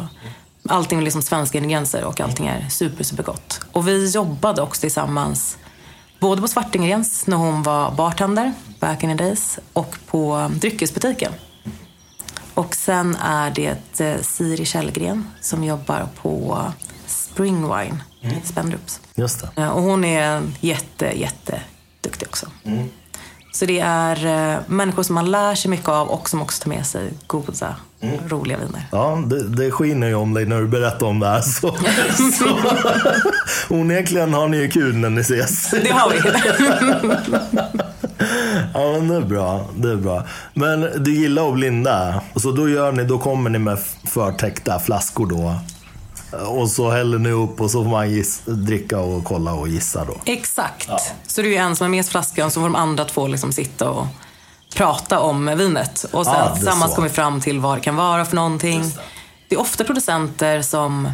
allting 0.70 0.98
med 0.98 1.04
liksom 1.04 1.22
svenska 1.22 1.58
ingredienser 1.58 2.04
och 2.04 2.22
allting 2.22 2.48
är 2.48 2.70
super, 2.70 3.04
super 3.04 3.24
gott. 3.24 3.62
Och 3.72 3.88
vi 3.88 4.10
jobbade 4.10 4.62
också 4.62 4.82
tillsammans 4.82 5.58
både 6.20 6.42
på 6.42 6.48
Svartingrens 6.48 7.28
när 7.28 7.38
hon 7.38 7.64
var 7.64 7.92
bartender 7.92 8.54
back 8.80 9.04
in 9.04 9.18
the 9.18 9.24
days 9.24 9.60
och 9.74 9.96
på 10.08 10.52
dryckesbutiken. 10.56 11.32
Och 12.54 12.76
sen 12.76 13.16
är 13.16 13.52
det 13.52 14.00
eh, 14.00 14.22
Siri 14.22 14.66
Källgren 14.66 15.28
som 15.42 15.64
jobbar 15.64 16.08
på 16.22 16.64
Springwine 17.06 18.04
i 18.22 18.48
Spendrups. 18.48 19.00
Just 19.16 19.42
det. 19.56 19.62
Eh, 19.62 19.70
Och 19.70 19.82
hon 19.82 20.06
är 20.06 20.42
jätte, 20.60 21.06
jätte 21.20 21.62
duktig 22.02 22.28
också. 22.28 22.48
Så 23.52 23.66
det 23.66 23.80
är 23.80 24.26
eh, 24.26 24.60
människor 24.68 25.04
som 25.04 25.16
man 25.16 25.32
lär 25.32 25.56
sig 25.56 25.72
mycket 25.72 25.90
av 25.90 26.08
och 26.08 26.30
som 26.30 26.42
också 26.42 26.64
tar 26.64 26.70
med 26.70 26.86
sig 26.86 27.14
goda, 27.28 27.76
roliga 28.28 28.58
viner. 28.58 28.86
Ja, 28.92 29.24
det, 29.26 29.50
det 29.50 29.72
skiner 29.72 30.08
ju 30.08 30.16
om 30.16 30.34
dig 30.34 30.46
när 30.46 30.62
du 30.62 30.68
berättar 30.68 31.06
om 31.06 31.20
det 31.20 31.28
här. 31.28 31.42
Så, 31.42 31.76
så, 32.40 32.58
onekligen 33.76 34.34
har 34.34 34.48
ni 34.48 34.58
ju 34.58 34.70
kul 34.70 34.96
när 34.96 35.10
ni 35.10 35.22
ses. 35.22 35.70
Det 35.72 35.92
har 35.92 36.10
vi. 36.10 36.20
Ja, 38.74 38.92
men 38.92 39.08
det 39.08 39.16
är 39.16 39.22
bra. 39.22 39.66
Det 39.76 39.92
är 39.92 39.96
bra. 39.96 40.24
Men 40.54 41.04
du 41.04 41.14
gillar 41.14 41.48
att 41.48 41.54
blinda. 41.54 42.22
Så 42.36 42.52
då, 42.52 42.70
gör 42.70 42.92
ni, 42.92 43.04
då 43.04 43.18
kommer 43.20 43.50
ni 43.50 43.60
med 43.60 43.80
förtäckta 44.06 44.80
flaskor 44.80 45.26
då. 45.26 45.56
Och 46.32 46.70
så 46.70 46.90
häller 46.92 47.20
ni 47.20 47.32
upp 47.32 47.62
och 47.62 47.72
så 47.72 47.84
får 47.84 47.92
man 47.92 48.12
giss, 48.12 48.42
dricka 48.46 49.00
och 49.00 49.24
kolla 49.24 49.54
och 49.54 49.68
gissa 49.68 50.06
då. 50.06 50.22
Exakt. 50.26 50.90
Så 51.28 51.42
det 51.42 51.48
är 51.48 51.52
ju 51.52 51.56
en 51.56 51.76
som 51.76 51.86
är 51.86 51.90
med 51.90 52.06
flaskan 52.06 52.52
så 52.52 52.60
får 52.60 52.68
de 52.68 52.76
andra 52.76 53.06
två 53.06 53.28
liksom 53.28 53.52
sitta 53.52 53.90
och 53.90 54.08
prata 54.76 55.20
om 55.20 55.46
vinet. 55.58 56.06
Och 56.12 56.26
sen 56.26 56.36
Ja, 56.38 56.50
det 56.50 56.56
tillsammans 56.56 56.92
så. 56.92 56.96
kommer 56.96 57.08
vi 57.10 57.16
fram 57.16 57.42
till 57.42 57.60
vad 57.60 57.78
det 57.78 57.82
kan 57.82 57.96
vara 57.96 58.26
för 58.26 58.36
någonting. 58.36 58.84
Det. 59.50 59.56
är 59.56 59.60
ofta 59.60 59.84
producenter 59.84 60.62
som 60.62 61.12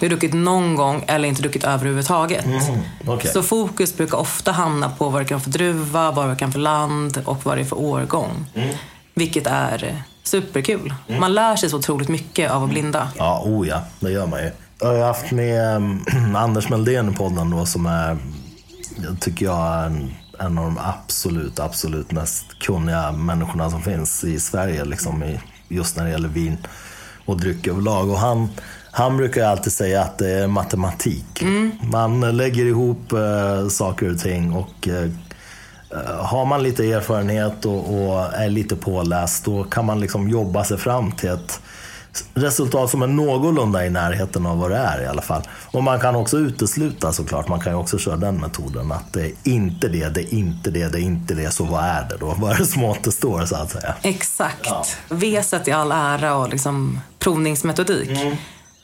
har 0.00 0.08
druckit 0.08 0.34
någon 0.34 0.74
gång 0.74 1.04
eller 1.06 1.28
inte 1.28 1.42
druckit 1.42 1.64
överhuvudtaget. 1.64 2.44
Mm, 2.44 2.80
okej. 3.06 3.30
Så 3.32 3.42
fokus 3.42 3.96
brukar 3.96 4.18
ofta 4.18 4.52
hamna 4.52 4.88
på 4.90 5.08
vad 5.08 5.20
det 5.20 5.24
kan 5.24 5.38
vara 5.38 5.44
för 5.44 5.50
druva, 5.50 6.10
vad 6.10 6.28
det 6.28 6.36
kan 6.36 6.52
för 6.52 6.58
land 6.58 7.22
och 7.24 7.44
vad 7.46 7.56
det 7.56 7.60
är 7.60 7.64
för 7.64 7.78
årgång. 7.78 8.46
Mm. 8.54 8.76
Vilket 9.14 9.46
är 9.46 10.02
superkul. 10.30 10.94
Man 11.20 11.34
lär 11.34 11.56
sig 11.56 11.70
så 11.70 11.76
otroligt 11.76 12.08
mycket 12.08 12.50
av 12.50 12.64
att 12.64 12.70
blinda. 12.70 13.08
Ja, 13.18 13.42
oh 13.44 13.68
ja, 13.68 13.82
det 14.00 14.10
gör 14.10 14.26
man 14.26 14.40
ju. 14.40 14.50
Jag 14.80 14.86
har 14.86 15.06
haft 15.06 15.30
med 15.30 15.76
um, 15.76 16.04
Anders 16.36 16.68
Meldén 16.68 17.12
i 17.12 17.16
podden 17.16 17.50
då 17.50 17.66
som 17.66 17.86
är, 17.86 18.18
jag 18.96 19.20
tycker 19.20 19.46
jag 19.46 19.74
är 19.74 19.86
en, 19.86 20.14
en 20.38 20.58
av 20.58 20.64
de 20.64 20.78
absolut, 20.78 21.60
absolut 21.60 22.12
mest 22.12 22.58
kunniga 22.58 23.12
människorna 23.12 23.70
som 23.70 23.82
finns 23.82 24.24
i 24.24 24.40
Sverige 24.40 24.84
liksom 24.84 25.22
i, 25.22 25.40
just 25.68 25.96
när 25.96 26.04
det 26.04 26.10
gäller 26.10 26.28
vin 26.28 26.56
och 27.24 27.40
dryck 27.40 27.66
överlag. 27.66 28.10
Och 28.10 28.18
han, 28.18 28.48
han 28.90 29.16
brukar 29.16 29.44
alltid 29.44 29.72
säga 29.72 30.02
att 30.02 30.18
det 30.18 30.30
är 30.30 30.46
matematik. 30.46 31.42
Man 31.92 32.36
lägger 32.36 32.66
ihop 32.66 33.12
eh, 33.12 33.68
saker 33.68 34.12
och 34.12 34.18
ting 34.18 34.52
och 34.52 34.88
Eh, 34.88 35.10
Har 36.18 36.44
man 36.44 36.62
lite 36.62 36.92
erfarenhet 36.92 37.64
och, 37.64 37.94
och 37.94 38.34
är 38.34 38.48
lite 38.48 38.76
påläst 38.76 39.44
då 39.44 39.64
kan 39.64 39.84
man 39.84 40.00
liksom 40.00 40.28
jobba 40.28 40.64
sig 40.64 40.78
fram 40.78 41.12
till 41.12 41.28
ett 41.28 41.60
resultat 42.34 42.90
som 42.90 43.02
är 43.02 43.06
någorlunda 43.06 43.86
i 43.86 43.90
närheten 43.90 44.46
av 44.46 44.58
vad 44.58 44.70
det 44.70 44.76
är 44.76 45.02
i 45.02 45.06
alla 45.06 45.22
fall. 45.22 45.42
Och 45.70 45.84
man 45.84 46.00
kan 46.00 46.16
också 46.16 46.38
utesluta 46.38 47.12
såklart, 47.12 47.48
man 47.48 47.60
kan 47.60 47.72
ju 47.72 47.78
också 47.78 47.98
köra 47.98 48.16
den 48.16 48.36
metoden 48.36 48.92
att 48.92 49.12
det 49.12 49.26
är 49.26 49.32
inte 49.44 49.88
det, 49.88 50.08
det 50.08 50.20
är 50.20 50.34
inte 50.34 50.70
det, 50.70 50.88
det 50.88 50.98
är 50.98 51.02
inte 51.02 51.34
det, 51.34 51.50
så 51.50 51.64
vad 51.64 51.84
är 51.84 52.08
det 52.10 52.16
då? 52.16 52.26
Vad 52.38 52.52
är 52.52 52.58
det 52.58 52.66
som 52.66 52.84
återstår 52.84 53.44
så 53.46 53.56
att 53.56 53.70
säga? 53.70 53.94
Exakt. 54.02 54.98
Veset 55.08 55.68
i 55.68 55.72
all 55.72 55.92
ära 55.92 56.36
och 56.36 56.48
liksom 56.48 57.00
provningsmetodik. 57.18 58.10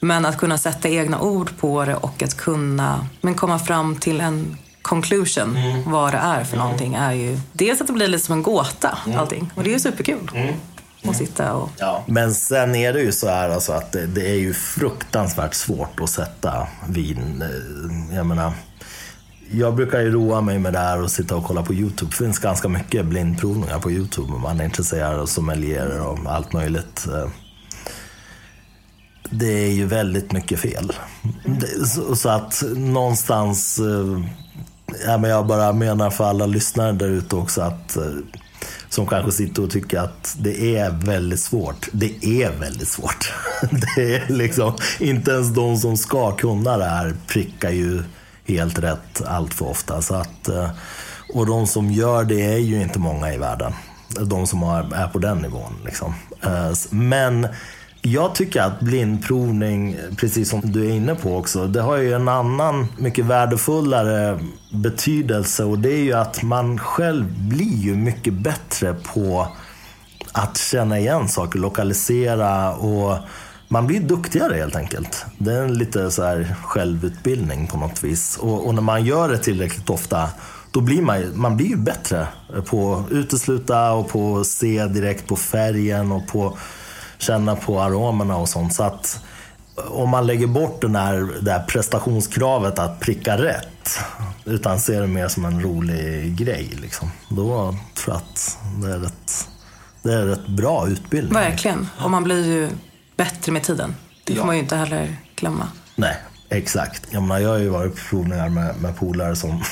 Men 0.00 0.26
att 0.26 0.38
kunna 0.38 0.58
sätta 0.58 0.88
egna 0.88 1.20
ord 1.20 1.50
på 1.60 1.84
det 1.84 1.94
och 1.96 2.22
att 2.22 2.36
kunna 2.36 3.06
men 3.20 3.34
komma 3.34 3.58
fram 3.58 3.96
till 3.96 4.20
en 4.20 4.56
conclusion, 4.86 5.58
vad 5.86 6.12
det 6.12 6.18
är 6.18 6.44
för 6.44 6.56
någonting, 6.56 6.94
är 6.94 7.12
ju 7.12 7.38
dels 7.52 7.80
att 7.80 7.86
det 7.86 7.92
blir 7.92 8.08
lite 8.08 8.24
som 8.24 8.32
en 8.32 8.42
gåta 8.42 8.98
allting. 9.16 9.50
Och 9.54 9.62
det 9.64 9.70
är 9.70 9.72
ju 9.72 9.80
superkul. 9.80 10.30
Att 11.08 11.16
sitta 11.16 11.52
och... 11.54 11.70
Men 12.06 12.34
sen 12.34 12.74
är 12.74 12.92
det 12.92 13.00
ju 13.00 13.12
så 13.12 13.28
här 13.28 13.48
alltså 13.50 13.72
att 13.72 13.92
det, 13.92 14.06
det 14.06 14.30
är 14.30 14.34
ju 14.34 14.54
fruktansvärt 14.54 15.54
svårt 15.54 16.00
att 16.00 16.10
sätta 16.10 16.66
vin. 16.88 17.42
eh, 18.10 18.16
Jag 18.16 18.26
menar, 18.26 18.52
jag 19.50 19.74
brukar 19.74 20.00
ju 20.00 20.10
roa 20.10 20.40
mig 20.40 20.58
med 20.58 20.72
det 20.72 20.78
här 20.78 21.02
och 21.02 21.10
sitta 21.10 21.36
och 21.36 21.44
kolla 21.44 21.62
på 21.62 21.74
YouTube. 21.74 22.10
Det 22.10 22.16
finns 22.16 22.38
ganska 22.38 22.68
mycket 22.68 23.06
blindprovningar 23.06 23.78
på 23.78 23.90
YouTube 23.90 24.32
om 24.34 24.40
man 24.40 24.60
är 24.60 24.64
intresserad 24.64 25.20
av 25.20 25.26
sommelierer 25.26 26.00
och 26.00 26.18
allt 26.26 26.52
möjligt. 26.52 27.06
Det 29.30 29.46
är 29.66 29.70
ju 29.72 29.86
väldigt 29.86 30.32
mycket 30.32 30.60
fel. 30.60 30.92
Så 32.16 32.28
att 32.28 32.62
någonstans, 32.76 33.78
eh, 33.78 34.24
ja, 35.06 35.18
men 35.18 35.30
jag 35.30 35.46
bara 35.46 35.72
menar 35.72 36.10
för 36.10 36.24
alla 36.24 36.46
lyssnare 36.46 36.92
där 36.92 37.08
ute 37.08 37.36
också 37.36 37.60
att 37.60 37.96
eh, 37.96 38.02
som 38.88 39.06
kanske 39.06 39.32
sitter 39.32 39.62
och 39.62 39.70
tycker 39.70 39.98
att 39.98 40.36
det 40.38 40.76
är 40.76 40.90
väldigt 40.90 41.40
svårt. 41.40 41.88
Det 41.92 42.24
är 42.24 42.50
väldigt 42.50 42.88
svårt. 42.88 43.32
Det 43.96 44.14
är 44.14 44.32
liksom, 44.32 44.76
inte 45.00 45.30
ens 45.30 45.54
de 45.54 45.76
som 45.76 45.96
ska 45.96 46.32
kunna 46.32 46.76
det 46.76 46.84
här 46.84 47.14
prickar 47.26 47.70
ju 47.70 48.02
helt 48.46 48.78
rätt 48.78 49.22
allt 49.26 49.54
för 49.54 49.68
ofta. 49.68 50.02
Så 50.02 50.14
att, 50.14 50.48
eh, 50.48 50.70
och 51.34 51.46
de 51.46 51.66
som 51.66 51.90
gör 51.90 52.24
det 52.24 52.42
är 52.42 52.58
ju 52.58 52.82
inte 52.82 52.98
många 52.98 53.32
i 53.32 53.38
världen. 53.38 53.72
De 54.20 54.46
som 54.46 54.62
är 54.62 55.08
på 55.08 55.18
den 55.18 55.38
nivån. 55.38 55.72
Liksom. 55.84 56.14
Eh, 56.42 56.72
men 56.90 57.48
jag 58.08 58.34
tycker 58.34 58.62
att 58.62 58.80
blindprovning, 58.80 59.96
precis 60.16 60.50
som 60.50 60.60
du 60.64 60.86
är 60.86 60.90
inne 60.90 61.14
på 61.14 61.36
också, 61.36 61.66
det 61.66 61.80
har 61.80 61.96
ju 61.96 62.12
en 62.12 62.28
annan 62.28 62.88
mycket 62.98 63.24
värdefullare 63.24 64.38
betydelse 64.70 65.64
och 65.64 65.78
det 65.78 65.92
är 65.92 66.02
ju 66.02 66.12
att 66.12 66.42
man 66.42 66.78
själv 66.78 67.48
blir 67.48 67.76
ju 67.76 67.96
mycket 67.96 68.32
bättre 68.32 68.94
på 68.94 69.48
att 70.32 70.58
känna 70.58 70.98
igen 70.98 71.28
saker, 71.28 71.58
lokalisera 71.58 72.74
och 72.74 73.18
man 73.68 73.86
blir 73.86 74.00
duktigare 74.00 74.54
helt 74.54 74.76
enkelt. 74.76 75.26
Det 75.38 75.52
är 75.52 75.62
en 75.62 75.74
lite 75.74 76.10
så 76.10 76.22
här 76.22 76.56
självutbildning 76.64 77.66
på 77.66 77.78
något 77.78 78.04
vis. 78.04 78.36
Och, 78.36 78.66
och 78.66 78.74
när 78.74 78.82
man 78.82 79.04
gör 79.04 79.28
det 79.28 79.38
tillräckligt 79.38 79.90
ofta 79.90 80.28
då 80.70 80.80
blir 80.80 81.02
man, 81.02 81.22
man 81.34 81.56
blir 81.56 81.66
ju 81.66 81.76
bättre 81.76 82.26
på 82.66 82.94
att 82.94 83.12
utesluta 83.12 83.92
och 83.92 84.08
på 84.08 84.38
att 84.38 84.46
se 84.46 84.86
direkt 84.86 85.28
på 85.28 85.36
färgen 85.36 86.12
och 86.12 86.26
på 86.26 86.58
känna 87.18 87.56
på 87.56 87.80
aromerna 87.80 88.36
och 88.36 88.48
sånt. 88.48 88.74
Så 88.74 88.82
att 88.82 89.20
om 89.90 90.10
man 90.10 90.26
lägger 90.26 90.46
bort 90.46 90.80
den 90.80 90.96
här, 90.96 91.28
det 91.42 91.52
här 91.52 91.62
prestationskravet 91.68 92.78
att 92.78 93.00
pricka 93.00 93.38
rätt, 93.38 93.98
utan 94.44 94.80
ser 94.80 95.00
det 95.00 95.06
mer 95.06 95.28
som 95.28 95.44
en 95.44 95.62
rolig 95.62 96.36
grej, 96.36 96.70
liksom, 96.80 97.10
då 97.28 97.74
tror 97.94 98.14
jag 98.14 98.16
att 98.16 98.58
det 98.82 98.90
är 98.92 98.98
rätt, 98.98 99.48
det 100.02 100.12
är 100.14 100.22
rätt 100.26 100.46
bra 100.48 100.88
utbildning. 100.88 101.34
Verkligen. 101.34 101.88
Och 102.04 102.10
man 102.10 102.24
blir 102.24 102.46
ju 102.46 102.68
bättre 103.16 103.52
med 103.52 103.62
tiden. 103.62 103.94
Det 104.24 104.32
får 104.32 104.40
Ja. 104.42 104.46
man 104.46 104.56
ju 104.56 104.62
inte 104.62 104.76
heller 104.76 105.16
glömma. 105.36 105.68
Nej, 105.96 106.16
exakt. 106.48 107.02
Jag, 107.10 107.22
menar, 107.22 107.38
jag 107.40 107.48
har 107.50 107.58
ju 107.58 107.68
varit 107.68 107.94
på 107.94 108.00
provningar 108.10 108.48
med, 108.48 108.76
med 108.80 108.96
polare 108.96 109.36
som, 109.36 109.62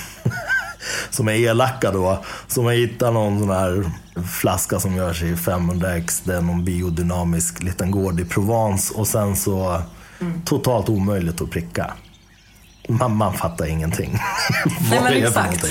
som 1.11 1.29
är 1.29 1.33
elaka 1.33 1.91
då. 1.91 2.25
Som 2.47 2.65
har 2.65 2.73
hittat 2.73 3.13
någon 3.15 3.41
sån 3.41 3.51
här 3.51 3.91
flaska 4.41 4.81
som 4.81 4.97
görs 4.97 5.23
i 5.23 5.35
500x. 5.35 6.23
Det 6.25 6.35
är 6.35 6.41
någon 6.41 6.65
biodynamisk 6.65 7.63
liten 7.63 7.91
gård 7.91 8.21
i 8.21 8.25
Provence. 8.25 8.95
Och 8.95 9.07
sen 9.07 9.37
så 9.37 9.83
totalt 10.45 10.89
omöjligt 10.89 11.41
att 11.41 11.51
pricka. 11.51 11.93
Man, 12.89 13.17
man 13.17 13.33
fattar 13.35 13.67
ingenting. 13.67 14.19
Nej, 14.91 15.01
men 15.03 15.13
exakt. 15.13 15.67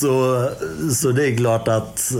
Så, 0.00 0.48
så 0.94 1.12
det 1.12 1.28
är 1.28 1.36
klart 1.36 1.68
att 1.68 2.12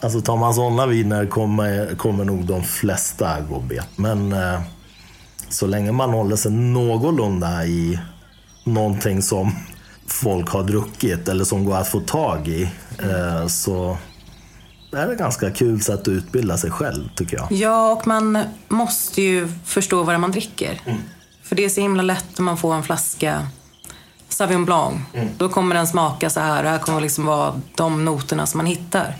Alltså 0.00 0.20
tar 0.20 0.36
man 0.36 0.54
sådana 0.54 0.86
viner 0.86 1.26
kommer, 1.26 1.94
kommer 1.94 2.24
nog 2.24 2.44
de 2.44 2.62
flesta 2.62 3.40
gå 3.40 3.60
bet. 3.60 3.88
Men 3.96 4.32
eh, 4.32 4.60
så 5.48 5.66
länge 5.66 5.92
man 5.92 6.10
håller 6.10 6.36
sig 6.36 6.52
någorlunda 6.52 7.64
i 7.64 7.98
någonting 8.64 9.22
som 9.22 9.52
folk 10.08 10.50
har 10.50 10.62
druckit 10.62 11.28
eller 11.28 11.44
som 11.44 11.64
går 11.64 11.76
att 11.76 11.88
få 11.88 12.00
tag 12.00 12.48
i 12.48 12.62
eh, 13.02 13.46
så 13.46 13.98
är 14.92 15.06
det 15.08 15.14
ganska 15.14 15.50
kul 15.50 15.82
sätt 15.82 16.00
att 16.00 16.08
utbilda 16.08 16.56
sig 16.56 16.70
själv 16.70 17.08
tycker 17.14 17.36
jag. 17.36 17.52
Ja, 17.52 17.92
och 17.92 18.06
man 18.06 18.38
måste 18.68 19.22
ju 19.22 19.48
förstå 19.64 20.02
vad 20.02 20.14
det 20.14 20.18
man 20.18 20.30
dricker. 20.32 20.80
För 21.42 21.56
det 21.56 21.64
är 21.64 21.68
så 21.68 21.80
himla 21.80 22.02
lätt 22.02 22.38
när 22.38 22.44
man 22.44 22.56
får 22.56 22.74
en 22.74 22.82
flaska 22.82 23.46
Sauvignon 24.28 24.64
Blanc. 24.64 25.00
Då 25.38 25.48
kommer 25.48 25.74
den 25.74 25.86
smaka 25.86 26.30
så 26.30 26.40
här 26.40 26.64
och 26.64 26.70
här 26.70 26.78
kommer 26.78 27.00
liksom 27.00 27.24
vara 27.24 27.60
de 27.74 28.04
noterna 28.04 28.46
som 28.46 28.58
man 28.58 28.66
hittar. 28.66 29.14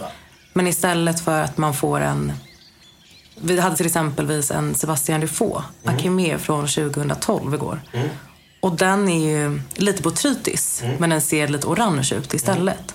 Men 0.53 0.67
istället 0.67 1.21
för 1.21 1.43
att 1.43 1.59
man 1.59 1.75
får 1.75 2.01
en... 2.01 2.33
Vi 3.41 3.61
hade 3.61 3.77
till 3.77 3.87
exempelvis 3.87 4.51
en 4.51 4.75
Sebastian 4.75 5.21
Dufaux, 5.21 5.65
Akimé 5.85 6.39
från 6.39 6.67
2012 6.67 7.55
igår. 7.55 7.81
Och 8.61 8.77
den 8.77 9.09
är 9.09 9.31
ju 9.31 9.61
lite 9.75 10.03
botrytis, 10.03 10.83
men 10.99 11.11
den 11.11 11.21
ser 11.21 11.49
lite 11.49 11.67
orange 11.67 12.11
ut 12.15 12.35
istället. 12.35 12.95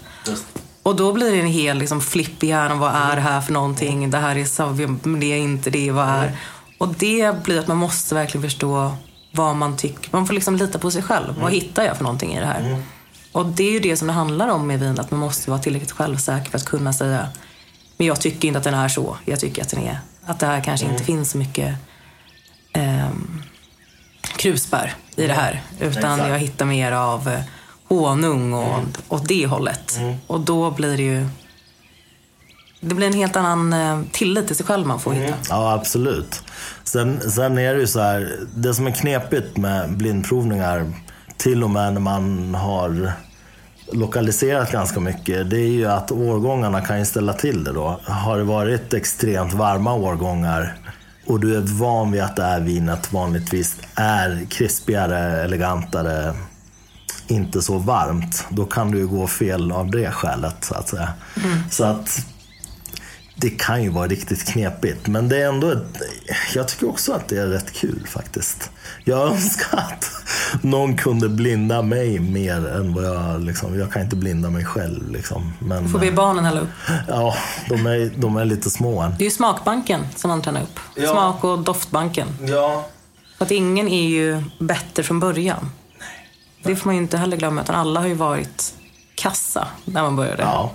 Och 0.84 0.95
då 0.95 1.14
blir 1.14 1.32
det 1.32 1.39
en 1.39 1.47
hel 1.47 1.78
liksom, 1.78 2.01
flipp 2.01 2.43
i 2.43 2.47
hjärnan. 2.47 2.80
Vad 2.80 2.95
är 2.95 3.16
det 3.16 3.22
här 3.22 3.41
för 3.41 3.53
någonting? 3.53 4.09
Det 4.09 4.18
här 4.18 4.36
är 4.36 4.45
Sauvignon, 4.45 4.99
men 5.03 5.20
det 5.20 5.26
är 5.34 5.38
inte 5.38 5.70
det. 5.70 5.91
Vad 5.91 6.07
är? 6.07 6.38
Och 6.78 6.88
det 6.88 7.43
blir 7.43 7.59
att 7.59 7.68
man 7.68 7.78
måste 7.78 8.16
verkligen 8.16 8.43
förstå 8.43 8.95
vad 9.32 9.55
man 9.55 9.78
tycker. 9.78 10.09
Man 10.11 10.28
får 10.28 10.34
liksom 10.34 10.55
lita 10.55 10.80
på 10.80 10.91
sig 10.91 11.01
själv. 11.03 11.36
Vad 11.41 11.51
hittar 11.51 11.84
jag 11.84 11.97
för 11.97 12.03
någonting 12.03 12.34
i 12.34 12.39
det 12.39 12.45
här? 12.45 12.84
Och 13.32 13.45
det 13.45 13.64
är 13.64 13.72
ju 13.72 13.80
det 13.80 13.97
som 13.97 14.07
det 14.07 14.14
handlar 14.14 14.47
om 14.47 14.68
med 14.68 14.80
vin. 14.80 14.99
Att 14.99 15.11
man 15.11 15.20
måste 15.20 15.49
vara 15.49 15.61
tillräckligt 15.61 15.91
självsäker 15.91 16.51
för 16.51 16.57
att 16.57 16.66
kunna 16.66 16.93
säga 16.93 17.28
men 17.97 18.07
jag 18.07 18.22
tycker 18.22 18.47
inte 18.47 18.57
att 18.57 18.64
den 18.64 18.74
är 18.74 18.88
så. 18.88 19.18
Jag 19.26 19.39
tycker 19.39 19.61
att 19.61 19.70
den 19.70 19.84
är... 19.84 19.99
Att 20.26 20.39
det 20.39 20.45
här 20.45 20.61
kanske 20.61 20.86
inte 20.86 21.03
finns 21.03 21.32
så 21.32 21.38
mycket 21.38 21.76
ehm, 22.74 23.43
krusbär 24.44 24.94
i 25.16 25.28
det 25.28 25.34
här. 25.34 25.62
Utan 25.80 26.14
Exakt. 26.14 26.30
jag 26.30 26.39
hittar 26.39 26.66
mer 26.66 26.91
av 26.91 27.28
eh, 27.30 27.39
honung 27.88 28.54
och 28.54 28.80
åt 29.10 29.28
det 29.28 29.48
hållet. 29.48 30.00
Och 30.28 30.39
då 30.39 30.72
blir 30.72 30.98
det 30.98 31.04
ju... 31.04 31.28
Det 32.80 32.96
blir 32.96 33.08
en 33.08 33.14
helt 33.14 33.36
annan 33.36 33.74
eh, 33.74 34.02
tillit 34.12 34.48
till 34.48 34.56
sig 34.56 34.66
själv 34.66 34.88
man 34.88 35.00
får 35.00 35.14
hitta. 35.14 35.36
Ja, 35.50 35.74
absolut. 35.74 36.44
Sen, 36.84 37.32
sen 37.32 37.58
är 37.58 37.74
det 37.74 37.80
ju 37.80 37.88
så 37.88 38.00
här, 38.00 38.36
det 38.56 38.74
som 38.74 38.88
är 38.88 38.91
knepigt 38.91 39.58
med 39.58 39.98
blindprovningar, 39.98 40.91
till 41.38 41.64
och 41.64 41.70
med 41.70 41.94
när 41.94 42.02
man 42.02 42.56
har 42.56 43.14
lokaliserat 43.91 44.72
ganska 44.72 45.00
mycket, 45.00 45.50
det 45.50 45.60
är 45.60 45.72
ju 45.72 45.86
att 45.86 46.12
årgångarna 46.12 46.82
kan 46.82 47.00
ju 47.00 47.06
ställa 47.06 47.34
till 47.34 47.64
det 47.64 47.72
då. 47.72 48.00
Har 48.06 48.38
det 48.38 48.44
varit 48.44 48.94
extremt 48.94 49.54
varma 49.54 49.94
årgångar 49.94 50.82
och 51.26 51.39
du 51.39 51.55
är 51.55 51.61
van 51.61 52.11
vid 52.11 52.21
att 52.21 52.36
det 52.36 52.43
här 52.43 52.59
vinet 52.59 53.13
vanligtvis 53.13 53.76
är 53.95 54.45
krispigare, 54.49 55.43
elegantare, 55.43 56.34
inte 57.28 57.61
så 57.61 57.78
varmt, 57.78 58.45
då 58.49 58.65
kan 58.65 58.91
du 58.91 58.97
ju 58.97 59.07
gå 59.07 59.28
fel 59.28 59.71
av 59.71 59.91
det 59.91 60.11
skälet 60.11 60.55
så 60.61 60.76
att 60.76 60.89
säga. 60.89 61.13
Så 61.69 61.84
att 61.84 62.26
det 63.36 63.49
kan 63.49 63.84
ju 63.84 63.89
vara 63.89 64.07
riktigt 64.07 64.45
knepigt, 64.47 65.07
men 65.07 65.29
det 65.29 65.41
är 65.43 65.47
ändå 65.47 65.71
ett, 65.71 66.01
Jag 66.55 66.67
tycker 66.67 66.89
också 66.89 67.13
att 67.13 67.27
det 67.27 67.38
är 67.38 67.47
rätt 67.47 67.73
kul 67.73 68.07
faktiskt. 68.07 68.69
Jag 69.03 69.27
önskar 69.31 69.77
att 69.77 70.11
någon 70.61 70.97
kunde 70.97 71.29
blinda 71.29 71.81
mig 71.81 72.19
mer 72.19 72.67
än 72.67 72.93
vad 72.93 73.05
jag... 73.05 73.41
Liksom, 73.41 73.79
jag 73.79 73.91
kan 73.91 74.01
inte 74.01 74.15
blinda 74.15 74.49
mig 74.49 74.65
själv. 74.65 75.11
Liksom. 75.11 75.53
Men, 75.59 75.89
Får 75.89 75.99
be 75.99 76.11
barnen 76.11 76.45
hälla 76.45 76.59
upp. 76.59 76.69
Ja, 77.07 77.36
de 77.69 77.86
är, 77.86 78.11
de 78.17 78.38
är 78.38 78.45
lite 78.45 78.69
små 78.69 79.01
än. 79.01 79.11
Det 79.17 79.23
är 79.23 79.25
ju 79.25 79.31
smakbanken 79.31 80.05
som 80.15 80.29
man 80.29 80.41
tränar 80.41 80.61
upp. 80.61 80.79
Ja. 80.95 81.11
Smak 81.11 81.43
och 81.43 81.59
doftbanken. 81.59 82.27
Ja. 82.41 82.86
För 83.38 83.45
att 83.45 83.51
ingen 83.51 83.88
är 83.88 84.07
ju 84.07 84.43
bättre 84.59 85.03
från 85.03 85.19
början. 85.19 85.71
Det 86.63 86.75
får 86.75 86.86
man 86.88 86.95
ju 86.95 87.01
inte 87.01 87.17
heller 87.17 87.38
glömma, 87.38 87.61
utan 87.61 87.75
alla 87.75 87.99
har 87.99 88.07
ju 88.07 88.13
varit 88.13 88.73
kassa 89.15 89.67
när 89.86 90.01
man 90.01 90.15
började. 90.15 90.41
ja, 90.41 90.71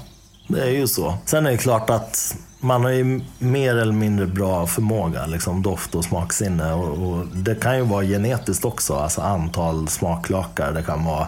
det 0.49 0.61
är 0.63 0.71
ju 0.71 0.89
så. 0.89 1.19
Sen 1.25 1.47
är 1.47 1.51
det 1.51 1.57
klart 1.57 1.91
att 1.91 2.37
man 2.61 2.85
har 2.85 2.91
ju 2.91 3.21
mer 3.39 3.77
eller 3.77 3.93
mindre 3.93 4.27
bra 4.27 4.67
förmåga, 4.67 5.27
liksom 5.27 5.63
doft 5.63 5.95
och 5.95 6.05
smaksinne. 6.05 6.73
Och, 6.73 7.09
och 7.09 7.27
det 7.27 7.55
kan 7.55 7.77
ju 7.77 7.83
vara 7.83 8.05
genetiskt 8.05 8.65
också, 8.65 8.95
alltså 8.97 9.21
antal 9.21 9.89
smaklökar. 9.89 10.73
Det 10.73 10.83
kan 10.83 11.05
vara 11.05 11.27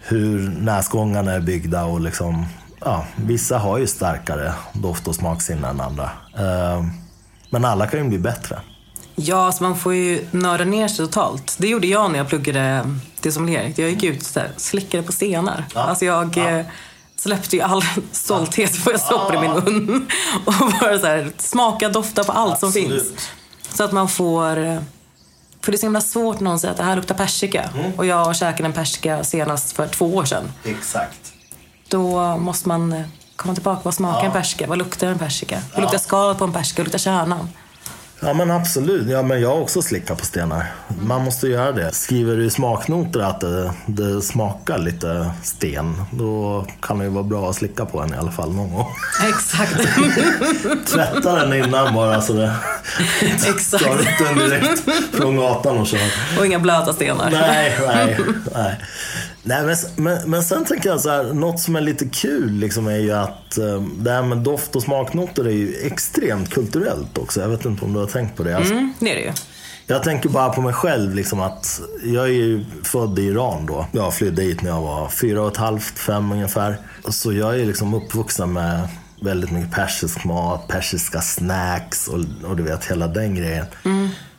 hur 0.00 0.48
näsgångarna 0.48 1.32
är 1.32 1.40
byggda 1.40 1.84
och 1.84 2.00
liksom, 2.00 2.46
ja, 2.80 3.04
vissa 3.16 3.58
har 3.58 3.78
ju 3.78 3.86
starkare 3.86 4.52
doft 4.72 5.08
och 5.08 5.14
smaksinne 5.14 5.68
än 5.68 5.80
andra. 5.80 6.10
Eh, 6.38 6.84
Men 7.50 7.64
alla 7.64 7.86
kan 7.86 8.00
ju 8.02 8.08
bli 8.08 8.18
bättre. 8.18 8.58
Ja, 9.14 9.46
alltså 9.46 9.62
man 9.62 9.76
får 9.76 9.94
ju 9.94 10.26
nörda 10.30 10.64
ner 10.64 10.88
sig 10.88 11.06
totalt. 11.06 11.56
Det 11.58 11.68
gjorde 11.68 11.86
jag 11.86 12.10
när 12.10 12.18
jag 12.18 12.28
pluggade 12.28 12.84
till 13.20 13.32
sommelier. 13.32 13.72
Jag 13.76 13.90
gick 13.90 14.02
ut 14.02 14.36
och 14.36 14.60
slickade 14.60 15.02
på 15.02 15.12
stenar. 15.12 15.64
Ja. 15.74 15.80
Alltså 15.80 16.04
jag 16.04 16.36
Ja. 16.36 16.62
Släppte 17.16 17.56
ju 17.56 17.62
all 17.62 17.84
stolthet 18.12 18.76
för 18.76 18.90
jag 18.90 19.00
stoppade 19.00 19.38
i 19.38 19.40
min 19.40 19.52
mun. 19.52 20.08
Och 20.44 20.72
bara 20.80 20.98
så 20.98 21.06
här, 21.06 21.32
smaka, 21.38 21.88
dofta 21.88 22.24
på 22.24 22.32
allt 22.32 22.58
som 22.58 22.68
Absolut. 22.68 23.02
finns. 23.02 23.28
Så 23.68 23.84
att 23.84 23.92
man 23.92 24.08
får... 24.08 24.54
För 25.60 25.72
det 25.72 25.76
är 25.76 25.78
så 25.78 25.86
himla 25.86 26.00
svårt 26.00 26.40
när 26.40 26.50
någon 26.50 26.58
säger 26.58 26.72
att 26.72 26.78
det 26.78 26.84
här 26.84 26.96
luktar 26.96 27.14
persika. 27.14 27.62
Mm. 27.62 27.92
Och 27.96 28.06
jag 28.06 28.36
käkade 28.36 28.66
en 28.66 28.72
persika 28.72 29.24
senast 29.24 29.72
för 29.72 29.88
två 29.88 30.16
år 30.16 30.24
sedan. 30.24 30.52
Exakt. 30.64 31.32
Då 31.88 32.36
måste 32.36 32.68
man 32.68 33.04
komma 33.36 33.54
tillbaka. 33.54 33.80
Vad 33.84 33.94
smakar 33.94 34.26
en 34.26 34.32
persika? 34.32 34.66
Vad 34.66 34.78
luktar 34.78 35.06
en 35.06 35.18
persika? 35.18 35.62
Hur 35.74 35.82
luktar 35.82 35.98
skalet 35.98 36.38
på 36.38 36.44
en 36.44 36.52
persika? 36.52 36.82
Hur 36.82 36.84
luktar 36.84 36.98
kärnan? 36.98 37.48
Ja 38.20 38.32
men 38.34 38.50
absolut. 38.50 39.08
Ja, 39.08 39.22
men 39.22 39.40
jag 39.40 39.48
har 39.48 39.60
också 39.60 39.82
slickat 39.82 40.18
på 40.18 40.24
stenar. 40.24 40.66
Man 41.02 41.24
måste 41.24 41.48
göra 41.48 41.72
det. 41.72 41.92
Skriver 41.94 42.36
du 42.36 42.44
i 42.44 42.50
smaknoter 42.50 43.20
att 43.20 43.40
det, 43.40 43.72
det 43.86 44.22
smakar 44.22 44.78
lite 44.78 45.30
sten, 45.42 46.02
då 46.10 46.66
kan 46.82 46.98
det 46.98 47.04
ju 47.04 47.10
vara 47.10 47.24
bra 47.24 47.50
att 47.50 47.56
slicka 47.56 47.84
på 47.84 48.00
en 48.00 48.14
i 48.14 48.16
alla 48.16 48.30
fall 48.30 48.52
någon 48.52 48.72
gång. 48.72 48.86
Exakt. 49.28 49.76
Tvätta 50.92 51.34
den 51.46 51.64
innan 51.64 51.94
bara 51.94 52.20
så 52.20 52.32
det 52.32 52.52
Exakt. 53.48 53.84
tar 53.84 53.94
ut 54.00 54.08
den 54.18 54.38
direkt 54.38 54.82
från 55.12 55.36
gatan 55.36 55.78
och 55.78 55.86
kör. 55.86 56.12
Och 56.38 56.46
inga 56.46 56.58
blöta 56.58 56.92
stenar. 56.92 57.30
Nej, 57.30 57.78
nej, 57.86 58.18
nej. 58.54 58.80
Nej 59.46 59.62
men, 59.64 59.76
men, 60.04 60.30
men 60.30 60.44
sen 60.44 60.64
tänker 60.64 60.88
jag 60.88 61.00
så 61.00 61.10
här, 61.10 61.24
något 61.32 61.60
som 61.60 61.76
är 61.76 61.80
lite 61.80 62.06
kul 62.06 62.52
liksom 62.52 62.86
är 62.86 62.96
ju 62.98 63.12
att 63.12 63.58
eh, 63.58 63.82
det 63.98 64.10
här 64.10 64.22
med 64.22 64.38
doft 64.38 64.76
och 64.76 64.82
smaknoter 64.82 65.44
är 65.44 65.50
ju 65.50 65.74
extremt 65.86 66.50
kulturellt 66.50 67.18
också. 67.18 67.40
Jag 67.40 67.48
vet 67.48 67.64
inte 67.64 67.84
om 67.84 67.92
du 67.92 67.98
har 67.98 68.06
tänkt 68.06 68.36
på 68.36 68.42
det. 68.42 68.56
Alltså, 68.56 68.72
Mm, 68.72 68.92
det 68.98 69.10
är 69.10 69.14
det 69.14 69.20
ju. 69.20 69.32
Jag 69.86 70.02
tänker 70.02 70.28
bara 70.28 70.48
på 70.48 70.60
mig 70.60 70.72
själv, 70.72 71.14
liksom 71.14 71.40
att 71.40 71.80
jag 72.04 72.24
är 72.24 72.32
ju 72.32 72.64
född 72.82 73.18
i 73.18 73.22
Iran 73.22 73.66
då. 73.66 73.86
Jag 73.92 74.14
flydde 74.14 74.42
hit 74.42 74.62
när 74.62 74.70
jag 74.70 74.80
var 74.80 75.08
fyra 75.08 75.42
och 75.42 75.48
ett 75.52 75.56
halvt, 75.56 75.98
fem 75.98 76.32
ungefär. 76.32 76.76
Så 77.08 77.32
jag 77.32 77.60
är 77.60 77.66
liksom 77.66 77.94
uppvuxen 77.94 78.52
med 78.52 78.88
väldigt 79.20 79.50
mycket 79.50 79.72
persisk 79.72 80.24
mat, 80.24 80.68
persiska 80.68 81.20
snacks 81.20 82.08
och, 82.08 82.18
och 82.44 82.56
du 82.56 82.62
vet 82.62 82.84
hela 82.84 83.06
den 83.06 83.34
grejen. 83.34 83.64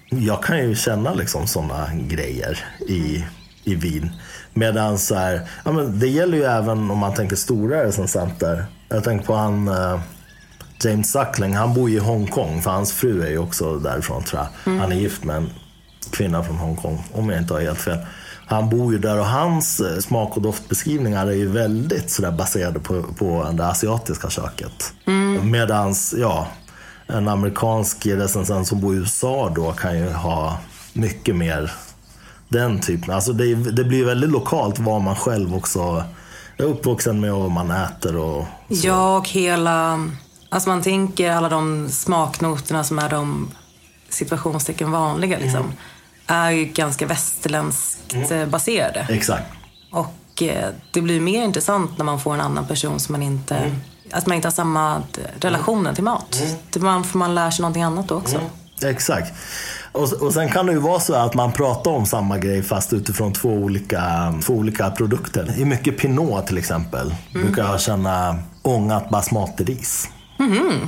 Jag 0.09 0.43
kan 0.43 0.57
ju 0.69 0.75
känna 0.75 1.13
liksom 1.13 1.47
sådana 1.47 1.89
grejer 1.95 2.65
i, 2.87 3.25
i 3.67 3.75
Wien. 3.75 4.09
Medan 4.53 4.97
så 4.97 5.15
här, 5.15 5.41
ja, 5.65 5.71
men 5.71 5.99
det 5.99 6.07
gäller 6.07 6.37
ju 6.37 6.43
även 6.43 6.91
om 6.91 6.97
man 6.97 7.13
tänker 7.13 7.35
stora 7.35 7.83
recensenter. 7.83 8.65
Jag 8.89 9.03
tänker 9.03 9.25
på 9.25 9.35
han 9.35 9.67
eh, 9.67 9.99
James 10.83 11.11
Suckling, 11.11 11.55
han 11.55 11.73
bor 11.73 11.89
ju 11.89 11.95
i 11.95 11.99
Hongkong 11.99 12.61
för 12.61 12.71
hans 12.71 12.93
fru 12.93 13.21
är 13.21 13.29
ju 13.29 13.37
också 13.37 13.79
därifrån 13.79 14.23
tror 14.23 14.41
jag. 14.41 14.73
Han 14.73 14.91
är 14.91 14.95
gift 14.95 15.23
med 15.23 15.35
en 15.35 15.49
kvinna 16.11 16.43
från 16.43 16.55
Hongkong 16.55 17.03
om 17.13 17.29
jag 17.29 17.39
inte 17.39 17.53
har 17.53 17.61
helt 17.61 17.81
fel. 17.81 17.97
Han 18.45 18.69
bor 18.69 18.93
ju 18.93 18.99
där 18.99 19.19
och 19.19 19.25
hans 19.25 19.79
eh, 19.79 19.99
smak 19.99 20.37
och 20.37 20.41
doftbeskrivningar 20.41 21.27
är 21.27 21.31
ju 21.31 21.47
väldigt 21.47 22.09
sådär 22.09 22.31
baserade 22.31 22.79
på, 22.79 23.03
på 23.03 23.49
det 23.53 23.65
asiatiska 23.65 24.29
köket. 24.29 24.93
Mm. 25.05 25.51
Medans, 25.51 26.15
ja, 26.17 26.47
en 27.07 27.27
amerikansk 27.27 28.05
recensent 28.05 28.67
som 28.67 28.81
bor 28.81 28.95
i 28.95 28.97
USA 28.97 29.51
då 29.55 29.71
kan 29.71 29.97
ju 29.97 30.09
ha 30.09 30.57
mycket 30.93 31.35
mer 31.35 31.71
den 32.49 32.79
typen. 32.81 33.13
Alltså 33.13 33.33
det, 33.33 33.55
det 33.55 33.83
blir 33.83 34.05
väldigt 34.05 34.29
lokalt 34.29 34.79
vad 34.79 35.01
man 35.01 35.15
själv 35.15 35.55
också 35.55 36.03
är 36.57 36.63
uppvuxen 36.63 37.19
med 37.19 37.33
och 37.33 37.39
vad 37.39 37.51
man 37.51 37.71
äter 37.71 38.17
och 38.17 38.45
så. 38.69 38.87
Ja, 38.87 39.17
och 39.17 39.29
hela... 39.29 40.07
Alltså 40.49 40.69
man 40.69 40.81
tänker 40.81 41.31
alla 41.31 41.49
de 41.49 41.89
smaknoterna 41.89 42.83
som 42.83 42.99
är 42.99 43.09
de 43.09 43.49
situationstecken 44.09 44.91
vanliga 44.91 45.37
liksom. 45.37 45.73
Är 46.27 46.51
ju 46.51 46.65
ganska 46.65 47.05
västerländskt 47.05 48.13
mm. 48.13 48.49
baserade. 48.49 49.07
Exakt. 49.09 49.45
Och 49.91 50.43
eh, 50.43 50.69
det 50.93 51.01
blir 51.01 51.21
mer 51.21 51.43
intressant 51.43 51.97
när 51.97 52.05
man 52.05 52.19
får 52.19 52.33
en 52.33 52.41
annan 52.41 52.67
person 52.67 52.99
som 52.99 53.13
man 53.13 53.23
inte... 53.23 53.55
Mm. 53.55 53.75
Att 54.11 54.27
man 54.27 54.35
inte 54.35 54.47
har 54.47 54.53
samma 54.53 55.03
relationen 55.39 55.95
till 55.95 56.03
mat. 56.03 56.41
Det 56.71 56.79
man, 56.79 57.03
för 57.03 57.17
man 57.17 57.35
lär 57.35 57.51
sig 57.51 57.61
någonting 57.61 57.83
annat 57.83 58.07
då 58.07 58.15
också. 58.15 58.41
Exakt. 58.83 59.33
Och, 59.97 60.13
och 60.13 60.33
sen 60.33 60.49
kan 60.49 60.65
det 60.65 60.71
ju 60.71 60.79
vara 60.79 60.99
så 60.99 61.13
att 61.13 61.33
man 61.33 61.51
pratar 61.51 61.91
om 61.91 62.05
samma 62.05 62.37
grej 62.37 62.63
fast 62.63 62.93
utifrån 62.93 63.33
två 63.33 63.49
olika, 63.49 64.33
två 64.43 64.53
olika 64.53 64.91
produkter. 64.91 65.53
I 65.57 65.65
mycket 65.65 65.97
Pinot 65.97 66.47
till 66.47 66.57
exempel 66.57 67.15
brukar 67.33 67.63
jag 67.63 67.81
känna 67.81 68.35
ångat 68.61 69.09
basmati-ris. 69.09 70.07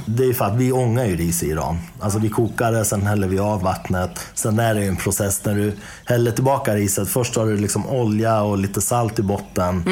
Det 0.06 0.24
är 0.24 0.34
för 0.34 0.45
att 0.45 0.56
vi 0.56 0.72
ångar 0.72 1.06
ju 1.06 1.16
ris 1.16 1.43
i 1.43 1.47
Iran. 1.50 1.80
Alltså 2.00 2.20
vi 2.20 2.30
kokar 2.30 2.72
det, 2.72 2.86
sen 2.86 3.08
häller 3.08 3.28
vi 3.28 3.39
av 3.39 3.62
vattnet. 3.62 4.20
Sen 4.34 4.60
är 4.60 4.76
det 4.76 4.82
ju 4.82 4.88
en 4.88 4.95
process 4.95 5.45
när 5.45 5.56
du 5.56 5.74
häller 6.06 6.32
tillbaka 6.32 6.76
riset. 6.76 7.10
Först 7.10 7.36
har 7.36 7.45
du 7.45 7.58
liksom 7.58 7.88
olja 7.88 8.41
och 8.41 8.58
lite 8.58 8.82
salt 8.82 9.20
i 9.20 9.22
botten. 9.22 9.84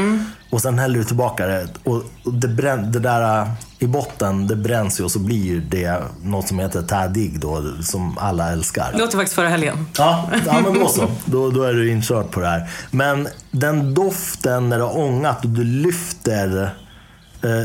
Och 0.49 0.61
sen 0.61 0.79
häller 0.79 0.99
du 0.99 1.03
tillbaka 1.03 1.47
det. 1.47 1.67
Och 1.83 2.03
det, 2.33 2.47
brän, 2.47 2.91
det 2.91 2.99
där 2.99 3.41
äh, 3.41 3.47
i 3.79 3.87
botten, 3.87 4.47
det 4.47 4.55
bränns 4.55 4.99
ju 4.99 5.03
och 5.03 5.11
så 5.11 5.19
blir 5.19 5.61
det 5.69 6.01
något 6.23 6.47
som 6.47 6.59
heter 6.59 6.81
tadig 6.81 7.39
då, 7.39 7.63
som 7.81 8.17
alla 8.17 8.51
älskar. 8.51 8.91
Det 8.91 8.97
låter 8.97 9.17
faktiskt 9.17 9.35
förra 9.35 9.49
helgen. 9.49 9.87
Ja, 9.97 10.29
ja 10.45 10.59
men 10.63 10.73
då 10.73 10.87
så. 10.87 11.07
Då, 11.25 11.49
då 11.49 11.63
är 11.63 11.73
du 11.73 11.91
inkörd 11.91 12.31
på 12.31 12.39
det 12.39 12.47
här. 12.47 12.69
Men 12.91 13.27
den 13.51 13.93
doften 13.93 14.69
när 14.69 14.77
du 14.77 14.83
har 14.83 14.97
ångat 14.97 15.43
och 15.43 15.49
du 15.49 15.63
lyfter 15.63 16.73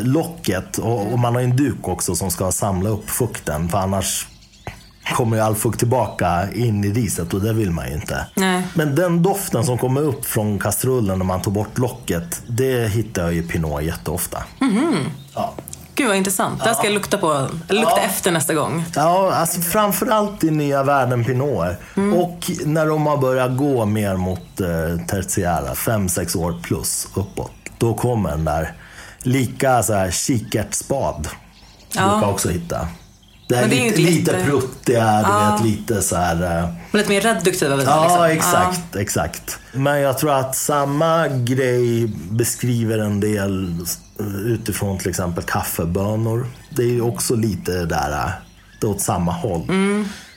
locket 0.05 0.79
och, 0.79 1.13
och 1.13 1.19
man 1.19 1.35
har 1.35 1.43
en 1.43 1.57
duk 1.57 1.89
också 1.89 2.15
som 2.17 2.31
ska 2.31 2.53
samla 2.53 2.91
upp 2.91 3.11
fukten 3.11 3.69
för 3.69 3.79
annars 3.79 4.27
kommer 5.17 5.37
ju 5.37 5.43
all 5.43 5.55
fukt 5.55 5.79
tillbaka 5.79 6.49
in 6.55 6.85
i 6.85 6.93
riset 6.93 7.35
och 7.35 7.41
det 7.41 7.53
vill 7.53 7.71
man 7.71 7.89
ju 7.89 7.95
inte. 7.95 8.27
Nej. 8.37 8.63
Men 8.75 8.95
den 8.95 9.23
doften 9.23 9.65
som 9.65 9.79
kommer 9.79 10.01
upp 10.01 10.25
från 10.25 10.59
kastrullen 10.59 11.19
när 11.19 11.25
man 11.27 11.43
tar 11.43 11.51
bort 11.51 11.79
locket, 11.79 12.43
det 12.47 12.89
hittar 12.89 13.23
jag 13.23 13.35
i 13.35 13.43
Pinot 13.43 13.83
jätteofta. 13.83 14.39
Ja. 15.35 15.53
Gud 15.95 16.09
vad 16.09 16.17
intressant. 16.17 16.65
Det 16.65 16.75
ska 16.75 16.85
jag 16.85 16.95
lukta 16.95 17.19
på. 17.19 17.47
Lukta 17.69 17.91
Ja. 17.97 18.03
efter 18.03 18.31
nästa 18.31 18.55
gång. 18.55 18.85
Ja, 18.97 19.33
alltså 19.35 19.61
framförallt 19.61 20.45
i 20.45 20.51
nya 20.51 20.83
världen 20.83 21.25
Pinot. 21.25 21.67
Och 22.17 22.51
när 22.65 22.87
de 22.87 23.07
har 23.07 23.17
börjat 23.17 23.57
gå 23.57 23.85
mer 23.85 24.17
mot 24.17 24.61
eh, 24.61 25.07
tertiära, 25.07 25.75
fem 25.75 26.09
sex 26.09 26.35
år 26.37 26.61
plus 26.63 27.09
uppåt. 27.15 27.51
Då 27.79 27.95
kommer 27.95 28.31
den 28.31 28.45
där 28.45 28.73
lika 29.23 29.83
så 29.83 29.95
här 29.95 30.11
kikärtsspad. 30.11 31.29
Ja. 31.95 32.11
Brukar 32.11 32.29
också 32.29 32.49
hitta. 32.49 32.89
Det 33.49 33.55
är, 33.59 33.69
det 33.69 33.77
är 33.77 33.91
lite, 33.91 34.01
lite 34.01 34.45
pruttiga, 34.45 35.23
du 35.23 35.65
vet 35.65 35.77
lite 35.77 36.03
så 36.03 36.17
här... 36.17 36.35
eh, 36.35 36.69
Men 36.91 36.99
lite 37.01 37.09
mer 37.09 37.21
reduktiva 37.21 37.77
viner. 37.77 37.91
Ja, 37.91 38.27
liksom. 38.27 38.49
exakt, 38.49 38.97
exakt. 38.97 39.59
Men 39.73 40.01
jag 40.01 40.19
tror 40.19 40.33
att 40.33 40.57
samma 40.57 41.29
grej 41.29 42.07
beskriver 42.31 42.99
en 42.99 43.21
del 43.21 43.77
utifrån 44.47 44.99
till 44.99 45.09
exempel 45.09 45.45
kaffebönor. 45.45 46.47
Det 46.71 46.83
är 46.83 46.87
ju 46.87 47.01
också 47.03 47.35
lite 47.35 47.85
där, 47.85 48.11
äh, 48.11 48.31
det 48.81 48.87
åt 48.87 49.01
samma 49.01 49.33
håll. 49.33 49.67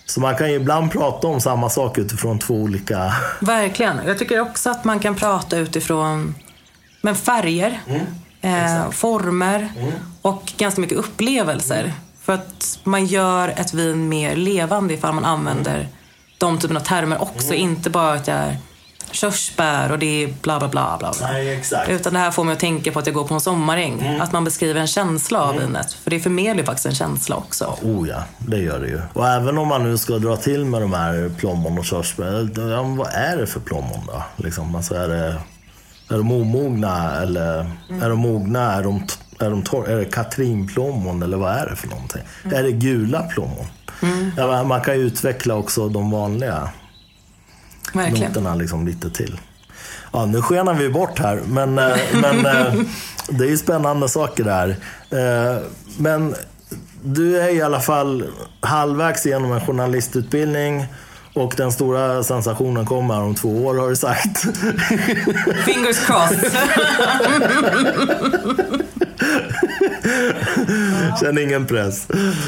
Så 0.06 0.20
man 0.20 0.36
kan 0.36 0.50
ju 0.50 0.56
ibland 0.56 0.92
prata 0.92 1.28
om 1.28 1.42
samma 1.42 1.70
sak 1.70 1.98
utifrån 1.98 2.40
två 2.40 2.54
olika... 2.54 2.98
Ja, 2.98 3.14
verkligen. 3.42 3.98
Jag 4.08 4.18
tycker 4.18 4.40
också 4.40 4.70
att 4.70 4.84
man 4.84 5.00
kan 5.00 5.16
prata 5.16 5.58
utifrån 5.58 6.36
men 7.02 7.16
färger, 7.16 7.80
eh, 8.46 8.90
former 8.92 9.70
och 10.22 10.54
ganska 10.58 10.82
mycket 10.82 10.98
upplevelser. 10.98 11.94
För 12.22 12.34
att 12.34 12.80
man 12.84 13.06
gör 13.06 13.48
ett 13.48 13.74
vin 13.74 14.10
mer 14.10 14.36
levande 14.36 14.94
ifall 14.94 15.14
man 15.14 15.26
använder 15.26 15.88
de 16.38 16.60
typerna 16.60 16.80
av 16.80 16.84
termer 16.84 17.22
också. 17.22 17.54
Inte 17.54 17.90
bara 17.90 18.14
att 18.14 18.28
jag 18.28 18.38
är 18.38 18.58
körsbär 19.12 19.92
och 19.92 20.00
det 20.00 20.24
är 20.24 20.28
bla 20.28 20.60
bla 20.60 20.68
bla. 20.68 20.98
bla, 21.00 21.14
bla. 21.20 21.32
Nej. 21.32 21.62
Utan 21.88 22.14
det 22.14 22.20
här 22.20 22.32
får 22.32 22.44
mig 22.44 22.54
att 22.54 22.60
tänka 22.60 22.92
på 22.92 23.00
att 23.00 23.06
jag 23.06 23.16
går 23.16 23.28
på 23.28 23.34
en 23.34 23.42
sommaräng. 23.42 24.20
Att 24.22 24.32
man 24.32 24.44
beskriver 24.44 24.82
en 24.82 24.88
känsla 24.88 25.42
av 25.42 25.58
vinet. 25.58 25.94
För 25.94 26.10
det 26.10 26.20
förmedlar 26.20 26.56
ju 26.56 26.64
faktiskt 26.64 26.86
en 26.86 26.96
känsla 26.96 27.36
också. 27.36 27.78
Oh 27.82 28.10
ja, 28.10 28.24
det 28.38 28.58
gör 28.58 28.80
det 28.80 28.88
ju. 28.88 29.02
Och 29.14 29.28
även 29.28 29.58
om 29.58 29.68
man 29.68 29.84
nu 29.84 29.98
ska 29.98 30.14
dra 30.14 30.38
till 30.38 30.66
med 30.66 30.82
de 30.82 30.94
här 30.94 31.32
plommon 31.38 31.78
och 31.78 31.86
körsbär. 31.86 32.96
Vad 32.98 33.08
är 33.14 33.38
det 33.38 33.48
för 33.48 33.60
plommon 33.60 34.02
då? 34.08 34.24
Liksom, 34.36 34.76
alltså 34.76 34.96
är, 34.96 35.08
det, 35.08 35.36
är 36.10 36.18
de 36.18 36.32
omogna 36.32 37.22
eller 37.22 37.72
är 38.02 38.10
de 38.10 38.20
mogna? 38.20 38.74
Är 38.74 38.84
de, 38.84 39.04
är 39.40 39.50
de 39.50 39.62
torr? 39.64 39.88
Är 39.90 39.98
det 39.98 40.06
katrinplommon 40.06 41.24
eller 41.24 41.38
vad 41.38 41.52
är 41.56 41.66
det 41.70 41.76
för 41.76 41.88
någonting? 41.88 42.22
Är 42.54 42.64
det 42.64 42.72
gula 42.72 43.24
plommon? 43.24 43.66
Ja, 44.38 44.48
men 44.48 44.68
man 44.68 44.82
kan 44.82 44.96
ju 44.96 45.02
utveckla 45.02 45.56
också 45.56 45.90
de 45.90 46.12
vanliga 46.12 46.70
Verkligen. 47.94 48.28
noterna 48.28 48.56
liksom 48.56 48.88
lite 48.88 49.10
till. 49.10 49.40
Ja, 50.14 50.26
nu 50.26 50.42
skenar 50.42 50.74
vi 50.74 50.90
bort 50.90 51.20
här, 51.20 51.40
men, 51.48 51.78
eh, 51.80 51.96
men 52.22 52.46
eh, 52.46 52.74
det 53.30 53.44
är 53.46 53.50
ju 53.50 53.58
spännande 53.58 54.10
saker 54.10 54.44
där. 54.44 54.70
Eh, 55.10 55.62
Men 55.98 56.36
du 57.04 57.42
är 57.42 57.56
i 57.56 57.62
alla 57.62 57.80
fall 57.80 58.24
halvvägs 58.62 59.26
igenom 59.26 59.52
en 59.52 59.62
journalistutbildning 59.62 60.86
och 61.36 61.54
den 61.58 61.72
stora 61.72 62.24
sensationen 62.24 62.86
kommer 62.86 63.22
om 63.22 63.36
två 63.36 63.66
år 63.66 63.76
har 63.76 63.90
du 63.90 63.96
sagt. 63.96 64.42
Fingers 65.66 66.06
crossed. 66.06 66.46
Känn 71.22 71.38
ingen 71.38 71.66
press. 71.66 72.08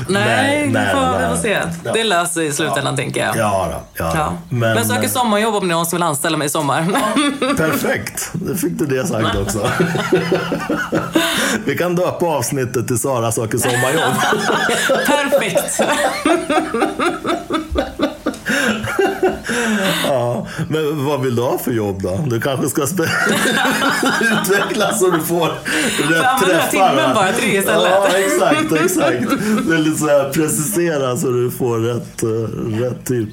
Nej, 0.09 0.67
vi 0.67 0.73
får, 0.73 1.19
vi 1.19 1.35
får 1.35 1.41
se. 1.41 1.59
Ja. 1.83 1.91
Det 1.93 2.03
löser 2.03 2.33
sig 2.33 2.47
i 2.47 2.51
slutändan 2.51 2.95
tänker 2.95 3.25
jag. 3.25 3.37
Ja, 3.37 3.67
då, 3.71 4.03
ja, 4.03 4.11
Ja. 4.15 4.33
Men, 4.49 4.75
Men, 4.75 4.85
söker 4.85 5.03
eh, 5.03 5.09
sommarjobb 5.09 5.55
om 5.55 5.67
någon 5.67 5.85
som 5.85 5.97
vill 5.97 6.03
anställa 6.03 6.37
mig 6.37 6.45
i 6.45 6.49
sommar. 6.49 6.79
Perfekt, 7.57 8.29
då 8.33 8.55
fick 8.55 8.79
du 8.79 8.85
det 8.85 9.07
sagt 9.07 9.35
också. 9.37 9.69
Vi 11.65 11.77
kan 11.77 11.95
döpa 11.95 12.25
avsnittet 12.25 12.87
till 12.87 12.99
Sara 12.99 13.31
söker 13.31 13.57
sommarjobb. 13.57 14.13
Perfekt. 15.07 15.81
Ja, 20.07 20.47
men 20.69 21.05
vad 21.05 21.21
vill 21.21 21.35
du 21.35 21.41
ha 21.41 21.57
för 21.57 21.71
jobb 21.71 22.01
då? 22.01 22.19
Du 22.27 22.41
kanske 22.41 22.69
ska 22.69 22.81
utvecklas 24.21 24.99
så 24.99 25.09
du 25.09 25.21
får 25.21 25.47
rätt 25.47 26.41
träffar. 26.43 26.69
timmen 26.71 27.15
bara 27.15 27.31
till 27.33 27.49
det 27.51 27.57
istället. 27.57 27.91
Ja, 27.91 28.07
exakt, 28.17 28.71
exakt. 28.71 29.29
Det 29.67 29.75
är 29.75 29.77
lite 29.77 29.97
så 29.97 30.07
här 30.07 30.29
precisera 30.33 31.17
så 31.17 31.27
du 31.29 31.51
får 31.51 31.79
rätt, 31.79 32.23
eh, 32.23 32.79
rätt 32.83 33.05
typ. 33.05 33.29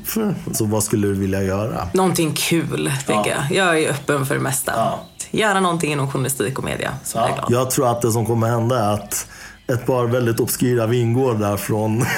Så 0.52 0.64
vad 0.64 0.84
skulle 0.84 1.06
du 1.06 1.14
vilja 1.14 1.42
göra? 1.42 1.88
Någonting 1.94 2.32
kul, 2.32 2.92
tänker 3.06 3.30
jag. 3.30 3.56
Jag 3.66 3.78
är 3.82 3.90
öppen 3.90 4.26
för 4.26 4.34
det 4.34 4.40
mesta. 4.40 4.72
Ja. 4.76 5.00
Gärna 5.30 5.60
någonting 5.60 5.92
inom 5.92 6.10
journalistik 6.10 6.58
och 6.58 6.64
media, 6.64 6.94
så 7.04 7.18
är 7.18 7.22
jag 7.22 7.34
glad. 7.36 7.46
Jag 7.50 7.70
tror 7.70 7.90
att 7.90 8.02
det 8.02 8.12
som 8.12 8.26
kommer 8.26 8.46
hända 8.48 8.78
är 8.84 8.92
att 8.94 9.26
ett 9.66 9.86
par 9.86 10.06
väldigt 10.06 10.40
obskyra 10.40 10.86
vingårdar 10.86 11.56
från 11.56 12.04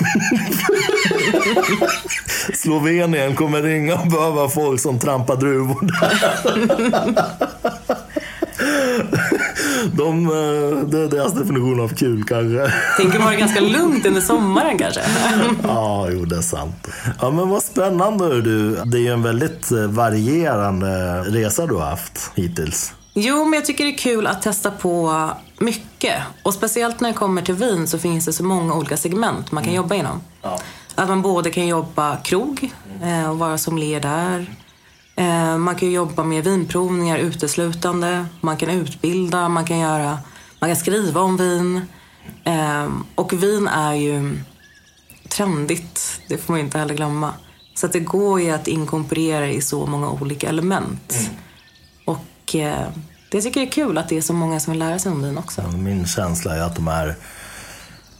Slovenien 2.54 3.36
kommer 3.36 3.62
ringa 3.62 3.94
och 3.94 4.06
behöva 4.08 4.48
folk 4.48 4.80
som 4.80 4.98
trampar 4.98 5.36
druvor 5.36 5.80
där. 5.82 6.20
De, 9.92 10.26
eh, 10.26 10.88
det 10.88 10.98
är 10.98 11.08
deras 11.08 11.32
definition 11.32 11.80
av 11.80 11.88
kul 11.88 12.24
kanske. 12.24 12.72
Tänker 12.96 13.18
vara 13.18 13.34
ganska 13.34 13.60
lugnt 13.60 14.06
under 14.06 14.20
sommaren 14.20 14.78
kanske. 14.78 15.00
Ja, 15.62 16.08
jo 16.10 16.24
det 16.24 16.36
är 16.36 16.40
sant. 16.40 16.88
Ja 17.20 17.30
men 17.30 17.48
vad 17.48 17.62
spännande 17.62 18.42
du. 18.42 18.70
Det 18.84 18.98
är 18.98 19.02
ju 19.02 19.12
en 19.12 19.22
väldigt 19.22 19.70
eh, 19.70 19.78
varierande 19.78 21.20
resa 21.22 21.66
du 21.66 21.74
har 21.74 21.86
haft 21.86 22.30
hittills. 22.34 22.92
Jo, 23.14 23.44
men 23.44 23.52
jag 23.52 23.64
tycker 23.64 23.84
det 23.84 23.90
är 23.90 23.98
kul 23.98 24.26
att 24.26 24.42
testa 24.42 24.70
på 24.70 25.30
mycket. 25.58 26.22
Och 26.42 26.54
speciellt 26.54 27.00
när 27.00 27.08
det 27.08 27.18
kommer 27.18 27.42
till 27.42 27.54
vin 27.54 27.88
så 27.88 27.98
finns 27.98 28.24
det 28.24 28.32
så 28.32 28.44
många 28.44 28.74
olika 28.74 28.96
segment 28.96 29.52
man 29.52 29.64
kan 29.64 29.74
jobba 29.74 29.94
inom. 29.94 30.20
Ja. 30.42 30.60
Att 30.94 31.08
man 31.08 31.22
både 31.22 31.50
kan 31.50 31.66
jobba 31.66 32.16
krog 32.16 32.72
eh, 33.02 33.30
och 33.30 33.38
vara 33.38 33.58
sommelier 33.58 34.00
där. 34.00 34.56
Eh, 35.16 35.58
man 35.58 35.74
kan 35.76 35.90
jobba 35.90 36.24
med 36.24 36.44
vinprovningar 36.44 37.18
uteslutande. 37.18 38.26
Man 38.40 38.56
kan 38.56 38.70
utbilda, 38.70 39.48
man 39.48 39.64
kan 39.64 39.78
göra, 39.78 40.18
man 40.60 40.70
kan 40.70 40.76
skriva 40.76 41.20
om 41.20 41.36
vin. 41.36 41.80
Eh, 42.44 42.88
och 43.14 43.32
vin 43.32 43.68
är 43.68 43.94
ju 43.94 44.38
trendigt, 45.28 46.20
det 46.28 46.38
får 46.38 46.52
man 46.52 46.60
inte 46.60 46.78
heller 46.78 46.94
glömma. 46.94 47.34
Så 47.74 47.86
att 47.86 47.92
det 47.92 48.00
går 48.00 48.40
ju 48.40 48.50
att 48.50 48.68
inkorporera 48.68 49.48
i 49.48 49.60
så 49.60 49.86
många 49.86 50.10
olika 50.10 50.48
element. 50.48 51.30
Och 52.04 52.54
eh, 52.54 52.88
det 53.30 53.42
tycker 53.42 53.60
jag 53.60 53.66
är 53.66 53.72
kul 53.72 53.98
att 53.98 54.08
det 54.08 54.16
är 54.16 54.22
så 54.22 54.32
många 54.32 54.60
som 54.60 54.70
vill 54.70 54.80
lära 54.80 54.98
sig 54.98 55.12
om 55.12 55.22
vin 55.22 55.38
också. 55.38 55.62
Min 55.62 56.06
känsla 56.06 56.56
är 56.56 56.60
att 56.60 56.76
de 56.76 56.86
här 56.86 57.14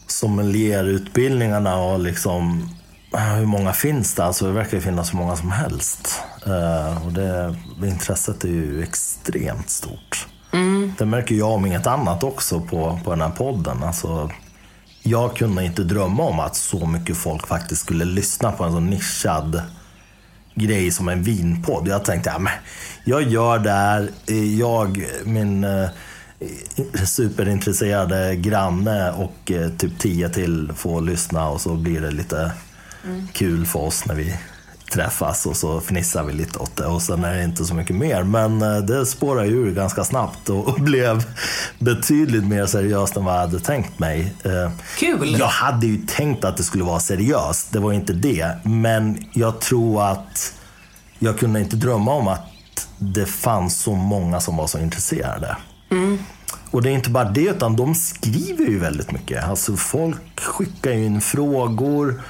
sommelierutbildningarna 0.07 1.77
och 1.77 2.01
liksom 2.01 2.69
hur 3.13 3.47
många 3.47 3.73
finns 3.73 4.15
det? 4.15 4.25
Alltså 4.25 4.47
det 4.47 4.53
verkar 4.53 4.81
finnas 4.81 5.09
så 5.09 5.17
många 5.17 5.37
som 5.37 5.51
helst. 5.51 6.23
Eh, 6.47 7.07
och 7.07 7.13
det, 7.13 7.57
intresset 7.83 8.45
är 8.45 8.49
ju 8.49 8.83
extremt 8.83 9.71
stort. 9.71 10.27
Det 10.99 11.07
märker 11.07 11.35
jag 11.35 11.51
om 11.51 11.67
inget 11.67 11.87
annat 11.87 12.23
också 12.23 12.61
på, 12.61 13.01
på 13.05 13.11
den 13.11 13.21
här 13.21 13.31
podden. 13.31 13.83
Alltså, 13.83 14.31
jag 15.03 15.37
kunde 15.37 15.65
inte 15.65 15.83
drömma 15.83 16.23
om 16.23 16.41
att 16.41 16.57
så 16.57 16.87
mycket 16.87 17.17
folk 17.17 17.47
faktiskt 17.47 17.83
skulle 17.83 18.05
lyssna 18.05 18.53
på 18.53 18.65
en 18.65 18.73
så 18.73 18.81
nischad 18.81 19.63
grej 20.57 20.91
som 20.91 21.09
en 21.09 21.23
vinpodd. 21.23 21.89
Jag 21.89 22.05
tänkte, 22.05 22.31
ja, 22.31 22.39
men 22.39 22.53
jag 23.05 23.23
gör 23.23 23.59
det 23.59 23.71
här. 23.71 24.11
Jag, 24.59 25.07
min 25.25 25.65
eh, 25.65 25.89
superintresserade 27.05 28.37
granne 28.37 29.13
och 29.13 29.51
eh, 29.51 29.71
typ 29.71 29.99
tio 29.99 30.29
till 30.29 30.73
får 30.77 31.01
lyssna 31.01 31.49
och 31.49 31.61
så 31.61 31.75
blir 31.75 32.01
det 32.01 32.11
lite 32.11 32.53
kul 33.33 33.67
för 33.67 33.81
oss 33.81 34.07
när 34.07 34.15
vi 34.15 34.37
träffas 34.97 35.47
och 35.47 35.57
så 35.57 35.81
fnissar 35.81 36.25
vi 36.25 36.33
lite 36.33 36.59
åt 36.59 36.77
det 36.77 36.87
och 36.87 37.03
sen 37.03 37.25
är 37.25 37.35
det 37.35 37.45
inte 37.45 37.65
så 37.65 37.75
mycket 37.75 37.97
mer. 37.97 38.23
Men 38.23 38.63
eh, 38.63 38.79
det 38.79 39.07
spårar 39.07 39.45
ju 39.45 39.53
ur 39.53 39.75
ganska 39.75 40.05
snabbt 40.05 40.49
och, 40.49 40.75
blev 40.75 41.25
betydligt 41.79 42.45
mer 42.45 42.67
seriöst 42.67 43.17
än 43.17 43.25
vad 43.25 43.35
jag 43.35 43.41
hade 43.41 43.61
tänkt 43.61 43.99
mig. 43.99 44.35
Eh, 44.45 44.71
Kul! 44.99 45.37
jag 45.39 45.47
hade 45.47 45.87
ju 45.87 46.07
tänkt 46.07 46.45
att 46.45 46.57
det 46.57 46.63
skulle 46.63 46.85
vara 46.85 47.01
seriöst, 47.01 47.73
det 47.73 47.79
var 47.79 47.93
inte 47.93 48.13
det. 48.13 48.57
Men 48.63 49.25
jag 49.33 49.61
tror 49.61 50.11
att 50.11 50.55
jag 51.19 51.39
kunde 51.39 51.61
inte 51.61 51.77
drömma 51.77 52.13
om 52.13 52.29
att 52.29 52.89
det 52.99 53.27
fanns 53.27 53.79
så 53.79 53.95
många 53.95 54.41
som 54.41 54.57
var 54.57 54.67
så 54.67 54.79
intresserade. 54.79 55.57
Och 56.71 56.83
det 56.83 56.91
är 56.91 56.95
inte 56.95 57.11
bara 57.11 57.25
det, 57.25 57.49
utan 57.49 57.77
de 57.77 57.95
skriver 57.95 58.65
ju 58.65 58.79
väldigt 58.79 59.13
mycket. 59.13 59.45
Alltså 59.45 59.77
folk 59.77 60.41
skickar 60.41 60.91
ju 60.91 61.05
in 61.05 61.21
frågor. 61.21 62.23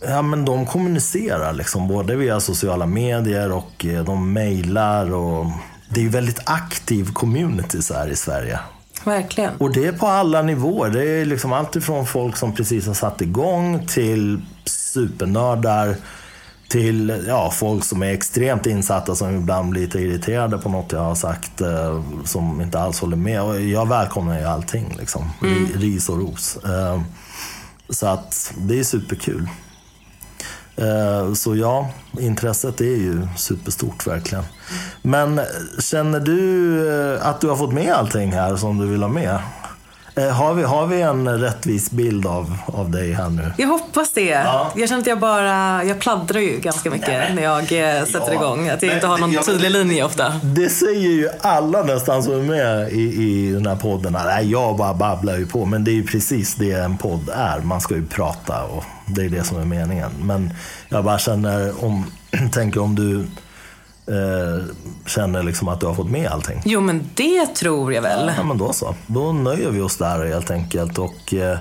Ja, 0.00 0.22
men 0.22 0.44
de 0.44 0.66
kommunicerar 0.66 1.52
liksom, 1.52 1.88
både 1.88 2.16
via 2.16 2.40
sociala 2.40 2.86
medier 2.86 3.52
och 3.52 3.84
eh, 3.84 4.04
de 4.04 4.32
mejlar. 4.32 5.14
Och... 5.14 5.46
Det 5.88 6.00
är 6.00 6.04
ju 6.04 6.08
väldigt 6.10 6.40
aktiv 6.44 7.12
community 7.12 7.82
så 7.82 7.94
här 7.94 8.08
i 8.08 8.16
Sverige. 8.16 8.58
Verkligen. 9.04 9.50
Och 9.58 9.72
det 9.72 9.86
är 9.86 9.92
på 9.92 10.06
alla 10.06 10.42
nivåer. 10.42 10.90
Det 10.90 11.08
är 11.08 11.24
liksom 11.24 11.52
allt 11.52 11.76
ifrån 11.76 12.06
folk 12.06 12.36
som 12.36 12.54
precis 12.54 12.86
har 12.86 12.94
satt 12.94 13.20
igång 13.20 13.86
till 13.86 14.40
supernördar 14.64 15.96
till 16.68 17.24
ja, 17.28 17.50
folk 17.50 17.84
som 17.84 18.02
är 18.02 18.12
extremt 18.12 18.66
insatta 18.66 19.14
som 19.14 19.36
ibland 19.36 19.70
blir 19.70 19.82
lite 19.82 19.98
irriterade 19.98 20.58
på 20.58 20.68
något 20.68 20.92
jag 20.92 21.00
har 21.00 21.14
sagt 21.14 21.60
eh, 21.60 22.02
som 22.24 22.60
inte 22.60 22.80
alls 22.80 23.00
håller 23.00 23.16
med. 23.16 23.42
Och 23.42 23.60
jag 23.60 23.88
välkomnar 23.88 24.38
ju 24.38 24.44
allting. 24.44 24.96
Liksom. 24.98 25.30
Ri- 25.40 25.76
Ris 25.78 26.08
och 26.08 26.18
ros. 26.18 26.56
Eh, 26.64 27.00
så 27.88 28.06
att 28.06 28.52
det 28.58 28.78
är 28.78 28.84
superkul. 28.84 29.48
Eh, 30.80 31.32
så 31.32 31.56
ja, 31.56 31.90
intresset 32.18 32.80
är 32.80 32.84
ju 32.84 33.26
superstort 33.36 34.06
verkligen. 34.06 34.44
Men 35.02 35.40
känner 35.78 36.20
du 36.20 36.88
eh, 36.88 37.26
att 37.26 37.40
du 37.40 37.48
har 37.48 37.56
fått 37.56 37.72
med 37.72 37.92
allting 37.92 38.32
här 38.32 38.56
som 38.56 38.78
du 38.78 38.86
vill 38.86 39.02
ha 39.02 39.08
med? 39.08 39.38
Eh, 40.16 40.28
Har 40.30 40.54
vi, 40.54 40.62
har 40.62 40.86
vi 40.86 41.00
en 41.02 41.38
rättvis 41.40 41.90
bild 41.90 42.26
av, 42.26 42.56
av 42.66 42.90
dig 42.90 43.12
här 43.12 43.28
nu? 43.28 43.52
Jag 43.56 43.68
hoppas 43.68 44.12
det. 44.12 44.24
Ja. 44.24 44.70
Jag 44.76 44.88
känner 44.88 45.00
att 45.00 45.06
jag 45.06 45.18
bara, 45.20 45.84
jag 45.84 45.98
pladdrar 45.98 46.40
ju 46.40 46.58
ganska 46.60 46.90
mycket 46.90 47.34
när 47.34 47.42
jag 47.42 47.58
eh, 47.62 48.04
sätter 48.04 48.26
Ja. 48.26 48.32
igång. 48.32 48.68
Att 48.68 48.82
jag 48.82 48.94
inte 48.94 49.06
har 49.06 49.18
någon 49.18 49.32
Ja, 49.32 49.42
men- 49.46 49.54
tydlig 49.54 49.70
linje 49.70 50.04
ofta. 50.04 50.32
Det 50.42 50.68
säger 50.68 51.10
ju 51.10 51.28
alla 51.40 51.82
nästan 51.82 52.22
som 52.22 52.32
är 52.32 52.42
med 52.42 52.92
i, 52.92 53.00
i 53.24 53.52
den 53.52 53.66
här 53.66 53.76
podden. 53.76 54.12
Nej, 54.24 54.50
jag 54.50 54.76
bara 54.76 54.94
babblar 54.94 55.36
ju 55.36 55.46
på. 55.46 55.64
Men 55.64 55.84
det 55.84 55.90
är 55.90 55.94
ju 55.94 56.06
precis 56.06 56.54
det 56.54 56.72
en 56.72 56.98
podd 56.98 57.30
är. 57.34 57.60
Man 57.60 57.80
ska 57.80 57.94
ju 57.94 58.06
prata 58.06 58.64
och 58.64 58.84
det 59.06 59.22
är 59.24 59.28
det 59.28 59.44
som 59.44 59.60
är 59.60 59.64
meningen. 59.64 60.10
Men 60.22 60.54
jag 60.88 61.04
bara 61.04 61.18
känner, 61.18 61.84
om, 61.84 62.04
tänker 62.52 62.80
om 62.82 62.94
du 62.94 63.26
eh, 64.06 64.64
känner 65.06 65.42
liksom 65.42 65.68
att 65.68 65.80
du 65.80 65.86
har 65.86 65.94
fått 65.94 66.10
med 66.10 66.30
allting. 66.30 66.62
Jo, 66.64 66.80
men 66.80 67.10
det 67.14 67.46
tror 67.46 67.92
jag 67.92 68.02
väl. 68.02 68.32
Ja, 68.36 68.42
men 68.42 68.58
då 68.58 68.72
så. 68.72 68.94
Då 69.06 69.32
nöjer 69.32 69.70
vi 69.70 69.80
oss 69.80 69.96
där 69.96 70.24
helt 70.26 70.50
enkelt. 70.50 70.98
Och 70.98 71.34
eh, 71.34 71.58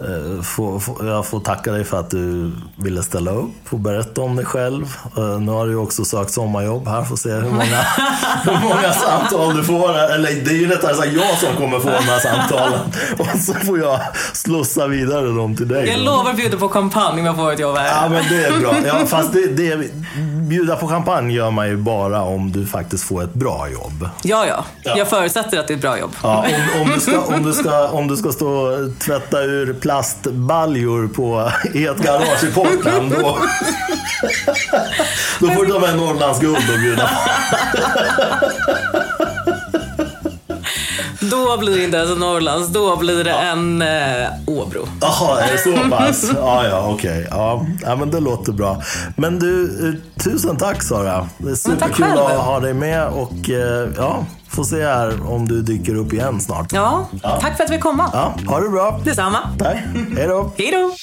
eh, 0.00 0.42
får, 0.42 0.78
får, 0.78 1.06
jag 1.06 1.26
får 1.26 1.40
tacka 1.40 1.72
dig 1.72 1.84
för 1.84 2.00
att 2.00 2.10
du 2.10 2.52
ville 2.76 3.02
ställa 3.02 3.30
upp 3.30 3.50
och 3.70 3.78
berätta 3.78 4.20
om 4.20 4.36
dig 4.36 4.44
själv. 4.44 4.96
Eh, 5.16 5.40
nu 5.40 5.52
har 5.52 5.66
du 5.66 5.76
också 5.76 6.04
sökt 6.04 6.30
sommarjobb 6.30 6.88
här. 6.88 7.04
Får 7.04 7.16
se 7.16 7.30
hur 7.30 7.50
många, 7.50 7.64
hur 8.44 8.68
många 8.68 8.92
samtal 8.92 9.56
du 9.56 9.64
får. 9.64 9.98
Eller 9.98 10.44
det 10.44 10.50
är 10.50 10.54
ju 10.54 10.68
rättare 10.68 10.94
sagt 10.94 11.12
jag 11.12 11.38
som 11.38 11.56
kommer 11.56 11.78
få 11.78 11.88
de 11.88 12.04
här 12.04 12.18
samtalen. 12.18 12.80
Och 13.18 13.40
så 13.40 13.54
får 13.54 13.78
jag 13.78 14.00
slussa 14.32 14.86
vidare 14.86 15.26
dem 15.26 15.56
till 15.56 15.68
dig. 15.68 15.88
Jag 15.88 16.00
lovar 16.00 16.30
att 16.30 16.36
bjuda 16.36 16.56
på 16.56 16.68
champagne 16.68 17.20
om 17.20 17.26
jag 17.26 17.36
får 17.36 17.52
ett 17.52 17.58
jobb 17.58 17.76
Ja 17.76 17.82
här. 17.82 18.08
men 18.08 18.24
det 18.28 18.44
är 18.44 18.60
bra. 18.60 18.74
Ja, 18.86 19.06
fast 19.06 19.32
det, 19.32 19.46
det, 19.46 19.90
bjuda 20.48 20.76
på 20.76 20.88
champagne 20.88 21.32
gör 21.32 21.50
man 21.50 21.68
ju 21.68 21.76
bara 21.76 22.22
om 22.22 22.52
du 22.52 22.66
faktiskt 22.66 23.04
får 23.04 23.22
ett 23.22 23.34
bra 23.34 23.68
jobb. 23.68 24.08
Ja, 24.22 24.46
ja. 24.46 24.64
Jag 24.96 25.08
förutsätter 25.08 25.58
att 25.58 25.68
det 25.68 25.72
är 25.72 25.76
ett 25.76 25.82
bra 25.82 25.98
jobb. 25.98 26.10
Ja, 26.22 26.46
om, 26.74 26.82
om, 26.82 26.90
du 26.94 27.00
ska, 27.00 27.20
om, 27.20 27.42
du 27.42 27.52
ska, 27.52 27.88
om 27.88 28.08
du 28.08 28.16
ska 28.16 28.32
stå 28.32 28.48
och 28.48 28.98
tvätta 28.98 29.40
ur 29.42 29.72
plastbaljor 29.90 31.08
på, 31.08 31.50
i 31.74 31.86
ett 31.86 31.98
garage 31.98 32.44
i 32.44 32.52
Portland, 32.52 33.10
då, 33.10 33.38
då 35.40 35.46
får 35.46 35.64
du 35.64 35.72
ta 35.72 35.78
med 35.78 35.96
Norrlands 35.96 36.40
guld 36.40 36.70
och 36.74 36.80
bjuda. 36.80 37.10
Då 41.20 41.56
blir 41.58 41.76
det 41.76 41.84
inte 41.84 41.96
ens 41.96 42.10
en 42.10 42.18
Norrlands, 42.18 42.68
då 42.68 42.96
blir 42.96 43.24
det 43.24 43.30
en 43.30 43.82
eh, 43.82 44.28
Åbro. 44.46 44.88
Jaha, 45.00 45.40
är 45.40 45.52
det 45.52 45.58
så 45.58 45.90
pass? 45.90 46.30
Ja, 46.34 46.66
ja, 46.66 46.92
okej. 46.94 47.26
Ja, 47.30 47.66
ja, 47.82 47.96
men 47.96 48.10
det 48.10 48.20
låter 48.20 48.52
bra. 48.52 48.82
Men 49.16 49.38
du, 49.38 49.64
eh, 49.88 50.22
tusen 50.24 50.56
tack 50.56 50.82
Sara. 50.82 51.28
Det 51.38 51.50
är 51.50 51.54
superkul 51.54 52.18
att 52.18 52.40
ha 52.40 52.60
dig 52.60 52.74
med 52.74 53.06
och 53.06 53.50
eh, 53.50 53.88
ja, 53.96 54.24
Får 54.50 54.64
se 54.64 54.84
här 54.84 55.30
om 55.32 55.48
du 55.48 55.62
dyker 55.62 55.94
upp 55.94 56.12
igen 56.12 56.40
snart. 56.40 56.72
Ja, 56.72 57.08
ja. 57.22 57.40
tack 57.40 57.56
för 57.56 57.64
att 57.64 57.70
vi 57.70 57.74
fick 57.74 57.82
komma. 57.82 58.10
Ja, 58.12 58.34
ha 58.46 58.60
det 58.60 58.68
bra. 58.68 59.00
Detsamma. 59.04 59.38
Tack. 59.58 59.76
Hej 60.16 60.26
då. 60.28 60.52
Hej 60.56 60.70
då. 60.72 60.94